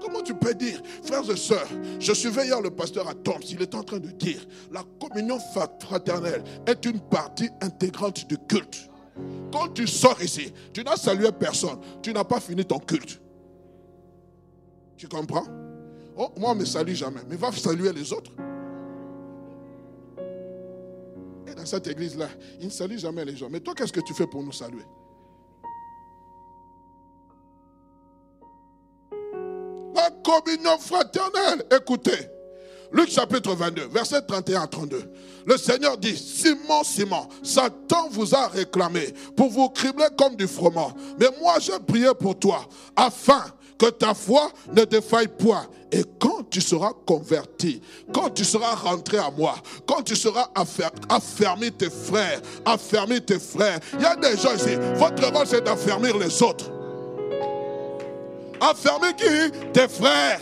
Comment 0.01 0.21
tu 0.21 0.33
peux 0.33 0.53
dire, 0.53 0.81
frères 1.03 1.29
et 1.29 1.35
sœurs, 1.35 1.67
je 1.99 2.13
suis 2.13 2.29
hier 2.29 2.61
le 2.61 2.69
pasteur 2.69 3.09
à 3.09 3.13
Toms, 3.13 3.41
il 3.49 3.61
est 3.61 3.75
en 3.75 3.83
train 3.83 3.99
de 3.99 4.07
dire, 4.07 4.39
la 4.71 4.83
communion 5.01 5.37
fraternelle 5.81 6.43
est 6.65 6.85
une 6.85 7.01
partie 7.01 7.49
intégrante 7.61 8.25
du 8.27 8.37
culte. 8.37 8.89
Quand 9.51 9.69
tu 9.73 9.87
sors 9.87 10.21
ici, 10.21 10.53
tu 10.73 10.83
n'as 10.83 10.97
salué 10.97 11.31
personne. 11.31 11.79
Tu 12.01 12.13
n'as 12.13 12.23
pas 12.23 12.39
fini 12.39 12.65
ton 12.65 12.79
culte. 12.79 13.19
Tu 14.97 15.07
comprends? 15.07 15.45
Oh, 16.17 16.29
Moi, 16.37 16.51
on 16.51 16.55
ne 16.55 16.61
me 16.61 16.65
salue 16.65 16.93
jamais. 16.93 17.21
Mais 17.29 17.35
va 17.35 17.51
saluer 17.51 17.93
les 17.93 18.11
autres. 18.11 18.31
Et 21.47 21.53
dans 21.55 21.65
cette 21.65 21.87
église-là, 21.87 22.27
il 22.59 22.67
ne 22.67 22.71
salue 22.71 22.97
jamais 22.97 23.23
les 23.23 23.35
gens. 23.35 23.49
Mais 23.49 23.59
toi, 23.59 23.73
qu'est-ce 23.73 23.93
que 23.93 24.01
tu 24.01 24.13
fais 24.13 24.27
pour 24.27 24.43
nous 24.43 24.51
saluer? 24.51 24.85
La 29.95 30.11
communion 30.23 30.77
fraternelle. 30.77 31.65
Écoutez. 31.71 32.36
Luc 32.91 33.09
chapitre 33.09 33.53
22, 33.53 33.87
verset 33.91 34.21
31 34.21 34.61
à 34.61 34.67
32. 34.67 35.11
Le 35.45 35.57
Seigneur 35.57 35.97
dit, 35.97 36.15
Simon, 36.15 36.83
Simon, 36.83 37.27
Satan 37.43 38.09
vous 38.11 38.33
a 38.33 38.47
réclamé 38.47 39.13
pour 39.35 39.49
vous 39.49 39.69
cribler 39.69 40.07
comme 40.17 40.35
du 40.35 40.47
froment. 40.47 40.93
Mais 41.19 41.27
moi, 41.41 41.55
j'ai 41.59 41.79
prié 41.85 42.09
pour 42.19 42.37
toi, 42.37 42.65
afin 42.95 43.43
que 43.77 43.89
ta 43.89 44.13
foi 44.13 44.51
ne 44.73 44.83
défaille 44.83 45.27
point. 45.27 45.65
Et 45.91 46.03
quand 46.19 46.49
tu 46.49 46.59
seras 46.59 46.91
converti, 47.05 47.81
quand 48.13 48.29
tu 48.29 48.43
seras 48.43 48.75
rentré 48.75 49.17
à 49.17 49.31
moi, 49.31 49.55
quand 49.85 50.01
tu 50.01 50.15
seras 50.15 50.49
affermi 51.09 51.71
tes 51.71 51.89
frères, 51.89 52.41
affermi 52.65 53.21
tes 53.21 53.39
frères. 53.39 53.79
Il 53.93 54.01
y 54.01 54.05
a 54.05 54.15
des 54.15 54.35
gens 54.37 54.53
ici, 54.53 54.75
votre 54.95 55.31
rôle 55.31 55.47
c'est 55.47 55.63
d'affermir 55.63 56.17
les 56.17 56.43
autres. 56.43 56.69
Affermir 58.59 59.15
qui? 59.15 59.51
Tes 59.71 59.87
frères. 59.87 60.41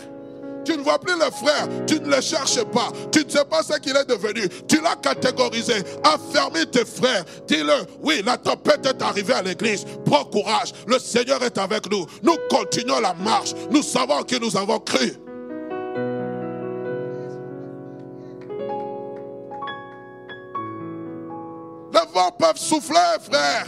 Tu 0.66 0.76
ne 0.76 0.82
vois 0.82 0.98
plus 0.98 1.14
le 1.14 1.30
frère, 1.30 1.68
tu 1.86 2.00
ne 2.00 2.08
le 2.08 2.20
cherches 2.20 2.62
pas, 2.64 2.88
tu 3.12 3.24
ne 3.24 3.30
sais 3.30 3.44
pas 3.44 3.62
ce 3.62 3.78
qu'il 3.78 3.96
est 3.96 4.04
devenu. 4.04 4.48
Tu 4.66 4.80
l'as 4.82 4.96
catégorisé. 4.96 5.74
Affermis 6.02 6.66
tes 6.66 6.84
frères. 6.84 7.24
Dis-le, 7.46 7.86
oui, 8.02 8.20
la 8.26 8.36
tempête 8.36 8.84
est 8.84 9.00
arrivée 9.00 9.34
à 9.34 9.42
l'église. 9.42 9.84
Prends 10.04 10.24
courage, 10.24 10.72
le 10.88 10.98
Seigneur 10.98 11.42
est 11.44 11.56
avec 11.56 11.88
nous. 11.90 12.04
Nous 12.22 12.36
continuons 12.50 13.00
la 13.00 13.14
marche. 13.14 13.54
Nous 13.70 13.82
savons 13.82 14.22
que 14.24 14.36
nous 14.36 14.56
avons 14.56 14.80
cru. 14.80 15.12
Les 21.92 22.12
vents 22.12 22.32
peuvent 22.32 22.58
souffler, 22.58 22.98
frère. 23.22 23.66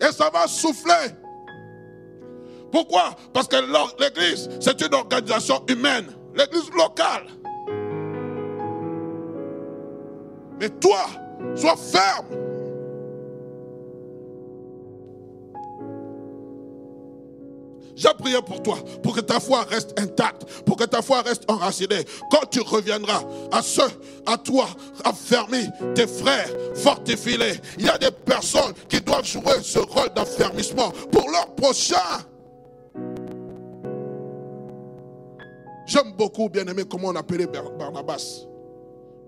et 0.00 0.12
ça 0.12 0.30
va 0.32 0.46
souffler. 0.46 1.14
Pourquoi? 2.74 3.14
Parce 3.32 3.46
que 3.46 3.54
l'église, 4.00 4.50
c'est 4.58 4.80
une 4.80 4.92
organisation 4.94 5.62
humaine, 5.68 6.06
l'église 6.34 6.68
locale. 6.76 7.28
Mais 10.58 10.68
toi, 10.80 11.06
sois 11.54 11.76
ferme. 11.76 12.26
J'ai 17.94 18.08
prié 18.18 18.42
pour 18.42 18.60
toi, 18.60 18.78
pour 19.04 19.14
que 19.14 19.20
ta 19.20 19.38
foi 19.38 19.62
reste 19.70 19.96
intacte, 19.96 20.44
pour 20.66 20.76
que 20.76 20.82
ta 20.82 21.00
foi 21.00 21.22
reste 21.22 21.48
enracinée. 21.48 22.04
Quand 22.28 22.50
tu 22.50 22.60
reviendras 22.60 23.22
à 23.52 23.62
ceux, 23.62 23.82
à 24.26 24.36
toi, 24.36 24.66
affermis, 25.04 25.68
tes 25.94 26.08
frères, 26.08 26.50
fortifie-les. 26.74 27.54
Il 27.78 27.86
y 27.86 27.88
a 27.88 27.98
des 27.98 28.10
personnes 28.10 28.74
qui 28.88 29.00
doivent 29.00 29.24
jouer 29.24 29.62
ce 29.62 29.78
rôle 29.78 30.12
d'affermissement 30.12 30.90
pour 31.12 31.30
leur 31.30 31.54
prochain. 31.54 32.24
J'aime 35.94 36.12
beaucoup, 36.18 36.48
bien 36.48 36.66
aimé, 36.66 36.82
comment 36.90 37.08
on 37.08 37.14
appelait 37.14 37.46
Barnabas. 37.46 38.46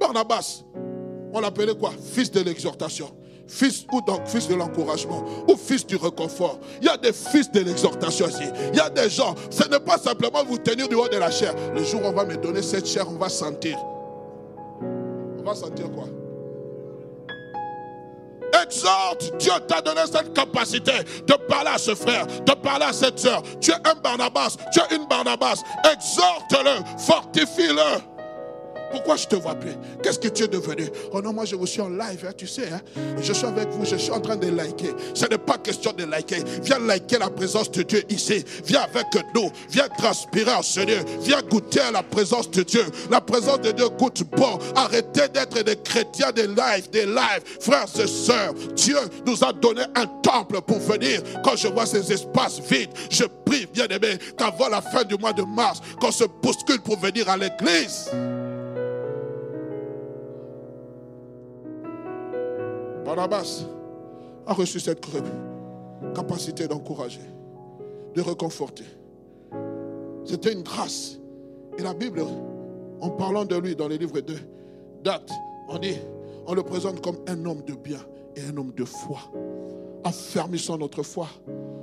Barnabas, 0.00 0.64
on 1.32 1.38
l'appelait 1.38 1.76
quoi? 1.76 1.92
Fils 2.12 2.28
de 2.32 2.40
l'exhortation. 2.40 3.08
Fils 3.46 3.86
ou 3.92 4.00
donc 4.00 4.26
fils 4.26 4.48
de 4.48 4.56
l'encouragement 4.56 5.24
ou 5.48 5.54
fils 5.54 5.86
du 5.86 5.94
réconfort. 5.94 6.58
Il 6.80 6.86
y 6.86 6.90
a 6.90 6.96
des 6.96 7.12
fils 7.12 7.52
de 7.52 7.60
l'exhortation 7.60 8.26
ici. 8.26 8.42
Il 8.72 8.78
y 8.78 8.80
a 8.80 8.90
des 8.90 9.08
gens, 9.08 9.36
ce 9.48 9.68
n'est 9.68 9.78
pas 9.78 9.96
simplement 9.96 10.42
vous 10.44 10.58
tenir 10.58 10.88
du 10.88 10.96
haut 10.96 11.06
de 11.06 11.18
la 11.18 11.30
chair. 11.30 11.54
Le 11.72 11.84
jour 11.84 12.00
où 12.02 12.06
on 12.06 12.12
va 12.12 12.24
me 12.24 12.36
donner 12.36 12.62
cette 12.62 12.88
chair, 12.88 13.06
on 13.08 13.16
va 13.16 13.28
sentir. 13.28 13.78
On 14.82 15.44
va 15.44 15.54
sentir 15.54 15.88
quoi? 15.92 16.08
Exhorte, 18.62 19.36
Dieu 19.38 19.52
t'a 19.68 19.80
donné 19.80 20.00
cette 20.06 20.32
capacité 20.32 20.92
de 21.26 21.34
parler 21.48 21.70
à 21.74 21.78
ce 21.78 21.94
frère, 21.94 22.26
de 22.26 22.52
parler 22.52 22.86
à 22.86 22.92
cette 22.92 23.18
soeur. 23.18 23.42
Tu 23.60 23.70
es 23.70 23.74
un 23.74 23.94
Barnabas, 24.02 24.56
tu 24.72 24.80
es 24.80 24.96
une 24.96 25.06
Barnabas. 25.06 25.62
Exhorte-le, 25.84 26.84
fortifie-le. 26.98 28.15
Pourquoi 28.90 29.16
je 29.16 29.24
ne 29.24 29.30
te 29.30 29.36
vois 29.36 29.54
plus? 29.54 29.72
Qu'est-ce 30.02 30.18
que 30.18 30.28
tu 30.28 30.44
es 30.44 30.48
devenu? 30.48 30.88
Oh 31.12 31.20
non, 31.20 31.32
moi 31.32 31.44
je 31.44 31.56
vous 31.56 31.66
suis 31.66 31.80
en 31.80 31.88
live, 31.88 32.24
hein, 32.26 32.32
tu 32.36 32.46
sais. 32.46 32.68
Hein. 32.72 32.80
Je 33.20 33.32
suis 33.32 33.46
avec 33.46 33.68
vous, 33.70 33.84
je 33.84 33.96
suis 33.96 34.12
en 34.12 34.20
train 34.20 34.36
de 34.36 34.48
liker. 34.48 34.94
Ce 35.14 35.26
n'est 35.26 35.38
pas 35.38 35.58
question 35.58 35.92
de 35.92 36.04
liker. 36.04 36.42
Viens 36.62 36.78
liker 36.78 37.18
la 37.18 37.30
présence 37.30 37.70
de 37.70 37.82
Dieu 37.82 38.02
ici. 38.08 38.44
Viens 38.64 38.82
avec 38.82 39.06
nous. 39.34 39.50
Viens 39.70 39.88
transpirer 39.96 40.52
en 40.52 40.60
lieu. 40.84 40.98
Viens 41.20 41.42
goûter 41.42 41.80
à 41.80 41.90
la 41.90 42.02
présence 42.02 42.50
de 42.50 42.62
Dieu. 42.62 42.84
La 43.10 43.20
présence 43.20 43.60
de 43.60 43.72
Dieu 43.72 43.88
goûte 43.98 44.22
bon. 44.36 44.58
Arrêtez 44.74 45.28
d'être 45.28 45.62
des 45.62 45.76
chrétiens 45.76 46.32
des 46.32 46.46
lives, 46.46 46.90
des 46.90 47.06
lives. 47.06 47.42
Frères 47.60 47.86
et 47.98 48.06
sœurs, 48.06 48.54
Dieu 48.74 48.98
nous 49.26 49.42
a 49.44 49.52
donné 49.52 49.82
un 49.94 50.06
temple 50.22 50.60
pour 50.62 50.78
venir. 50.78 51.20
Quand 51.44 51.56
je 51.56 51.68
vois 51.68 51.86
ces 51.86 52.12
espaces 52.12 52.60
vides, 52.60 52.90
je 53.10 53.24
prie, 53.44 53.66
bien 53.66 53.86
aimé, 53.86 54.18
qu'avant 54.36 54.68
la 54.68 54.80
fin 54.80 55.04
du 55.04 55.16
mois 55.16 55.32
de 55.32 55.42
mars, 55.42 55.80
qu'on 56.00 56.12
se 56.12 56.24
bouscule 56.42 56.80
pour 56.80 56.98
venir 56.98 57.28
à 57.28 57.36
l'église. 57.36 58.10
Barnabas 63.06 63.64
a 64.46 64.52
reçu 64.52 64.80
cette 64.80 65.00
capacité 66.12 66.66
d'encourager, 66.66 67.20
de 68.16 68.20
réconforter. 68.20 68.84
C'était 70.24 70.52
une 70.52 70.62
grâce. 70.62 71.20
Et 71.78 71.82
la 71.82 71.94
Bible, 71.94 72.24
en 73.00 73.10
parlant 73.10 73.44
de 73.44 73.54
lui 73.56 73.76
dans 73.76 73.86
les 73.86 73.96
livres 73.96 74.20
de 74.20 74.34
date, 75.04 75.30
on 75.68 75.78
dit, 75.78 75.96
on 76.46 76.54
le 76.54 76.64
présente 76.64 77.00
comme 77.00 77.18
un 77.28 77.44
homme 77.46 77.62
de 77.62 77.74
bien 77.74 78.00
et 78.34 78.40
un 78.42 78.56
homme 78.56 78.72
de 78.72 78.84
foi. 78.84 79.20
Affermissant 80.02 80.76
notre 80.76 81.04
foi. 81.04 81.28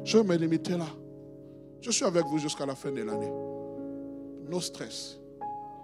Je 0.04 0.18
vais 0.18 0.24
me 0.26 0.36
limiter 0.36 0.78
là. 0.78 0.88
Je 1.80 1.92
suis 1.92 2.04
avec 2.04 2.26
vous 2.26 2.38
jusqu'à 2.38 2.66
la 2.66 2.76
fin 2.76 2.92
de 2.92 3.02
l'année. 3.02 3.32
No 4.50 4.60
stress. 4.60 5.20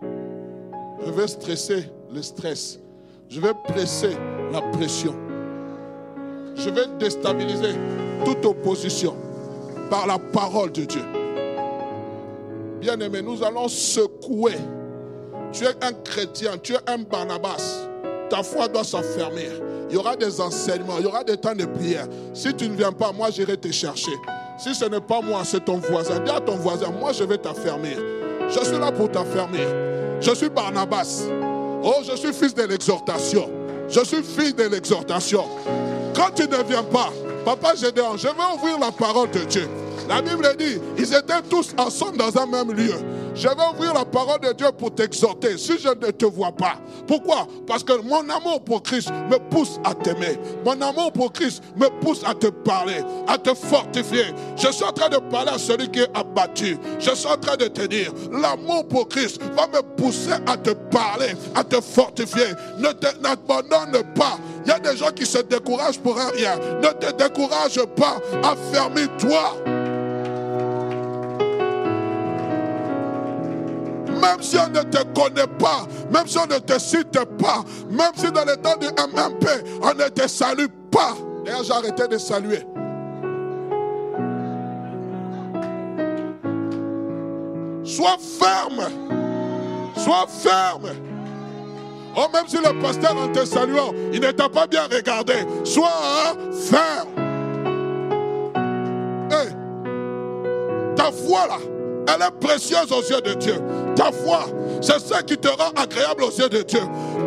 Je 0.01 1.11
vais 1.11 1.27
stresser 1.27 1.89
le 2.11 2.21
stress. 2.21 2.79
Je 3.29 3.39
vais 3.39 3.53
presser 3.65 4.17
la 4.51 4.61
pression 4.73 5.28
je 6.59 6.69
vais 6.69 6.87
déstabiliser 6.99 7.75
toute 8.25 8.45
opposition 8.45 9.15
par 9.89 10.05
la 10.05 10.19
parole 10.19 10.71
de 10.71 10.85
Dieu. 10.85 11.01
Bien-aimé, 12.79 13.21
nous 13.21 13.43
allons 13.43 13.67
secouer. 13.67 14.57
Tu 15.51 15.65
es 15.65 15.75
un 15.81 15.93
chrétien, 16.03 16.51
tu 16.61 16.73
es 16.73 16.79
un 16.87 16.99
Barnabas. 16.99 17.87
Ta 18.29 18.43
foi 18.43 18.67
doit 18.67 18.83
s'enfermer. 18.83 19.49
Il 19.89 19.95
y 19.95 19.97
aura 19.97 20.15
des 20.15 20.39
enseignements, 20.39 20.97
il 20.99 21.05
y 21.05 21.07
aura 21.07 21.23
des 21.23 21.35
temps 21.35 21.55
de 21.55 21.65
prière. 21.65 22.07
Si 22.33 22.53
tu 22.53 22.69
ne 22.69 22.75
viens 22.75 22.91
pas, 22.91 23.11
moi 23.11 23.31
j'irai 23.31 23.57
te 23.57 23.71
chercher. 23.71 24.11
Si 24.59 24.75
ce 24.75 24.85
n'est 24.85 25.01
pas 25.01 25.21
moi, 25.21 25.41
c'est 25.43 25.65
ton 25.65 25.77
voisin. 25.77 26.19
Dis 26.19 26.31
à 26.31 26.39
ton 26.39 26.55
voisin, 26.57 26.91
moi 26.91 27.11
je 27.11 27.23
vais 27.23 27.37
t'affermir. 27.37 27.97
Je 28.47 28.59
suis 28.63 28.77
là 28.77 28.91
pour 28.91 29.09
t'affermir. 29.09 29.67
Je 30.21 30.31
suis 30.35 30.49
Barnabas. 30.49 31.23
Oh, 31.83 32.01
je 32.03 32.15
suis 32.15 32.33
fils 32.33 32.53
de 32.53 32.63
l'exhortation. 32.63 33.49
Je 33.87 34.01
suis 34.01 34.21
fils 34.21 34.55
de 34.55 34.63
l'exhortation. 34.63 35.45
Quand 36.19 36.31
tu 36.35 36.43
ne 36.49 36.61
viens 36.63 36.83
pas, 36.83 37.13
Papa 37.45 37.75
Gédéon, 37.75 38.17
je 38.17 38.27
vais 38.27 38.53
ouvrir 38.53 38.77
la 38.77 38.91
parole 38.91 39.31
de 39.31 39.39
Dieu. 39.39 39.69
La 40.09 40.23
Bible 40.23 40.55
dit, 40.57 40.79
ils 40.97 41.13
étaient 41.13 41.41
tous 41.47 41.75
ensemble 41.77 42.17
dans 42.17 42.35
un 42.35 42.47
même 42.47 42.73
lieu. 42.73 42.95
Je 43.35 43.47
vais 43.47 43.53
ouvrir 43.71 43.93
la 43.93 44.03
parole 44.03 44.39
de 44.39 44.51
Dieu 44.53 44.65
pour 44.75 44.93
t'exhorter 44.93 45.55
si 45.55 45.77
je 45.77 45.89
ne 45.89 46.11
te 46.11 46.25
vois 46.25 46.51
pas. 46.51 46.79
Pourquoi? 47.05 47.47
Parce 47.67 47.83
que 47.83 47.93
mon 48.01 48.27
amour 48.27 48.63
pour 48.65 48.81
Christ 48.81 49.11
me 49.29 49.37
pousse 49.37 49.79
à 49.83 49.93
t'aimer. 49.93 50.39
Mon 50.65 50.81
amour 50.81 51.11
pour 51.13 51.31
Christ 51.31 51.61
me 51.77 51.87
pousse 52.01 52.23
à 52.25 52.33
te 52.33 52.47
parler, 52.47 53.03
à 53.27 53.37
te 53.37 53.53
fortifier. 53.53 54.25
Je 54.57 54.71
suis 54.71 54.83
en 54.83 54.91
train 54.91 55.09
de 55.09 55.17
parler 55.17 55.51
à 55.51 55.59
celui 55.59 55.87
qui 55.89 55.99
est 55.99 56.17
abattu. 56.17 56.79
Je 56.99 57.11
suis 57.11 57.29
en 57.29 57.37
train 57.37 57.55
de 57.55 57.67
te 57.67 57.85
dire, 57.85 58.11
l'amour 58.31 58.87
pour 58.87 59.07
Christ 59.09 59.39
va 59.55 59.67
me 59.67 59.83
pousser 59.95 60.33
à 60.47 60.57
te 60.57 60.71
parler, 60.71 61.35
à 61.53 61.63
te 61.63 61.79
fortifier. 61.79 62.47
Ne 62.79 62.91
t'abandonne 62.93 64.01
pas. 64.15 64.39
Il 64.65 64.69
y 64.69 64.71
a 64.71 64.79
des 64.79 64.97
gens 64.97 65.11
qui 65.11 65.27
se 65.27 65.37
découragent 65.37 65.99
pour 65.99 66.17
rien. 66.17 66.57
Ne 66.81 66.89
te 66.93 67.11
décourage 67.15 67.79
pas. 67.95 68.17
Affermis-toi. 68.43 69.78
Même 74.21 74.41
si 74.41 74.57
on 74.57 74.67
ne 74.67 74.81
te 74.81 75.03
connaît 75.19 75.47
pas, 75.59 75.87
même 76.11 76.27
si 76.27 76.37
on 76.37 76.45
ne 76.45 76.59
te 76.59 76.77
cite 76.79 77.19
pas, 77.37 77.63
même 77.89 78.11
si 78.15 78.31
dans 78.31 78.45
le 78.45 78.55
temps 78.57 78.77
du 78.77 78.87
MMP, 78.87 79.47
on 79.81 79.93
ne 79.93 80.09
te 80.09 80.27
salue 80.27 80.65
pas. 80.91 81.15
D'ailleurs, 81.45 81.63
j'ai 81.63 81.73
arrêté 81.73 82.07
de 82.07 82.17
saluer. 82.17 82.65
Sois 87.83 88.17
ferme. 88.39 88.89
Sois 89.95 90.27
ferme. 90.27 90.89
Oh, 92.15 92.25
même 92.33 92.47
si 92.47 92.57
le 92.57 92.81
pasteur 92.81 93.15
en 93.15 93.31
te 93.31 93.45
saluant, 93.45 93.93
il 94.11 94.19
ne 94.19 94.31
t'a 94.31 94.49
pas 94.49 94.67
bien 94.67 94.87
regardé, 94.91 95.35
sois 95.63 96.35
ferme. 96.69 97.19
ta 100.99 101.11
foi 101.13 101.47
là, 101.47 101.57
elle 102.07 102.21
est 102.21 102.45
précieuse 102.45 102.91
aux 102.91 103.01
yeux 103.01 103.21
de 103.21 103.33
Dieu. 103.35 103.55
Ta 103.99 104.13
foi, 104.13 104.45
c'est 104.79 104.97
ce 104.97 105.21
qui 105.23 105.37
te 105.37 105.49
rend 105.49 105.71
agréable 105.75 106.23
aux 106.23 106.31
yeux 106.31 106.47
de 106.47 106.61
Dieu. 106.61 106.79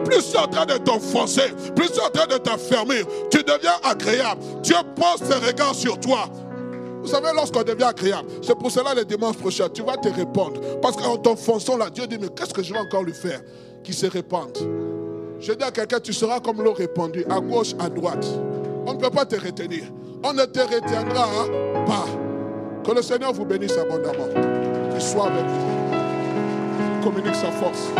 Plus 0.06 0.30
tu 0.30 0.36
es 0.38 0.40
en 0.40 0.46
train 0.46 0.64
de 0.64 0.78
t'enfoncer, 0.78 1.52
plus 1.76 1.90
tu 1.90 1.98
es 1.98 2.02
en 2.02 2.08
train 2.08 2.26
de 2.26 2.38
t'affermir, 2.38 3.04
tu 3.30 3.42
deviens 3.42 3.74
agréable. 3.84 4.40
Dieu 4.62 4.76
pose 4.96 5.28
ses 5.28 5.46
regards 5.46 5.74
sur 5.74 6.00
toi. 6.00 6.30
Vous 7.02 7.08
savez, 7.08 7.28
lorsqu'on 7.34 7.62
devient 7.62 7.82
agréable, 7.82 8.26
c'est 8.40 8.54
pour 8.54 8.70
cela 8.70 8.94
le 8.94 9.04
dimanche 9.04 9.36
prochain, 9.36 9.68
tu 9.68 9.82
vas 9.82 9.98
te 9.98 10.08
répondre. 10.08 10.62
Parce 10.80 10.96
qu'en 10.96 11.18
t'enfonçant 11.18 11.76
là, 11.76 11.90
Dieu 11.90 12.06
dit, 12.06 12.16
mais 12.18 12.28
qu'est-ce 12.28 12.54
que 12.54 12.62
je 12.62 12.72
vais 12.72 12.78
encore 12.78 13.02
lui 13.02 13.12
faire 13.12 13.42
Qui 13.84 13.92
se 13.92 14.06
répande? 14.06 14.56
Je 15.40 15.52
dis 15.52 15.64
à 15.64 15.70
quelqu'un, 15.72 16.00
tu 16.00 16.14
seras 16.14 16.40
comme 16.40 16.62
l'eau 16.62 16.72
répandue, 16.72 17.26
à 17.28 17.38
gauche, 17.38 17.74
à 17.80 17.90
droite. 17.90 18.26
On 18.86 18.94
ne 18.94 18.98
peut 18.98 19.10
pas 19.10 19.26
te 19.26 19.36
retenir. 19.36 19.82
On 20.24 20.32
ne 20.32 20.44
te 20.46 20.60
retiendra 20.60 21.28
pas. 21.84 22.06
Que 22.82 22.96
le 22.96 23.02
Seigneur 23.02 23.34
vous 23.34 23.44
bénisse 23.44 23.76
abondamment. 23.76 24.28
Qu'il 24.90 25.02
soit 25.02 25.26
avec 25.26 25.44
vous. 25.44 25.81
Communique 27.02 27.34
sa 27.34 27.50
force. 27.50 27.90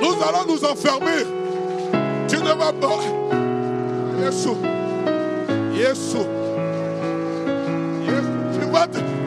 Nous 0.00 0.14
allons 0.22 0.46
nous 0.48 0.64
enfermer. 0.64 1.24
Tu 2.28 2.36
ne 2.36 2.52
vas 2.52 2.72
pas. 2.72 3.00
Yesu. 4.20 4.50
Yesu. 5.74 6.26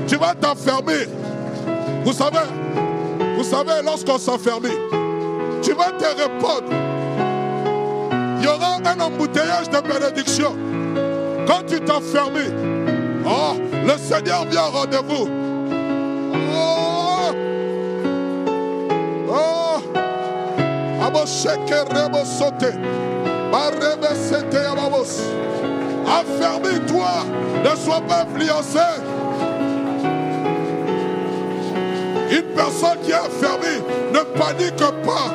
Tu 0.07 0.20
vas 0.20 0.36
t'enfermer. 0.36 1.07
Vous 2.05 2.14
savez, 2.14 2.45
vous 3.36 3.43
savez, 3.43 3.82
lorsqu'on 3.84 4.20
s'enferme, 4.20 4.68
tu 5.61 5.72
vas 5.74 5.91
te 5.91 6.05
répondre. 6.05 6.70
Il 8.39 8.43
y 8.43 8.47
aura 8.47 8.78
un 8.86 8.99
embouteillage 8.99 9.70
de 9.70 9.80
bénédiction. 9.82 10.55
Quand 11.47 11.66
tu 11.66 11.80
t'enfermes, 11.80 12.38
Oh, 13.26 13.55
le 13.72 13.97
Seigneur 13.97 14.45
vient 14.45 14.66
au 14.66 14.72
rendez-vous. 14.72 15.30
Oh, 16.53 16.83
Abosheke 21.04 21.84
rebo 21.93 22.24
sote. 22.26 22.72
Barebe 23.51 24.16
sete 24.16 24.58
ababos. 24.58 25.20
Affermis-toi. 26.08 27.26
Ne 27.64 27.76
sois 27.76 28.01
pas 28.08 28.24
influencé. 28.24 28.80
Une 32.32 32.56
personne 32.56 32.99
qui 33.04 33.12
est 33.12 33.16
affermie 33.16 33.82
ne 34.14 34.20
panique 34.39 34.78
pas. 35.04 35.30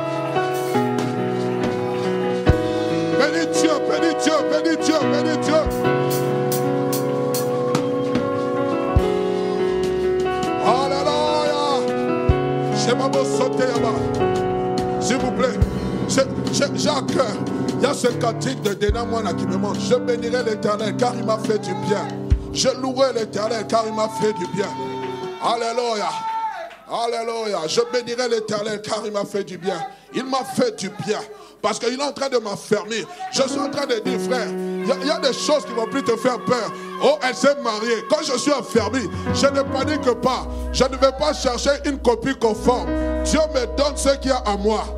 Bénis 3.19 3.47
Dieu, 3.53 3.71
bénis 3.91 4.15
Dieu, 4.23 4.33
bénis 4.51 4.77
Dieu, 4.83 4.99
bénis 5.13 5.39
Dieu. 5.43 5.63
Alléluia. 10.67 11.65
Je 12.75 12.91
vais 12.91 13.25
sauter 13.37 13.67
là-bas. 13.67 14.38
Vous 15.39 15.45
plaît. 15.45 15.59
Jacques, 16.53 17.13
il 17.79 17.83
y 17.83 17.87
a 17.87 17.95
ce 17.95 18.09
cantique 18.09 18.61
de 18.63 18.73
Déna 18.75 19.05
qui 19.37 19.47
me 19.47 19.57
montre. 19.57 19.79
Je 19.81 19.95
bénirai 19.95 20.43
l'éternel 20.43 20.97
car 20.97 21.15
il 21.17 21.25
m'a 21.25 21.39
fait 21.39 21.59
du 21.59 21.75
bien. 21.87 22.09
Je 22.53 22.69
louerai 22.81 23.13
l'éternel 23.13 23.67
car 23.69 23.85
il 23.87 23.95
m'a 23.95 24.09
fait 24.09 24.33
du 24.33 24.47
bien. 24.55 24.69
Alléluia. 25.43 26.09
Alléluia. 26.91 27.61
Je 27.69 27.81
bénirai 27.93 28.29
l'éternel 28.29 28.81
car 28.83 29.03
il 29.05 29.13
m'a 29.13 29.25
fait 29.25 29.45
du 29.45 29.59
bien. 29.59 29.79
Il 30.15 30.25
m'a 30.25 30.43
fait 30.45 30.77
du 30.77 30.89
bien. 31.07 31.21
Parce 31.61 31.79
qu'il 31.79 31.99
est 31.99 32.03
en 32.03 32.13
train 32.13 32.29
de 32.29 32.39
m'affermir. 32.39 33.07
Je 33.33 33.43
suis 33.43 33.61
en 33.61 33.71
train 33.71 33.87
de 33.87 33.99
dire, 33.99 34.21
frère, 34.21 34.49
il 34.49 35.07
y, 35.07 35.11
a 35.11 35.19
des 35.19 35.33
choses 35.33 35.65
qui 35.67 35.73
vont 35.73 35.87
plus 35.87 36.03
te 36.03 36.17
faire 36.17 36.43
peur. 36.45 36.73
Oh, 37.03 37.19
elle 37.23 37.35
s'est 37.35 37.57
mariée. 37.63 38.05
Quand 38.09 38.23
je 38.23 38.39
suis 38.39 38.53
affermi, 38.53 39.09
je 39.35 39.47
ne 39.47 39.63
panique 39.63 40.21
pas. 40.21 40.47
Je 40.73 40.85
ne 40.85 40.97
vais 40.97 41.13
pas 41.19 41.33
chercher 41.33 41.71
une 41.85 41.99
copie 41.99 42.37
conforme. 42.41 42.89
Dieu 43.25 43.41
me 43.55 43.77
donne 43.77 43.97
ce 43.97 44.17
qu'il 44.17 44.31
y 44.31 44.35
a 44.35 44.39
à 44.39 44.57
moi. 44.57 44.98